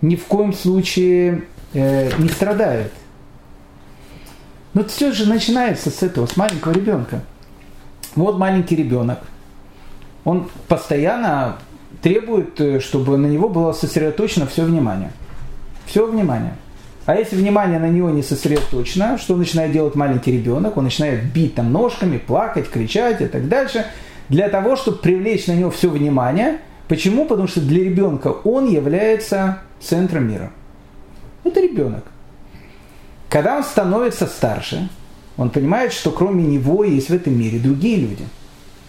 ни 0.00 0.16
в 0.16 0.24
коем 0.26 0.52
случае 0.52 1.44
э, 1.74 2.10
не 2.18 2.28
страдает. 2.28 2.92
Но 4.74 4.84
все 4.84 5.12
же 5.12 5.28
начинается 5.28 5.90
с 5.90 6.02
этого, 6.02 6.26
с 6.26 6.36
маленького 6.36 6.72
ребенка. 6.72 7.20
Вот 8.14 8.38
маленький 8.38 8.76
ребенок. 8.76 9.18
Он 10.24 10.48
постоянно 10.68 11.58
требует, 12.00 12.60
э, 12.60 12.80
чтобы 12.80 13.16
на 13.18 13.26
него 13.26 13.48
было 13.48 13.72
сосредоточено 13.72 14.46
все 14.46 14.64
внимание. 14.64 15.10
Все 15.86 16.06
внимание. 16.06 16.54
А 17.04 17.16
если 17.16 17.36
внимание 17.36 17.80
на 17.80 17.88
него 17.88 18.10
не 18.10 18.22
сосредоточено, 18.22 19.18
что 19.18 19.36
начинает 19.36 19.72
делать 19.72 19.96
маленький 19.96 20.30
ребенок? 20.30 20.76
Он 20.76 20.84
начинает 20.84 21.24
бить 21.32 21.56
там 21.56 21.72
ножками, 21.72 22.18
плакать, 22.18 22.70
кричать 22.70 23.20
и 23.20 23.26
так 23.26 23.48
дальше, 23.48 23.86
для 24.28 24.48
того, 24.48 24.76
чтобы 24.76 24.98
привлечь 24.98 25.48
на 25.48 25.52
него 25.52 25.70
все 25.70 25.90
внимание. 25.90 26.58
Почему? 26.92 27.24
Потому 27.24 27.48
что 27.48 27.62
для 27.62 27.84
ребенка 27.84 28.28
он 28.28 28.68
является 28.68 29.62
центром 29.80 30.28
мира. 30.28 30.52
Это 31.42 31.60
ребенок. 31.60 32.04
Когда 33.30 33.56
он 33.56 33.64
становится 33.64 34.26
старше, 34.26 34.90
он 35.38 35.48
понимает, 35.48 35.94
что 35.94 36.10
кроме 36.10 36.44
него 36.44 36.84
есть 36.84 37.08
в 37.08 37.14
этом 37.14 37.38
мире 37.38 37.58
другие 37.58 37.96
люди. 37.96 38.24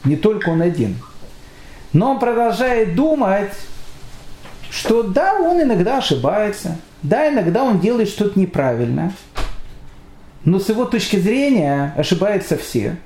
Не 0.04 0.18
только 0.18 0.49
он 0.49 0.62
один– 0.62 0.97
но 1.93 2.12
он 2.12 2.20
продолжает 2.20 2.95
думать, 2.95 3.54
что 4.72 5.04
да, 5.04 5.36
он 5.36 5.62
иногда 5.62 5.99
ошибается, 5.99 6.78
да, 7.04 7.32
иногда 7.32 7.64
он 7.64 7.80
делает 7.80 8.10
что-то 8.10 8.39
неправильно, 8.39 9.14
но 10.43 10.60
с 10.60 10.68
его 10.70 10.86
точки 10.86 11.18
зрения 11.18 11.93
ошибаются 11.95 12.58
все, 12.58 12.97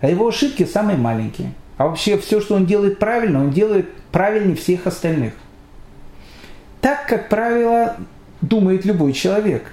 а 0.00 0.08
его 0.08 0.26
ошибки 0.26 0.64
самые 0.64 0.96
маленькие. 0.96 1.52
А 1.80 1.86
вообще 1.86 2.18
все, 2.18 2.42
что 2.42 2.56
он 2.56 2.66
делает 2.66 2.98
правильно, 2.98 3.40
он 3.40 3.52
делает 3.52 3.90
правильнее 4.12 4.54
всех 4.54 4.86
остальных. 4.86 5.32
Так, 6.82 7.08
как 7.08 7.30
правило, 7.30 7.96
думает 8.42 8.84
любой 8.84 9.14
человек. 9.14 9.72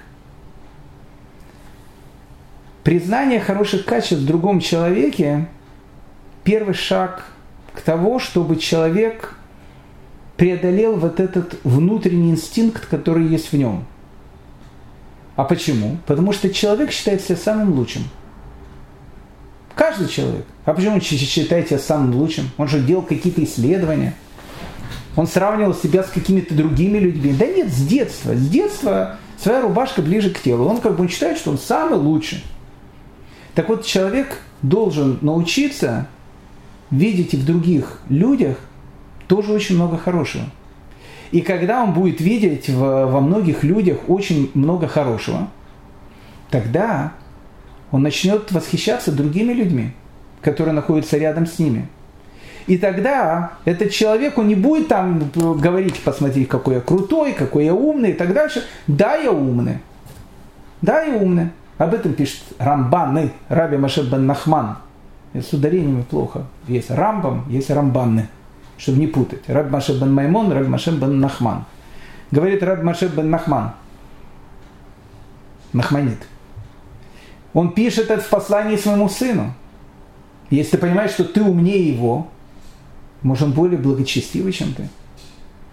Признание 2.82 3.40
хороших 3.40 3.84
качеств 3.84 4.22
в 4.22 4.26
другом 4.26 4.60
человеке– 4.60 5.48
первый 6.44 6.72
шаг 6.72 7.26
к 7.74 7.82
того, 7.82 8.18
чтобы 8.18 8.56
человек 8.56 9.34
преодолел 10.38 10.96
вот 10.96 11.20
этот 11.20 11.62
внутренний 11.62 12.30
инстинкт, 12.30 12.86
который 12.86 13.26
есть 13.26 13.52
в 13.52 13.56
нем. 13.58 13.84
А 15.36 15.44
почему? 15.44 15.98
Потому 16.06 16.32
что 16.32 16.48
человек 16.48 16.90
считает 16.90 17.20
себя 17.20 17.36
самым 17.36 17.74
лучшим. 17.74 18.04
Каждый 19.74 20.08
человек. 20.08 20.46
А 20.68 20.74
почему 20.74 21.00
себя 21.00 21.78
самым 21.78 22.14
лучшим? 22.14 22.50
Он 22.58 22.68
же 22.68 22.80
делал 22.80 23.00
какие-то 23.00 23.42
исследования. 23.42 24.12
Он 25.16 25.26
сравнивал 25.26 25.72
себя 25.72 26.02
с 26.02 26.10
какими-то 26.10 26.54
другими 26.54 26.98
людьми. 26.98 27.32
Да 27.32 27.46
нет, 27.46 27.72
с 27.72 27.86
детства. 27.86 28.34
С 28.34 28.48
детства 28.50 29.16
своя 29.38 29.62
рубашка 29.62 30.02
ближе 30.02 30.28
к 30.28 30.38
телу. 30.38 30.66
Он 30.66 30.82
как 30.82 30.98
бы 30.98 31.08
считает, 31.08 31.38
что 31.38 31.52
он 31.52 31.56
самый 31.56 31.98
лучший. 31.98 32.44
Так 33.54 33.70
вот, 33.70 33.86
человек 33.86 34.42
должен 34.60 35.16
научиться 35.22 36.06
видите 36.90 37.38
в 37.38 37.46
других 37.46 38.00
людях 38.10 38.58
тоже 39.26 39.54
очень 39.54 39.76
много 39.76 39.96
хорошего. 39.96 40.44
И 41.30 41.40
когда 41.40 41.82
он 41.82 41.94
будет 41.94 42.20
видеть 42.20 42.68
в, 42.68 43.06
во 43.06 43.20
многих 43.22 43.64
людях 43.64 44.00
очень 44.06 44.50
много 44.52 44.86
хорошего, 44.86 45.48
тогда 46.50 47.14
он 47.90 48.02
начнет 48.02 48.52
восхищаться 48.52 49.12
другими 49.12 49.54
людьми, 49.54 49.92
которые 50.40 50.74
находятся 50.74 51.18
рядом 51.18 51.46
с 51.46 51.58
ними. 51.58 51.88
И 52.66 52.76
тогда 52.76 53.52
этот 53.64 53.90
человек, 53.92 54.36
он 54.36 54.48
не 54.48 54.54
будет 54.54 54.88
там 54.88 55.30
говорить, 55.34 56.00
посмотри, 56.00 56.44
какой 56.44 56.74
я 56.74 56.80
крутой, 56.80 57.32
какой 57.32 57.64
я 57.64 57.74
умный 57.74 58.10
и 58.10 58.14
так 58.14 58.34
дальше. 58.34 58.64
Да, 58.86 59.14
я 59.16 59.32
умный. 59.32 59.78
Да, 60.82 61.02
я 61.02 61.16
умный. 61.16 61.50
Об 61.78 61.94
этом 61.94 62.12
пишет 62.12 62.42
Рамбан, 62.58 63.30
Раби 63.48 63.76
Машеб 63.76 64.06
бен 64.06 64.26
Нахман– 64.26 64.76
с 65.34 65.52
ударениями 65.52 66.02
плохо. 66.02 66.44
Есть 66.66 66.90
Рамбам, 66.90 67.44
есть 67.48 67.70
Рамбанны, 67.70 68.28
чтобы 68.76 68.98
не 68.98 69.06
путать. 69.06 69.48
Раб 69.48 69.70
Маше 69.70 69.98
бен 69.98 70.12
Маймон, 70.12 70.52
Раб 70.52 70.66
Маше 70.66 70.92
бен 70.92 71.20
Нахман. 71.20 71.64
Говорит 72.30 72.62
Раб 72.62 72.82
Маше 72.82 73.08
бен 73.08 73.30
Нахман. 73.30 73.72
Нахманит. 75.72 76.18
Он 77.52 77.72
пишет 77.72 78.10
это 78.10 78.22
в 78.22 78.28
послании 78.28 78.76
своему 78.76 79.08
сыну. 79.08 79.52
Если 80.50 80.72
ты 80.72 80.78
понимаешь, 80.78 81.10
что 81.10 81.24
ты 81.24 81.42
умнее 81.42 81.92
его, 81.92 82.28
может, 83.22 83.44
он 83.44 83.52
более 83.52 83.78
благочестивый, 83.78 84.52
чем 84.52 84.72
ты. 84.72 84.88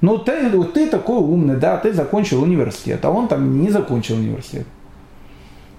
Ну, 0.02 0.18
ты, 0.18 0.50
вот 0.50 0.74
ты 0.74 0.88
такой 0.88 1.18
умный, 1.18 1.56
да, 1.56 1.78
ты 1.78 1.94
закончил 1.94 2.44
университет, 2.44 3.04
а 3.06 3.10
он 3.10 3.28
там 3.28 3.62
не 3.62 3.70
закончил 3.70 4.16
университет. 4.16 4.68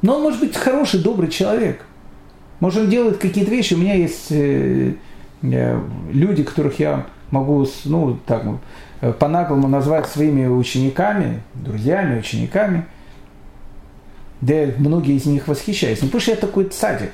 Но 0.03 0.16
он 0.16 0.22
может 0.22 0.40
быть 0.40 0.57
хороший, 0.57 1.01
добрый 1.03 1.30
человек– 1.30 1.84
может, 2.61 2.84
он 2.84 2.90
делает 2.90 3.18
какие-то 3.18 3.51
вещи. 3.51 3.74
У 3.74 3.78
меня 3.78 3.94
есть 3.94 4.28
э, 4.30 4.94
э, 5.42 5.80
люди, 6.11 6.42
которых 6.42 6.78
я 6.78 7.07
могу, 7.30 7.66
ну, 7.84 8.18
так, 8.26 8.44
э, 9.01 9.12
по-наглому 9.12 9.68
назвать 9.68 10.07
своими 10.07 10.47
учениками, 10.47 11.42
друзьями, 11.55 12.18
учениками. 12.18 12.86
Да 14.40 14.55
многие 14.78 15.16
из 15.16 15.26
них 15.26 15.49
восхищаются. 15.49 16.05
Не 16.05 16.09
потому 16.09 16.20
что 16.20 16.30
я 16.30 16.36
такой 16.36 16.64
цадик. 16.64 17.11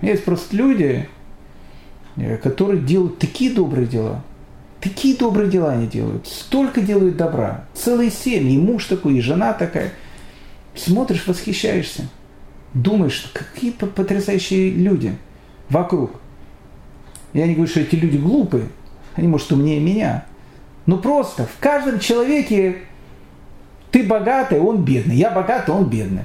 Есть 0.00 0.24
просто 0.24 0.56
люди, 0.56 1.08
э, 2.16 2.36
которые 2.36 2.80
делают 2.82 3.18
такие 3.18 3.52
добрые 3.52 3.86
дела. 3.86 4.22
Такие 4.80 5.16
добрые 5.16 5.50
дела 5.50 5.72
они 5.72 5.86
делают. 5.86 6.26
Столько 6.26 6.80
делают 6.80 7.16
добра. 7.16 7.64
Целые 7.74 8.10
семьи. 8.10 8.54
И 8.54 8.58
муж 8.58 8.84
такой, 8.84 9.16
и 9.16 9.20
жена 9.20 9.52
такая. 9.52 9.92
Смотришь, 10.74 11.26
восхищаешься 11.26 12.08
думаешь, 12.74 13.30
какие 13.32 13.70
потрясающие 13.70 14.70
люди 14.70 15.16
вокруг. 15.68 16.12
Я 17.32 17.46
не 17.46 17.54
говорю, 17.54 17.70
что 17.70 17.80
эти 17.80 17.96
люди 17.96 18.16
глупые, 18.16 18.68
они, 19.14 19.28
может, 19.28 19.52
умнее 19.52 19.80
меня. 19.80 20.24
Но 20.86 20.98
просто 20.98 21.44
в 21.44 21.58
каждом 21.60 22.00
человеке 22.00 22.78
ты 23.90 24.02
богатый, 24.02 24.60
он 24.60 24.84
бедный. 24.84 25.16
Я 25.16 25.30
богатый, 25.30 25.70
он 25.70 25.88
бедный. 25.88 26.24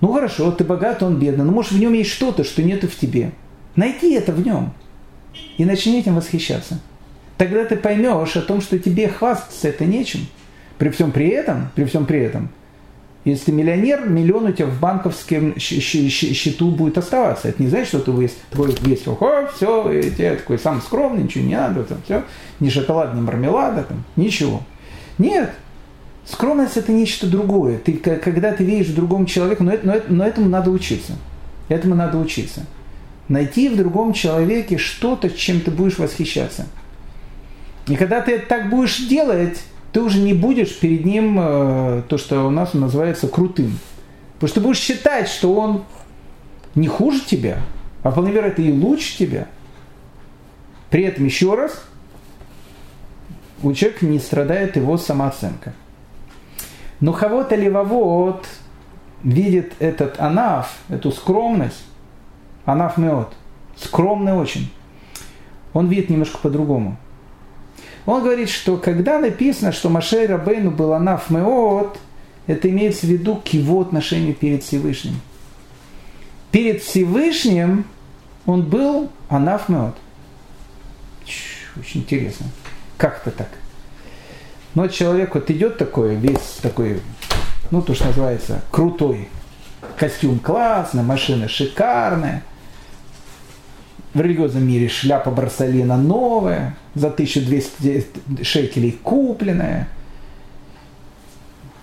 Ну 0.00 0.12
хорошо, 0.12 0.52
ты 0.52 0.64
богатый, 0.64 1.04
он 1.04 1.18
бедный. 1.18 1.44
Но 1.44 1.52
может 1.52 1.72
в 1.72 1.78
нем 1.78 1.92
есть 1.92 2.10
что-то, 2.10 2.44
что 2.44 2.62
нету 2.62 2.88
в 2.88 2.96
тебе. 2.96 3.32
Найди 3.76 4.12
это 4.14 4.32
в 4.32 4.44
нем. 4.44 4.72
И 5.56 5.64
начни 5.64 6.00
этим 6.00 6.16
восхищаться. 6.16 6.78
Тогда 7.36 7.64
ты 7.64 7.76
поймешь 7.76 8.36
о 8.36 8.42
том, 8.42 8.60
что 8.60 8.78
тебе 8.78 9.08
хвастаться 9.08 9.68
это 9.68 9.84
нечем. 9.84 10.26
При 10.78 10.90
всем 10.90 11.10
при 11.10 11.28
этом, 11.28 11.70
при 11.74 11.84
всем 11.84 12.06
при 12.06 12.20
этом, 12.20 12.50
Если 13.24 13.46
ты 13.46 13.52
миллионер, 13.52 14.08
миллион 14.08 14.46
у 14.46 14.52
тебя 14.52 14.66
в 14.66 14.78
банковском 14.80 15.58
счету 15.58 16.70
будет 16.70 16.98
оставаться. 16.98 17.48
Это 17.48 17.62
не 17.62 17.68
значит, 17.68 17.88
что 17.88 17.98
ты 18.00 18.12
весь, 18.12 18.36
такой 18.50 18.74
весь, 18.82 19.06
о, 19.06 19.50
все, 19.54 19.90
я 20.18 20.36
такой 20.36 20.58
сам 20.58 20.80
скромный, 20.80 21.24
ничего 21.24 21.44
не 21.44 21.56
надо, 21.56 21.82
там, 21.82 21.98
все, 22.04 22.24
ни 22.60 22.70
шоколад, 22.70 23.14
ни 23.14 23.20
мармелада, 23.20 23.84
там, 23.84 24.04
ничего. 24.16 24.62
Нет, 25.18 25.52
скромность 26.30 26.76
это 26.76 26.92
нечто 26.92 27.26
другое. 27.26 27.78
Ты, 27.78 27.94
когда 27.94 28.52
ты 28.52 28.64
видишь 28.64 28.88
в 28.88 28.94
другом 28.94 29.26
человеке, 29.26 29.62
но, 29.62 29.72
но, 29.82 29.94
но 30.08 30.26
этому 30.26 30.48
надо 30.48 30.70
учиться. 30.70 31.14
Этому 31.68 31.94
надо 31.94 32.18
учиться. 32.18 32.66
Найти 33.28 33.68
в 33.68 33.76
другом 33.76 34.12
человеке 34.12 34.78
что-то, 34.78 35.30
чем 35.30 35.60
ты 35.60 35.70
будешь 35.70 35.98
восхищаться. 35.98 36.66
И 37.86 37.96
когда 37.96 38.20
ты 38.20 38.38
так 38.38 38.70
будешь 38.70 39.06
делать, 39.08 39.62
ты 39.92 40.00
уже 40.00 40.18
не 40.18 40.34
будешь 40.34 40.78
перед 40.78 41.04
ним 41.04 41.38
э, 41.40 42.02
то, 42.08 42.18
что 42.18 42.46
у 42.46 42.50
нас 42.50 42.74
называется 42.74 43.28
крутым. 43.28 43.78
Потому 44.34 44.48
что 44.48 44.60
ты 44.60 44.66
будешь 44.66 44.80
считать, 44.80 45.28
что 45.28 45.54
он 45.54 45.84
не 46.74 46.88
хуже 46.88 47.20
тебя, 47.20 47.60
а 48.02 48.10
вполне 48.10 48.32
вероятно 48.32 48.62
и 48.62 48.72
лучше 48.72 49.16
тебя. 49.16 49.48
При 50.90 51.02
этом 51.04 51.24
еще 51.24 51.54
раз, 51.54 51.82
у 53.62 53.72
человека 53.72 54.06
не 54.06 54.18
страдает 54.18 54.76
его 54.76 54.96
самооценка. 54.96 55.74
Но 57.00 57.12
кого-то 57.12 57.54
левовод 57.54 58.46
видит 59.22 59.74
этот 59.78 60.20
анаф, 60.20 60.78
эту 60.88 61.12
скромность, 61.12 61.84
анаф 62.64 62.96
меот, 62.98 63.32
скромный 63.76 64.32
очень, 64.32 64.70
он 65.72 65.88
видит 65.88 66.10
немножко 66.10 66.38
по-другому– 66.38 66.96
он 68.08 68.22
говорит, 68.22 68.48
что 68.48 68.78
когда 68.78 69.18
написано, 69.18 69.70
что 69.70 69.90
Машей 69.90 70.24
Рабейну 70.24 70.70
был 70.70 70.94
анаф 70.94 71.28
меот, 71.28 71.98
это 72.46 72.70
имеется 72.70 73.04
в 73.04 73.10
виду 73.10 73.36
к 73.36 73.48
его 73.48 73.82
отношению 73.82 74.34
перед 74.34 74.62
Всевышним. 74.62 75.20
Перед 76.50 76.82
Всевышним 76.82 77.84
он 78.46 78.62
был 78.62 79.10
анаф 79.28 79.68
меот. 79.68 79.94
Очень 81.78 82.00
интересно. 82.00 82.46
Как 82.96 83.20
это 83.26 83.30
так? 83.30 83.50
Но 84.78 84.86
человек 84.86 85.34
вот 85.34 85.50
идет 85.50 85.76
такой, 85.76 86.14
весь 86.14 86.60
такой, 86.62 87.00
ну, 87.72 87.82
то, 87.82 87.96
что 87.96 88.06
называется, 88.06 88.62
крутой. 88.70 89.28
Костюм 89.96 90.38
классный, 90.38 91.02
машина 91.02 91.48
шикарная– 91.48 92.44
в 94.14 94.20
религиозном 94.20 94.68
мире 94.68 94.88
шляпа 94.88 95.32
Барсалина 95.32 95.96
новая, 95.96 96.76
за 96.94 97.08
1200 97.08 98.44
шекелей 98.44 98.92
купленная, 99.02 99.88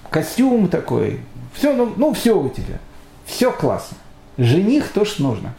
костюм 0.10 0.70
такой, 0.70 1.20
все, 1.54 1.76
ну, 1.76 1.94
ну 1.98 2.14
все 2.14 2.40
у 2.40 2.48
тебя, 2.48 2.80
все 3.26 3.52
классно. 3.52 3.98
Жених 4.38 4.88
то, 4.88 5.04
что 5.04 5.22
нужно. 5.22 5.54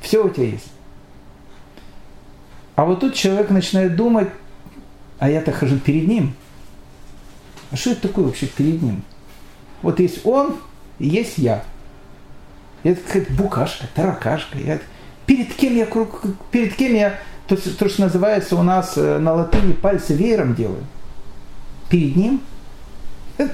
Все 0.00 0.24
у 0.24 0.28
тебя 0.28 0.46
есть. 0.46 0.70
А 2.76 2.84
вот 2.84 3.00
тут 3.00 3.14
человек 3.14 3.50
начинает 3.50 3.96
думать, 3.96 4.28
а 5.18 5.28
я-то 5.28 5.50
хожу 5.50 5.78
перед 5.78 6.06
ним. 6.06 6.34
А 7.74 7.76
что 7.76 7.90
это 7.90 8.02
такое 8.02 8.26
вообще 8.26 8.46
перед 8.46 8.80
ним? 8.80 9.02
Вот 9.82 9.98
есть 9.98 10.24
он, 10.24 10.58
и 11.00 11.08
есть 11.08 11.38
я. 11.38 11.64
Это 12.84 13.00
какая-то 13.00 13.32
букашка, 13.32 13.88
таракашка. 13.92 14.56
Я, 14.58 14.78
перед 15.26 15.52
кем 15.54 15.74
я, 15.74 15.88
перед 16.52 16.76
кем 16.76 16.94
я 16.94 17.18
то, 17.48 17.56
то, 17.56 17.88
что 17.88 18.02
называется 18.02 18.54
у 18.54 18.62
нас 18.62 18.96
э, 18.96 19.18
на 19.18 19.32
латыни 19.32 19.72
пальцы 19.72 20.14
веером 20.14 20.54
делаю. 20.54 20.84
Перед 21.90 22.14
ним? 22.14 22.40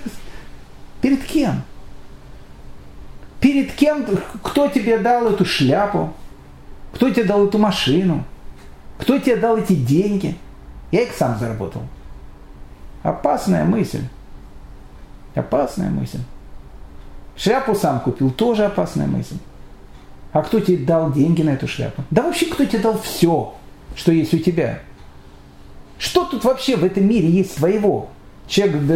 Перед 1.00 1.24
кем? 1.24 1.62
Перед 3.40 3.72
кем? 3.72 4.04
Кто 4.42 4.68
тебе 4.68 4.98
дал 4.98 5.28
эту 5.32 5.46
шляпу? 5.46 6.12
Кто 6.92 7.08
тебе 7.08 7.24
дал 7.24 7.46
эту 7.46 7.56
машину? 7.56 8.26
Кто 8.98 9.18
тебе 9.18 9.36
дал 9.36 9.56
эти 9.56 9.72
деньги? 9.72 10.36
Я 10.92 11.04
их 11.04 11.14
сам 11.16 11.38
заработал. 11.38 11.84
Опасная 13.02 13.64
мысль. 13.64 14.02
Опасная 15.34 15.90
мысль. 15.90 16.20
Шляпу 17.36 17.74
сам 17.74 18.00
купил, 18.00 18.30
тоже 18.30 18.64
опасная 18.64 19.06
мысль. 19.06 19.36
А 20.32 20.42
кто 20.42 20.60
тебе 20.60 20.84
дал 20.84 21.12
деньги 21.12 21.42
на 21.42 21.50
эту 21.50 21.66
шляпу? 21.66 22.02
Да 22.10 22.22
вообще 22.22 22.46
кто 22.46 22.64
тебе 22.64 22.80
дал 22.80 23.00
все, 23.00 23.54
что 23.96 24.12
есть 24.12 24.34
у 24.34 24.38
тебя? 24.38 24.80
Что 25.98 26.24
тут 26.24 26.44
вообще 26.44 26.76
в 26.76 26.84
этом 26.84 27.08
мире 27.08 27.28
есть 27.28 27.56
своего? 27.56 28.08
Человек 28.46 28.86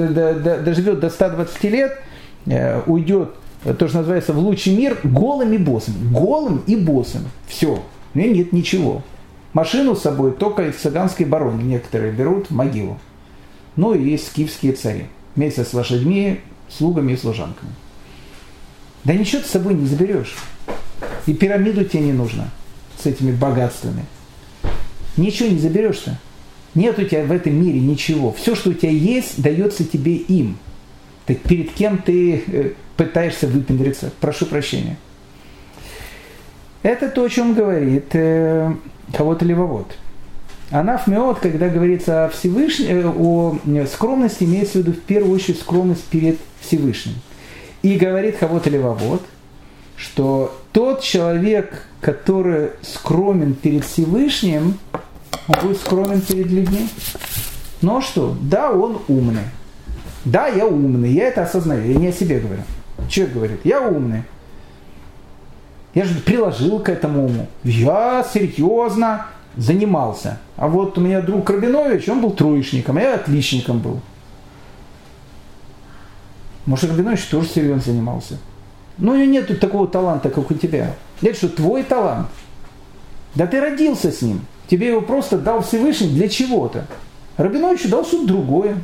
доживет 0.64 1.00
до 1.00 1.10
120 1.10 1.64
лет, 1.64 1.98
э, 2.46 2.82
уйдет, 2.86 3.34
то, 3.62 3.88
что 3.88 3.98
называется, 3.98 4.32
в 4.32 4.38
лучший 4.38 4.76
мир 4.76 4.98
голым 5.02 5.52
и 5.52 5.58
боссом. 5.58 5.94
Голым 6.12 6.62
и 6.66 6.76
боссом. 6.76 7.22
Все. 7.46 7.82
У 8.14 8.18
меня 8.18 8.30
нет 8.30 8.52
ничего. 8.52 9.02
Машину 9.54 9.96
с 9.96 10.02
собой 10.02 10.32
только 10.32 10.68
из 10.68 10.76
цыганской 10.76 11.24
бароны 11.24 11.62
некоторые 11.62 12.12
берут 12.12 12.50
в 12.50 12.54
могилу. 12.54 12.98
Ну 13.76 13.94
и 13.94 14.10
есть 14.10 14.28
скифские 14.28 14.72
цари. 14.72 15.06
Вместе 15.34 15.64
с 15.64 15.74
лошадьми, 15.74 16.40
слугами 16.68 17.12
и 17.12 17.16
служанками. 17.16 17.72
Да 19.04 19.14
ничего 19.14 19.42
ты 19.42 19.48
с 19.48 19.52
собой 19.52 19.74
не 19.74 19.86
заберешь. 19.86 20.34
И 21.26 21.34
пирамиду 21.34 21.84
тебе 21.84 22.04
не 22.04 22.12
нужно 22.12 22.50
с 22.98 23.06
этими 23.06 23.32
богатствами. 23.32 24.04
Ничего 25.16 25.48
не 25.48 25.58
заберешься. 25.58 26.18
Нет 26.74 26.98
у 26.98 27.04
тебя 27.04 27.24
в 27.24 27.32
этом 27.32 27.54
мире 27.54 27.80
ничего. 27.80 28.32
Все, 28.32 28.54
что 28.54 28.70
у 28.70 28.72
тебя 28.72 28.90
есть, 28.90 29.40
дается 29.40 29.84
тебе 29.84 30.16
им. 30.16 30.58
Так 31.26 31.40
перед 31.40 31.72
кем 31.72 31.98
ты 31.98 32.42
э, 32.46 32.72
пытаешься 32.96 33.46
выпендриться? 33.46 34.10
Прошу 34.20 34.46
прощения. 34.46 34.96
Это 36.82 37.08
то, 37.08 37.24
о 37.24 37.28
чем 37.28 37.54
говорит 37.54 38.06
э, 38.12 38.74
кого-то 39.12 39.44
левовод. 39.44 39.96
Анаф 40.70 41.06
Меот, 41.06 41.40
когда 41.40 41.68
говорится 41.68 42.24
о 42.24 42.28
Всевышнем, 42.28 43.58
э, 43.66 43.82
о 43.82 43.86
скромности, 43.86 44.44
имеется 44.44 44.74
в 44.74 44.76
виду 44.82 44.92
в 44.92 45.00
первую 45.00 45.34
очередь 45.34 45.60
скромность 45.60 46.04
перед 46.04 46.38
Всевышним. 46.60 47.14
И 47.82 47.96
говорит 47.96 48.38
кого-то 48.38 48.70
левовод, 48.70 49.22
что 49.96 50.58
тот 50.72 51.02
человек, 51.02 51.86
который 52.00 52.70
скромен 52.82 53.54
перед 53.54 53.84
Всевышним, 53.84 54.78
он 55.48 55.54
будет 55.62 55.76
скромен 55.78 56.20
перед 56.20 56.46
людьми. 56.46 56.88
А 57.86 58.00
что? 58.00 58.34
Да, 58.40 58.72
он 58.72 59.02
умный. 59.08 59.42
Да, 60.24 60.46
я 60.48 60.66
умный, 60.66 61.10
я 61.10 61.28
это 61.28 61.42
осознаю, 61.42 61.86
я 61.86 61.96
не 61.96 62.08
о 62.08 62.12
себе 62.12 62.40
говорю. 62.40 62.62
Человек 63.08 63.34
говорит, 63.34 63.60
я 63.64 63.82
умный. 63.82 64.22
Я 65.92 66.04
же 66.06 66.14
приложил 66.20 66.80
к 66.80 66.88
этому 66.88 67.26
уму. 67.26 67.46
Я 67.62 68.26
серьезно 68.32 69.26
занимался. 69.56 70.38
А 70.56 70.68
вот 70.68 70.98
у 70.98 71.00
меня 71.00 71.20
друг 71.20 71.48
Рабинович, 71.48 72.08
он 72.08 72.20
был 72.20 72.30
троечником, 72.32 72.96
а 72.96 73.00
я 73.00 73.14
отличником 73.14 73.78
был. 73.78 74.00
Может, 76.66 76.90
Рабинович 76.90 77.24
тоже 77.26 77.48
серьезно 77.48 77.82
занимался. 77.82 78.38
Но 78.98 79.12
у 79.12 79.16
него 79.16 79.30
нет 79.30 79.60
такого 79.60 79.86
таланта, 79.86 80.30
как 80.30 80.50
у 80.50 80.54
тебя. 80.54 80.94
Это 81.20 81.36
что, 81.36 81.48
твой 81.48 81.82
талант? 81.82 82.28
Да 83.34 83.46
ты 83.46 83.60
родился 83.60 84.12
с 84.12 84.22
ним. 84.22 84.40
Тебе 84.68 84.88
его 84.88 85.00
просто 85.00 85.38
дал 85.38 85.62
Всевышний 85.62 86.08
для 86.08 86.28
чего-то. 86.28 86.86
Рабиновичу 87.36 87.88
дал 87.88 88.04
что-то 88.04 88.26
другое. 88.26 88.76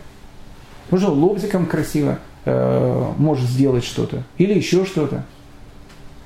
Может, 0.91 1.09
лобзиком 1.11 1.67
красиво 1.67 2.19
э, 2.45 3.13
может 3.17 3.49
сделать 3.49 3.85
что-то. 3.85 4.25
Или 4.39 4.55
еще 4.55 4.85
что-то. 4.85 5.25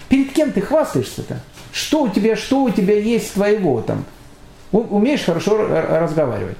Перед 0.09 0.32
кем 0.32 0.53
ты 0.53 0.61
хвастаешься-то? 0.61 1.40
Что 1.72 2.05
у 2.05 2.09
тебя, 2.09 2.36
что 2.36 2.62
у 2.62 2.70
тебя 2.70 2.99
есть 2.99 3.34
твоего 3.34 3.80
там? 3.82 4.05
Умеешь 4.79 5.25
хорошо 5.25 5.68
разговаривать, 5.68 6.57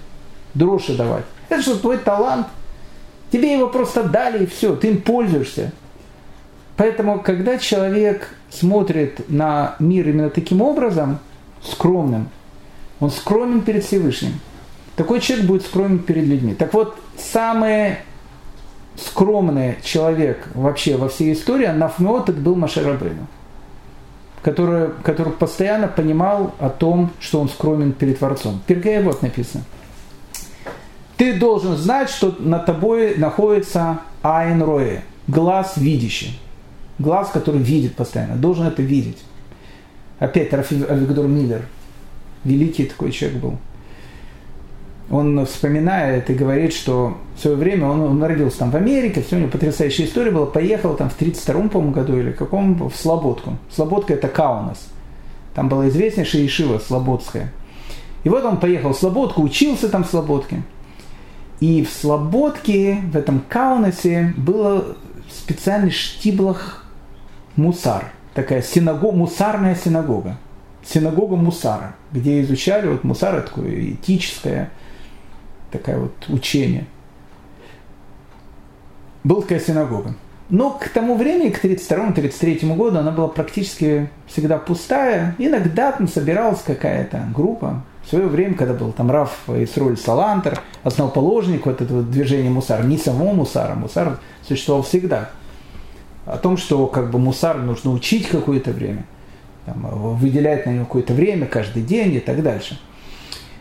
дрожжи 0.55 0.95
давать. 0.95 1.25
Это 1.49 1.63
что, 1.63 1.77
твой 1.77 1.99
талант? 1.99 2.47
Тебе 3.33 3.55
его 3.55 3.67
просто 3.67 4.05
дали 4.05 4.45
и 4.45 4.47
все, 4.47 4.77
ты 4.77 4.89
им 4.89 5.01
пользуешься. 5.01 5.73
Поэтому, 6.77 7.21
когда 7.21 7.59
человек 7.59 8.37
смотрит 8.51 9.29
на 9.29 9.75
мир 9.81 10.09
именно 10.09 10.31
таким 10.31 10.63
образом, 10.63 11.19
скромным, 11.61 12.29
он 13.01 13.11
скромен 13.11 13.63
перед 13.63 13.85
Всевышним. 13.85 14.41
Такой 14.95 15.21
человек 15.21 15.47
будет 15.47 15.63
скромен 15.67 15.99
перед 15.99 16.25
людьми. 16.25 16.55
Так 16.55 16.73
вот, 16.73 16.97
самый 17.17 17.97
скромный 18.97 19.77
человек 19.83 20.49
вообще 20.55 20.97
во 20.97 21.09
всей 21.09 21.33
истории, 21.33 21.67
Нафмеот, 21.67 22.29
это 22.29 22.41
был 22.41 22.55
Машерабейну, 22.55 23.27
который, 24.45 24.91
который 25.03 25.33
постоянно 25.33 25.89
понимал 25.89 26.55
о 26.61 26.69
том, 26.69 27.11
что 27.19 27.41
он 27.41 27.49
скромен 27.49 27.93
перед 27.93 28.19
Творцом. 28.19 28.63
Пергея 28.67 29.03
вот 29.03 29.23
написано. 29.23 29.65
Ты 31.17 31.39
должен 31.39 31.77
знать, 31.77 32.11
что 32.11 32.37
над 32.39 32.67
тобой 32.67 33.17
находится 33.17 34.01
Айн 34.23 34.63
Роэ, 34.63 35.01
глаз 35.27 35.77
видящий 35.77 36.39
глаз, 36.99 37.31
который 37.31 37.61
видит 37.61 37.97
постоянно, 37.97 38.37
должен 38.37 38.67
это 38.67 38.83
видеть. 38.83 39.19
Опять 40.19 40.53
Рафи 40.53 40.83
Авигдор 40.85 41.27
Миллер, 41.27 41.67
великий 42.45 42.85
такой 42.85 43.11
человек 43.11 43.41
был. 43.41 43.59
Он 45.11 45.45
вспоминает 45.45 46.31
и 46.31 46.35
говорит, 46.35 46.73
что 46.73 47.19
в 47.37 47.41
свое 47.41 47.57
время 47.57 47.89
он, 47.89 48.01
он 48.01 48.23
родился 48.23 48.61
там 48.61 48.71
в 48.71 48.77
Америке, 48.77 49.23
все 49.23 49.37
у 49.37 49.39
него 49.41 49.51
потрясающая 49.51 50.07
история 50.07 50.31
была, 50.31 50.47
поехал 50.47 50.95
там 50.95 51.11
в 51.11 51.15
32 51.15 51.69
по 51.69 51.81
году 51.81 52.19
или 52.19 52.33
каком 52.33 52.89
в 52.89 52.97
Слободку. 52.97 53.57
Слободка 53.71 54.15
это 54.15 54.29
Каунас. 54.29 54.89
Там 55.55 55.69
была 55.69 55.89
известнейшая 55.89 56.47
Ишива 56.47 56.79
Слободская. 56.79 57.53
И 58.25 58.29
вот 58.29 58.45
он 58.45 58.57
поехал 58.57 58.93
в 58.93 58.99
Слободку, 58.99 59.43
учился 59.43 59.89
там 59.89 60.05
в 60.05 60.09
Слободке. 60.09 60.63
И 61.61 61.85
в 61.85 61.91
Слободке, 61.91 63.01
в 63.13 63.17
этом 63.17 63.43
Каунасе, 63.49 64.35
было 64.37 64.97
специальный 65.31 65.91
штиблах 65.91 66.85
мусар. 67.57 68.13
Такая 68.33 68.63
синагога, 68.63 69.17
мусарная 69.17 69.75
синагога. 69.75 70.39
Синагога 70.85 71.37
мусара, 71.37 71.95
где 72.11 72.43
изучали 72.43 72.89
вот 72.89 73.05
мусар, 73.05 73.41
такое 73.43 73.93
этическое 73.93 74.71
такая 75.75 75.99
вот 75.99 76.13
учение. 76.29 76.87
Была 79.25 79.43
такая 79.43 79.61
синагога. 79.61 80.15
Но 80.51 80.71
к 80.71 80.89
тому 80.89 81.17
времени, 81.17 81.51
к 81.51 81.65
1932-1933 81.65 82.77
году, 82.77 82.99
она 82.99 83.11
была 83.11 83.29
практически 83.29 84.09
всегда 84.27 84.59
пустая. 84.59 85.35
Иногда 85.39 85.91
там 85.93 86.07
собиралась 86.07 86.63
какая-то 86.63 87.25
группа. 87.35 87.83
В 88.05 88.09
свое 88.11 88.27
время, 88.27 88.55
когда 88.55 88.75
был 88.75 88.93
там 88.93 89.11
Раф 89.11 89.49
Исроль 89.49 89.97
Салантер, 89.97 90.61
основоположник 90.83 91.65
вот 91.65 91.81
этого 91.81 92.03
движения 92.03 92.51
Мусар, 92.51 92.85
не 92.85 92.99
самого 92.99 93.33
Мусара, 93.33 93.75
Мусар 93.75 94.19
существовал 94.47 94.83
всегда. 94.83 95.31
О 96.27 96.37
том, 96.37 96.59
что 96.59 96.87
как 96.87 97.11
бы 97.11 97.19
Мусар 97.19 97.57
нужно 97.57 97.91
учить 97.91 98.29
какое-то 98.29 98.73
время, 98.73 99.07
там, 99.65 99.89
выделять 100.17 100.67
на 100.67 100.71
него 100.71 100.85
какое-то 100.85 101.15
время, 101.15 101.47
каждый 101.47 101.83
день 101.83 102.15
и 102.15 102.21
так 102.21 102.43
дальше. 102.43 102.79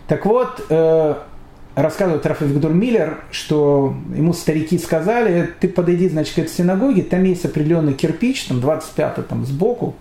Так 0.07 0.26
вот, 0.26 0.66
э, 0.70 1.16
рассказывает 1.76 2.26
Раф 2.26 2.41
Виктор 2.41 2.71
Миллер, 2.71 3.19
что 3.32 3.95
ему 4.15 4.34
старики 4.34 4.78
сказали, 4.78 5.49
ты 5.59 5.67
подойди, 5.67 6.09
значит, 6.09 6.36
к 6.36 6.39
этой 6.39 6.51
синагоге, 6.51 7.01
там 7.03 7.24
есть 7.24 7.45
определенный 7.45 7.93
кирпич, 7.93 8.45
там 8.45 8.61
25 8.61 9.28
там 9.28 9.45
сбоку, 9.45 9.95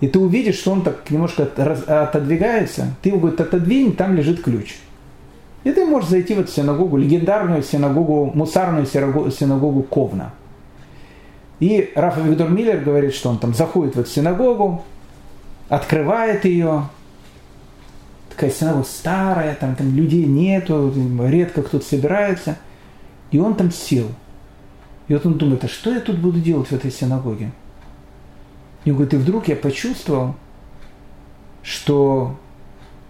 и 0.00 0.08
ты 0.08 0.18
увидишь, 0.18 0.56
что 0.56 0.72
он 0.72 0.82
так 0.82 1.10
немножко 1.10 1.44
отодвигается, 1.44 2.94
ты 3.00 3.08
его, 3.08 3.18
говорит, 3.18 3.40
отодвинь, 3.40 3.94
там 3.96 4.14
лежит 4.14 4.42
ключ. 4.42 4.76
И 5.62 5.72
ты 5.72 5.86
можешь 5.86 6.10
зайти 6.10 6.34
в 6.34 6.40
эту 6.40 6.52
синагогу, 6.52 6.98
легендарную 6.98 7.62
синагогу, 7.62 8.30
мусарную 8.34 8.84
синагогу 8.84 9.82
Ковна. 9.82 10.32
И 11.58 11.90
Рафа 11.94 12.20
Виктор 12.20 12.50
Миллер 12.50 12.80
говорит, 12.80 13.14
что 13.14 13.30
он 13.30 13.38
там 13.38 13.54
заходит 13.54 13.96
в 13.96 14.00
эту 14.00 14.10
синагогу, 14.10 14.84
открывает 15.70 16.44
ее, 16.44 16.88
такая 18.34 18.50
синагога 18.50 18.84
старая, 18.84 19.54
там, 19.54 19.76
там 19.76 19.94
людей 19.94 20.26
нету, 20.26 20.92
редко 21.26 21.62
кто-то 21.62 21.84
собирается. 21.84 22.56
И 23.30 23.38
он 23.38 23.54
там 23.54 23.70
сел. 23.70 24.08
И 25.08 25.14
вот 25.14 25.24
он 25.26 25.38
думает, 25.38 25.64
а 25.64 25.68
что 25.68 25.92
я 25.92 26.00
тут 26.00 26.18
буду 26.18 26.40
делать 26.40 26.68
в 26.68 26.72
этой 26.72 26.90
синагоге? 26.90 27.52
И 28.84 28.90
он 28.90 28.96
говорит, 28.96 29.14
и 29.14 29.16
вдруг 29.16 29.48
я 29.48 29.56
почувствовал, 29.56 30.34
что 31.62 32.38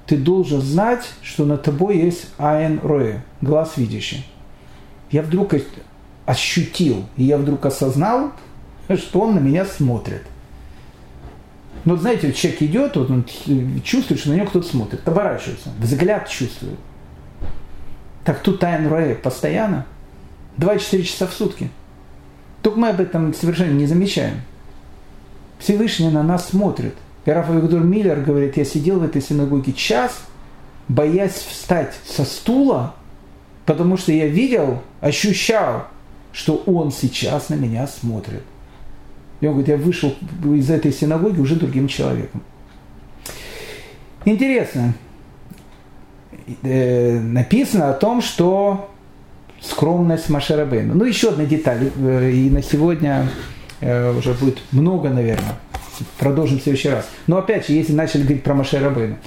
ты 0.07 0.17
должен 0.17 0.61
знать, 0.61 1.11
что 1.23 1.45
на 1.45 1.57
тобой 1.57 1.99
есть 1.99 2.27
Айн 2.39 2.81
Роэ, 2.83 3.21
глаз 3.41 3.77
видящий. 3.77 4.27
Я 5.11 5.23
вдруг 5.23 5.55
ощутил, 6.27 7.05
и 7.17 7.25
я 7.25 7.39
вдруг 7.39 7.65
осознал, 7.67 8.33
что 8.97 9.21
он 9.21 9.37
на 9.37 9.41
меня 9.41 9.65
смотрит. 9.65 10.23
Но 11.85 11.97
знаете, 11.97 12.33
человек 12.33 12.63
идет, 12.63 12.97
вот 12.97 13.11
он 13.11 13.25
чувствует, 13.85 14.21
что 14.21 14.31
на 14.31 14.35
него 14.35 14.47
кто-то 14.47 14.67
смотрит, 14.67 15.07
оборачивается, 15.07 15.69
взгляд 15.79 16.29
чувствует. 16.29 16.79
Так 18.25 18.41
тут 18.41 18.61
Тайн 18.61 18.89
Руэ 18.89 19.15
постоянно, 19.15 19.87
24 20.57 21.03
часа 21.05 21.27
в 21.27 21.35
сутки. 21.35 21.71
Только 22.63 22.79
мы 22.79 22.89
об 22.89 23.01
этом 23.01 23.35
совершенно 23.35 23.73
не 23.73 23.87
замечаем. 23.87 24.41
Всевышний 25.59 26.09
на 26.09 26.23
нас 26.23 26.49
смотрит. 26.49 26.95
И 27.27 27.31
Рафа 27.31 27.53
Виктор 27.53 27.81
Миллер 27.81 28.21
говорит, 28.21 28.57
я 28.57 28.65
сидел 28.65 29.01
в 29.01 29.05
этой 29.05 29.21
синагоге 29.21 29.73
час, 29.73 30.23
боясь 30.89 31.35
встать 31.35 31.95
со 32.07 32.25
стула, 32.25 32.95
потому 33.67 33.97
что 33.97 34.13
я 34.13 34.27
видел, 34.27 34.83
ощущал, 35.01 35.87
что 36.33 36.57
он 36.67 36.91
сейчас 36.91 37.51
на 37.51 37.55
меня 37.55 37.87
смотрит. 37.87 38.43
И 39.45 39.47
он 39.47 39.53
говорит, 39.53 39.69
я 39.69 39.77
вышел 39.77 40.15
из 40.43 40.71
этой 40.71 40.91
синагоги 40.91 41.39
уже 41.39 41.57
другим 41.57 41.87
человеком. 41.87 42.43
Интересно, 44.25 44.95
э, 46.63 47.21
написано 47.21 47.91
о 47.91 47.93
том, 47.93 48.23
что 48.23 48.89
скромность 49.61 50.31
Машерабейна. 50.31 50.95
Ну, 50.95 51.05
еще 51.05 51.29
одна 51.29 51.45
деталь, 51.45 51.91
э, 51.95 52.31
и 52.31 52.49
на 52.49 52.63
сегодня 52.63 53.29
э, 53.83 54.17
уже 54.17 54.33
будет 54.33 54.61
много, 54.73 55.11
наверное. 55.11 55.57
Продолжим 56.19 56.59
в 56.59 56.63
следующий 56.63 56.89
раз. 56.89 57.07
Но 57.27 57.37
опять 57.37 57.67
же, 57.67 57.75
если 57.75 57.93
начали 57.93 58.23
говорить 58.23 58.45
про 58.45 58.55
Машерабейну. 58.55 59.19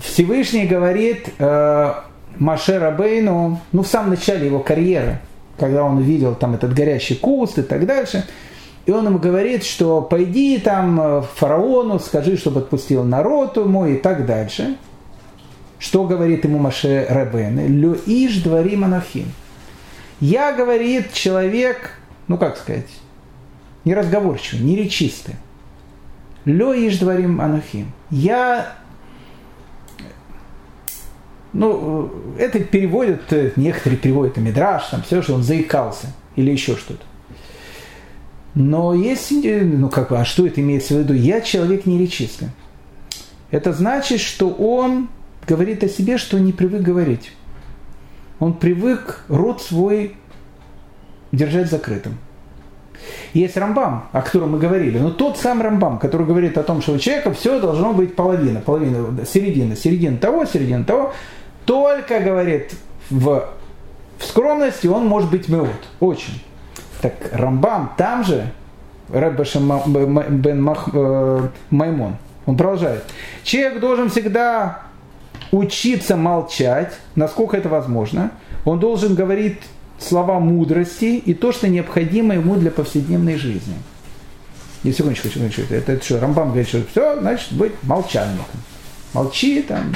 Всевышний 0.00 0.64
говорит 0.64 1.30
э, 1.40 1.94
Машерабейну, 2.38 3.60
ну, 3.72 3.82
в 3.82 3.86
самом 3.88 4.10
начале 4.10 4.46
его 4.46 4.60
карьеры, 4.60 5.18
когда 5.58 5.82
он 5.82 5.96
увидел 5.96 6.36
там 6.36 6.54
этот 6.54 6.72
горящий 6.72 7.16
куст 7.16 7.58
и 7.58 7.62
так 7.62 7.84
дальше– 7.84 8.24
и 8.86 8.90
он 8.90 9.06
ему 9.06 9.18
говорит, 9.18 9.64
что 9.64 10.02
пойди 10.02 10.58
там 10.58 11.00
э, 11.00 11.22
фараону, 11.36 11.98
скажи, 11.98 12.36
чтобы 12.36 12.60
отпустил 12.60 13.02
народ 13.02 13.56
ему 13.56 13.86
и 13.86 13.96
так 13.96 14.26
дальше. 14.26 14.76
Что 15.78 16.04
говорит 16.04 16.44
ему 16.44 16.58
Маше 16.58 17.06
Рабен? 17.08 17.66
Лю 17.66 17.96
иш 18.06 18.42
дворим 18.42 18.84
анахим. 18.84 19.32
Я, 20.20 20.52
говорит, 20.52 21.12
человек, 21.12 21.98
ну 22.28 22.36
как 22.36 22.56
сказать, 22.56 22.88
неразговорчивый, 23.84 24.64
неречистый. 24.64 25.36
Лю 26.44 26.72
иш 26.72 26.98
дворим 26.98 27.40
анахим. 27.40 27.90
Я 28.10 28.74
ну, 31.54 32.10
это 32.38 32.58
переводят, 32.60 33.32
э, 33.32 33.52
некоторые 33.56 33.98
переводят 33.98 34.36
Мидраш, 34.36 34.88
там 34.88 35.02
все, 35.02 35.22
что 35.22 35.34
он 35.34 35.42
заикался 35.42 36.08
или 36.34 36.50
еще 36.50 36.76
что-то. 36.76 37.04
Но 38.54 38.94
если, 38.94 39.60
ну 39.60 39.88
как, 39.88 40.12
а 40.12 40.24
что 40.24 40.46
это 40.46 40.60
имеется 40.60 40.94
в 40.94 40.98
виду? 40.98 41.12
Я 41.12 41.40
человек 41.40 41.86
неречистый. 41.86 42.48
Это 43.50 43.72
значит, 43.72 44.20
что 44.20 44.48
он 44.48 45.08
говорит 45.46 45.82
о 45.84 45.88
себе, 45.88 46.18
что 46.18 46.38
не 46.38 46.52
привык 46.52 46.82
говорить. 46.82 47.32
Он 48.38 48.54
привык 48.54 49.24
рот 49.28 49.62
свой 49.62 50.16
держать 51.32 51.70
закрытым. 51.70 52.18
Есть 53.32 53.56
Рамбам, 53.56 54.04
о 54.12 54.22
котором 54.22 54.52
мы 54.52 54.58
говорили, 54.58 54.98
но 54.98 55.10
тот 55.10 55.36
сам 55.36 55.60
Рамбам, 55.60 55.98
который 55.98 56.26
говорит 56.26 56.56
о 56.56 56.62
том, 56.62 56.80
что 56.80 56.92
у 56.92 56.98
человека 56.98 57.32
все 57.32 57.60
должно 57.60 57.92
быть 57.92 58.14
половина, 58.14 58.60
половина, 58.60 59.26
середина, 59.26 59.76
середина 59.76 60.16
того, 60.16 60.44
середина 60.46 60.84
того, 60.84 61.12
только 61.64 62.20
говорит 62.20 62.72
в, 63.10 63.48
в 64.18 64.24
скромности 64.24 64.86
он 64.86 65.06
может 65.06 65.30
быть 65.30 65.48
меот, 65.48 65.70
очень. 66.00 66.40
Так 67.04 67.12
Рамбам 67.32 67.92
там 67.98 68.24
же, 68.24 68.50
Рэббашем 69.10 69.70
бен 70.40 70.74
э, 70.94 71.48
Маймон, 71.68 72.16
он 72.46 72.56
продолжает. 72.56 73.04
Человек 73.42 73.78
должен 73.78 74.08
всегда 74.08 74.84
учиться 75.50 76.16
молчать, 76.16 76.94
насколько 77.14 77.58
это 77.58 77.68
возможно. 77.68 78.30
Он 78.64 78.80
должен 78.80 79.14
говорить 79.14 79.58
слова 79.98 80.40
мудрости 80.40 81.18
и 81.18 81.34
то, 81.34 81.52
что 81.52 81.68
необходимо 81.68 82.36
ему 82.36 82.54
для 82.54 82.70
повседневной 82.70 83.36
жизни. 83.36 83.74
Не, 84.82 84.90
секундочку, 84.92 85.28
секундочку. 85.28 85.60
Это, 85.60 85.92
это 85.92 86.02
что, 86.02 86.20
Рамбам 86.20 86.52
говорит, 86.52 86.68
что 86.68 86.80
все, 86.90 87.20
значит, 87.20 87.52
быть 87.52 87.74
молчальником. 87.82 88.60
Молчи 89.12 89.60
там. 89.60 89.94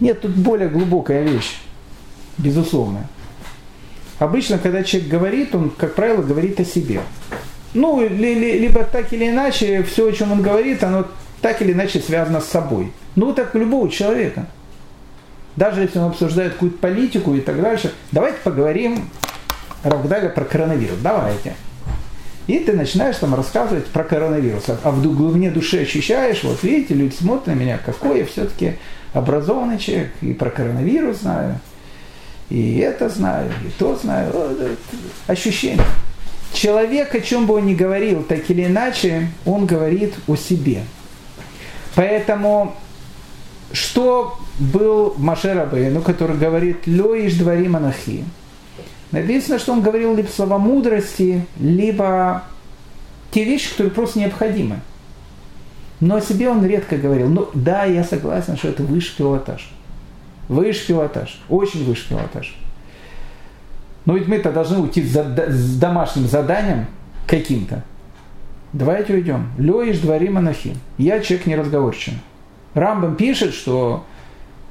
Нет, 0.00 0.22
тут 0.22 0.30
более 0.30 0.70
глубокая 0.70 1.22
вещь, 1.22 1.60
безусловно. 2.38 3.06
Обычно, 4.20 4.58
когда 4.58 4.84
человек 4.84 5.10
говорит, 5.10 5.54
он, 5.54 5.70
как 5.70 5.94
правило, 5.94 6.20
говорит 6.20 6.60
о 6.60 6.64
себе. 6.64 7.00
Ну, 7.72 8.06
ли, 8.06 8.34
ли, 8.34 8.58
либо 8.58 8.84
так 8.84 9.14
или 9.14 9.30
иначе, 9.30 9.82
все, 9.82 10.08
о 10.08 10.12
чем 10.12 10.30
он 10.30 10.42
говорит, 10.42 10.84
оно 10.84 11.06
так 11.40 11.62
или 11.62 11.72
иначе 11.72 12.00
связано 12.00 12.42
с 12.42 12.46
собой. 12.46 12.92
Ну, 13.16 13.32
так 13.32 13.54
у 13.54 13.58
любого 13.58 13.88
человека. 13.88 14.46
Даже 15.56 15.80
если 15.80 15.98
он 15.98 16.10
обсуждает 16.10 16.52
какую-то 16.52 16.76
политику 16.76 17.34
и 17.34 17.40
так 17.40 17.62
дальше. 17.62 17.94
Давайте 18.12 18.36
поговорим, 18.44 19.08
Равгдага, 19.82 20.28
про 20.28 20.44
коронавирус. 20.44 20.98
Давайте. 21.02 21.54
И 22.46 22.58
ты 22.58 22.74
начинаешь 22.74 23.16
там 23.16 23.34
рассказывать 23.34 23.86
про 23.86 24.04
коронавирус. 24.04 24.64
А 24.68 24.90
в 24.90 25.02
глубине 25.02 25.50
души 25.50 25.80
ощущаешь, 25.80 26.44
вот 26.44 26.62
видите, 26.62 26.92
люди 26.92 27.14
смотрят 27.14 27.46
на 27.46 27.52
меня, 27.52 27.78
какой 27.78 28.18
я 28.18 28.26
все-таки 28.26 28.74
образованный 29.14 29.78
человек, 29.78 30.10
и 30.20 30.34
про 30.34 30.50
коронавирус 30.50 31.20
знаю 31.20 31.58
и 32.50 32.78
это 32.78 33.08
знаю, 33.08 33.50
и 33.64 33.70
то 33.78 33.96
знаю. 33.96 34.32
Ощущение. 35.26 35.84
Человек, 36.52 37.14
о 37.14 37.20
чем 37.20 37.46
бы 37.46 37.54
он 37.54 37.66
ни 37.66 37.74
говорил, 37.74 38.24
так 38.24 38.50
или 38.50 38.66
иначе, 38.66 39.28
он 39.46 39.66
говорит 39.66 40.14
о 40.26 40.36
себе. 40.36 40.82
Поэтому 41.94 42.74
что 43.72 44.36
был 44.58 45.14
Маше 45.16 45.54
Рабейну, 45.54 46.02
который 46.02 46.36
говорит 46.36 46.86
«Лёиш 46.86 47.34
двори 47.34 47.68
монахи». 47.68 48.24
Написано, 49.12 49.58
что 49.58 49.72
он 49.72 49.80
говорил 49.80 50.14
либо 50.14 50.28
слова 50.28 50.58
мудрости, 50.58 51.46
либо 51.58 52.44
те 53.30 53.44
вещи, 53.44 53.70
которые 53.70 53.92
просто 53.92 54.18
необходимы. 54.18 54.80
Но 56.00 56.16
о 56.16 56.20
себе 56.20 56.48
он 56.48 56.64
редко 56.64 56.96
говорил. 56.96 57.28
Ну 57.28 57.48
да, 57.54 57.84
я 57.84 58.04
согласен, 58.04 58.56
что 58.56 58.68
это 58.68 58.82
высший 58.82 59.16
пилотаж. 59.16 59.70
Высший 60.50 60.88
пилотаж. 60.88 61.40
Очень 61.48 61.84
высший 61.84 62.08
пилотаж. 62.08 62.56
Но 64.04 64.16
ведь 64.16 64.26
мы-то 64.26 64.50
должны 64.50 64.80
уйти 64.80 65.00
с 65.00 65.78
домашним 65.78 66.26
заданием 66.26 66.86
каким-то. 67.28 67.84
Давайте 68.72 69.14
уйдем. 69.14 69.52
Лёиш 69.58 70.00
двори 70.00 70.28
монахи. 70.28 70.76
Я 70.98 71.20
человек 71.20 71.46
неразговорчивый. 71.46 72.18
Рамбам 72.74 73.14
пишет, 73.14 73.54
что 73.54 74.04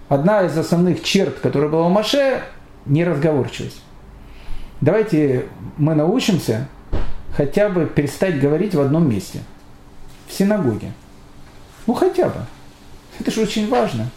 одна 0.09 0.43
из 0.43 0.57
основных 0.57 1.01
черт, 1.01 1.39
которая 1.39 1.69
была 1.69 1.87
у 1.87 1.89
Маше, 1.89 2.41
неразговорчивость. 2.85 3.81
Давайте 4.81 5.45
мы 5.77 5.95
научимся 5.95 6.67
хотя 7.37 7.69
бы 7.69 7.85
перестать 7.85 8.41
говорить 8.41 8.75
в 8.75 8.81
одном 8.81 9.09
месте. 9.09 9.39
В 10.27 10.33
синагоге. 10.33 10.91
Ну 11.87 11.93
хотя 11.93 12.27
бы. 12.27 12.41
Это 13.17 13.31
же 13.31 13.43
очень 13.43 13.69
важно. 13.69 14.09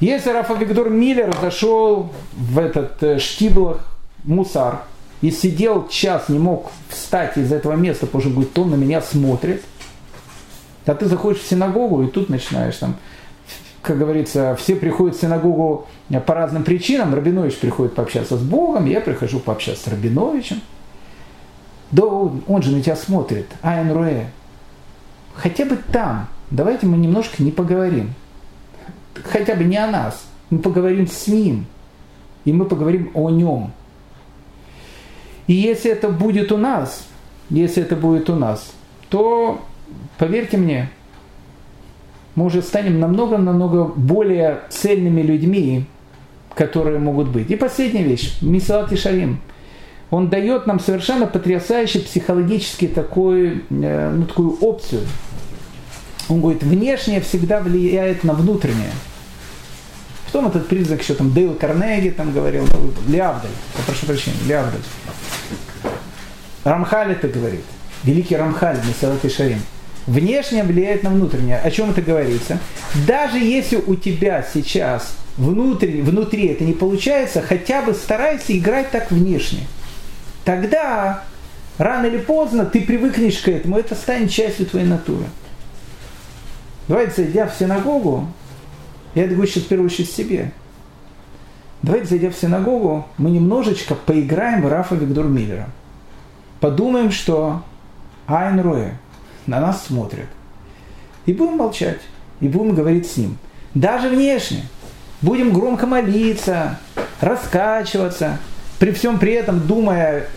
Если 0.00 0.28
Рафа 0.28 0.52
Виктор 0.54 0.90
Миллер 0.90 1.34
зашел 1.40 2.10
в 2.34 2.58
этот 2.58 3.02
э, 3.02 3.18
штиблах 3.18 3.80
мусар 4.24 4.82
и 5.22 5.30
сидел 5.30 5.88
час, 5.88 6.28
не 6.28 6.38
мог 6.38 6.70
встать 6.90 7.38
из 7.38 7.50
этого 7.50 7.72
места, 7.72 8.04
потому 8.04 8.20
что 8.20 8.30
говорит, 8.30 8.58
он 8.58 8.70
на 8.72 8.74
меня 8.74 9.00
смотрит, 9.00 9.64
а 10.84 10.94
ты 10.94 11.06
заходишь 11.06 11.40
в 11.40 11.48
синагогу 11.48 12.02
и 12.02 12.08
тут 12.08 12.28
начинаешь 12.28 12.76
там, 12.76 12.96
как 13.80 13.96
говорится, 13.96 14.54
все 14.60 14.76
приходят 14.76 15.16
в 15.16 15.20
синагогу 15.20 15.86
по 16.26 16.34
разным 16.34 16.62
причинам. 16.62 17.14
Рабинович 17.14 17.56
приходит 17.56 17.94
пообщаться 17.94 18.36
с 18.36 18.42
Богом, 18.42 18.84
я 18.84 19.00
прихожу 19.00 19.40
пообщаться 19.40 19.84
с 19.84 19.88
Рабиновичем. 19.88 20.60
Да 21.90 22.04
он, 22.04 22.42
он 22.46 22.62
же 22.62 22.70
на 22.72 22.82
тебя 22.82 22.96
смотрит, 22.96 23.46
Айн 23.62 23.90
Руэ. 23.92 24.26
Хотя 25.34 25.64
бы 25.64 25.78
там, 25.90 26.28
давайте 26.50 26.84
мы 26.86 26.98
немножко 26.98 27.42
не 27.42 27.50
поговорим 27.50 28.12
хотя 29.24 29.54
бы 29.54 29.64
не 29.64 29.76
о 29.76 29.86
нас, 29.86 30.26
мы 30.50 30.58
поговорим 30.58 31.06
с 31.06 31.26
ним, 31.26 31.66
и 32.44 32.52
мы 32.52 32.64
поговорим 32.64 33.10
о 33.14 33.30
нем. 33.30 33.72
И 35.46 35.52
если 35.52 35.90
это 35.90 36.08
будет 36.08 36.52
у 36.52 36.56
нас, 36.56 37.06
если 37.50 37.82
это 37.82 37.96
будет 37.96 38.30
у 38.30 38.34
нас, 38.34 38.72
то, 39.08 39.60
поверьте 40.18 40.56
мне, 40.56 40.90
мы 42.34 42.46
уже 42.46 42.62
станем 42.62 43.00
намного-намного 43.00 43.84
более 43.84 44.60
цельными 44.68 45.22
людьми, 45.22 45.86
которые 46.54 46.98
могут 46.98 47.28
быть. 47.28 47.50
И 47.50 47.56
последняя 47.56 48.02
вещь, 48.02 48.38
Мисалат 48.42 48.92
и 48.92 48.96
Шарим. 48.96 49.40
Он 50.10 50.28
дает 50.28 50.66
нам 50.66 50.78
совершенно 50.78 51.26
потрясающий 51.26 51.98
психологический 51.98 52.86
такой, 52.86 53.64
э, 53.70 54.10
ну, 54.14 54.24
такую 54.26 54.56
опцию– 54.60 55.02
он 56.28 56.40
говорит, 56.40 56.62
внешнее 56.62 57.20
всегда 57.20 57.60
влияет 57.60 58.24
на 58.24 58.34
внутреннее. 58.34 58.90
В 60.26 60.32
том 60.32 60.48
этот 60.48 60.68
признак, 60.68 61.02
что 61.02 61.14
там 61.14 61.32
Дейл 61.32 61.54
Карнеги 61.54 62.10
там 62.10 62.32
говорил, 62.32 62.66
ну, 62.72 62.90
прошу 63.86 64.06
прощения, 64.06 64.36
Леавдаль. 64.46 64.80
Рамхаль 66.64 67.12
это 67.12 67.28
говорит, 67.28 67.64
великий 68.02 68.36
Рамхаль, 68.36 68.78
Месалат 68.86 69.24
и 69.24 69.28
Шарим. 69.28 69.60
Внешнее 70.06 70.64
влияет 70.64 71.02
на 71.02 71.10
внутреннее. 71.10 71.58
О 71.58 71.70
чем 71.70 71.90
это 71.90 72.02
говорится? 72.02 72.58
Даже 73.06 73.38
если 73.38 73.76
у 73.76 73.94
тебя 73.94 74.44
сейчас 74.52 75.16
внутри, 75.36 76.00
внутри 76.02 76.46
это 76.46 76.64
не 76.64 76.72
получается, 76.72 77.42
хотя 77.42 77.82
бы 77.82 77.94
старайся 77.94 78.56
играть 78.56 78.90
так 78.90 79.10
внешне. 79.10 79.66
Тогда 80.44 81.24
рано 81.78 82.06
или 82.06 82.18
поздно 82.18 82.66
ты 82.66 82.80
привыкнешь 82.82 83.38
к 83.38 83.48
этому, 83.48 83.78
это 83.78 83.94
станет 83.94 84.30
частью 84.30 84.66
твоей 84.66 84.86
натуры. 84.86 85.24
Давайте, 86.88 87.22
зайдя 87.22 87.46
в 87.46 87.54
синагогу, 87.54 88.26
я 89.14 89.24
это 89.24 89.34
говорю 89.34 89.50
сейчас 89.50 89.64
в 89.64 89.68
первую 89.68 89.86
очередь 89.86 90.10
себе. 90.10 90.52
Давайте, 91.82 92.08
зайдя 92.08 92.30
в 92.30 92.34
синагогу, 92.34 93.06
мы 93.18 93.30
немножечко 93.30 93.94
поиграем 93.94 94.62
в 94.62 94.68
Рафа 94.68 94.94
Виктор 94.94 95.24
Миллера. 95.24 95.68
Подумаем, 96.60 97.10
что 97.10 97.62
Айн 98.26 98.60
Руэ 98.60 98.92
на 99.46 99.60
нас 99.60 99.84
смотрит. 99.84 100.26
И 101.26 101.32
будем 101.32 101.56
молчать. 101.58 102.00
И 102.40 102.48
будем 102.48 102.74
говорить 102.74 103.10
с 103.10 103.16
ним. 103.16 103.38
Даже 103.74 104.08
внешне. 104.08 104.62
Будем 105.22 105.52
громко 105.52 105.86
молиться, 105.86 106.78
раскачиваться. 107.20 108.38
При 108.78 108.92
всем 108.92 109.18
при 109.18 109.32
этом 109.32 109.66
думая 109.66 110.28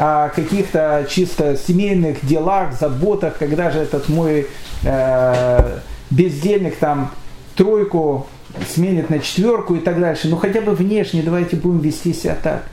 о 0.00 0.30
каких-то 0.30 1.06
чисто 1.10 1.58
семейных 1.58 2.24
делах, 2.24 2.72
заботах, 2.72 3.36
когда 3.36 3.70
же 3.70 3.80
этот 3.80 4.08
мой 4.08 4.46
э, 4.82 5.78
бездельник 6.08 6.76
там 6.76 7.10
тройку 7.54 8.26
сменит 8.74 9.10
на 9.10 9.18
четверку 9.18 9.74
и 9.74 9.80
так 9.80 10.00
дальше. 10.00 10.28
Ну 10.28 10.36
хотя 10.36 10.62
бы 10.62 10.74
внешне 10.74 11.22
давайте 11.22 11.56
будем 11.56 11.80
вести 11.80 12.14
себя 12.14 12.34
так. 12.42 12.64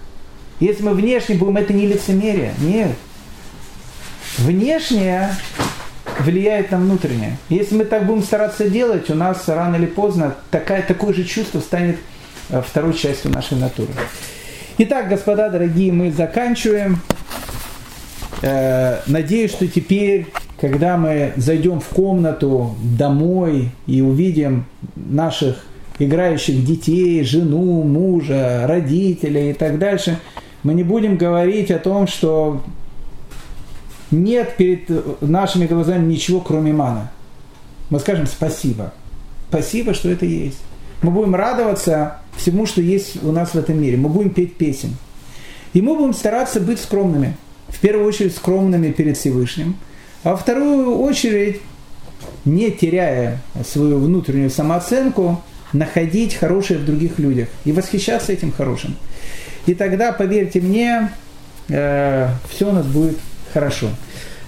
Если 0.62 0.84
мы 0.84 0.94
внешне 0.94 1.36
будем, 1.36 1.58
это 1.58 1.74
не 1.74 1.86
лицемерие. 1.86 2.54
Нет. 2.62 2.92
Внешнее 4.38 5.36
влияет 6.20 6.72
на 6.72 6.78
внутреннее. 6.78 7.38
Если 7.50 7.76
мы 7.76 7.84
так 7.84 8.06
будем 8.06 8.24
стараться 8.24 8.70
делать, 8.70 9.10
у 9.10 9.16
нас 9.16 9.50
рано 9.50 9.76
или 9.76 9.86
поздно 9.86 10.36
такая, 10.50 10.82
такое 10.82 11.14
же 11.14 11.26
чувство 11.26 11.60
станет 11.60 11.98
э, 12.52 12.62
второй 12.66 12.94
частью 12.94 13.32
нашей 13.32 13.58
натуры. 13.58 13.92
Итак, 14.80 15.10
господа 15.10 15.50
дорогие, 15.50 15.92
мы 15.92 16.12
заканчиваем. 16.12 17.00
Э, 18.44 19.00
надеюсь, 19.08 19.50
что 19.50 19.68
теперь, 19.68 20.28
когда 20.62 20.98
мы 20.98 21.34
зайдем 21.36 21.80
в 21.80 21.88
комнату 21.88 22.76
домой 22.84 23.72
и 23.88 24.02
увидим 24.02 24.66
наших 24.96 25.66
играющих 25.98 26.64
детей, 26.64 27.24
жену, 27.24 27.82
мужа, 27.82 28.68
родителей 28.68 29.50
и 29.50 29.54
так 29.54 29.80
дальше, 29.80 30.20
мы 30.62 30.76
не 30.76 30.84
будем 30.84 31.18
говорить 31.18 31.72
о 31.72 31.80
том, 31.80 32.06
что 32.06 32.62
нет 34.12 34.58
перед 34.58 34.92
нашими 35.24 35.66
глазами 35.66 36.06
ничего, 36.06 36.40
кроме 36.40 36.72
мана. 36.72 37.10
Мы 37.90 38.00
скажем 38.00 38.28
спасибо. 38.28 38.94
Спасибо, 39.50 39.96
что 39.96 40.10
это 40.10 40.28
есть. 40.28 40.60
Мы 41.02 41.12
будем 41.12 41.36
радоваться 41.36 42.18
всему, 42.36 42.66
что 42.66 42.82
есть 42.82 43.24
у 43.24 43.32
нас 43.32 43.52
в 43.52 43.56
этом 43.56 43.82
мире. 43.82 43.98
Мы 43.98 44.10
будем 44.10 44.30
петь 44.30 44.56
песен. 44.56 44.96
И 45.74 45.82
мы 45.82 45.96
будем 45.96 46.14
стараться 46.14 46.60
быть 46.60 46.80
скромными– 46.80 47.36
в 47.70 47.80
первую 47.80 48.08
очередь 48.08 48.36
скромными 48.36 48.92
перед 48.92 49.18
Всевышним, 49.18 49.76
а 50.24 50.32
во 50.32 50.38
вторую 50.38 51.00
очередь, 51.00 51.62
не 52.46 52.72
теряя 52.72 53.42
свою 53.66 54.00
внутреннюю 54.00 54.50
самооценку, 54.50 55.44
находить 55.74 56.34
хорошее 56.36 56.80
в 56.80 56.86
других 56.86 57.20
людях 57.20 57.50
и 57.66 57.72
восхищаться 57.72 58.32
этим 58.32 58.52
хорошим. 58.52 58.96
И 59.66 59.74
тогда, 59.74 60.14
поверьте 60.14 60.62
мне, 60.62 61.12
э, 61.68 62.30
все 62.50 62.70
у 62.70 62.72
нас 62.72 62.86
будет 62.86 63.18
хорошо. 63.54 63.90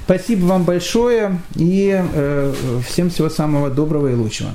Спасибо 0.06 0.46
вам 0.46 0.64
большое 0.64 1.40
и 1.56 2.02
э, 2.02 2.54
всем 2.88 3.10
всего 3.10 3.30
самого 3.30 3.70
доброго 3.70 4.08
и 4.08 4.16
лучшего. 4.16 4.52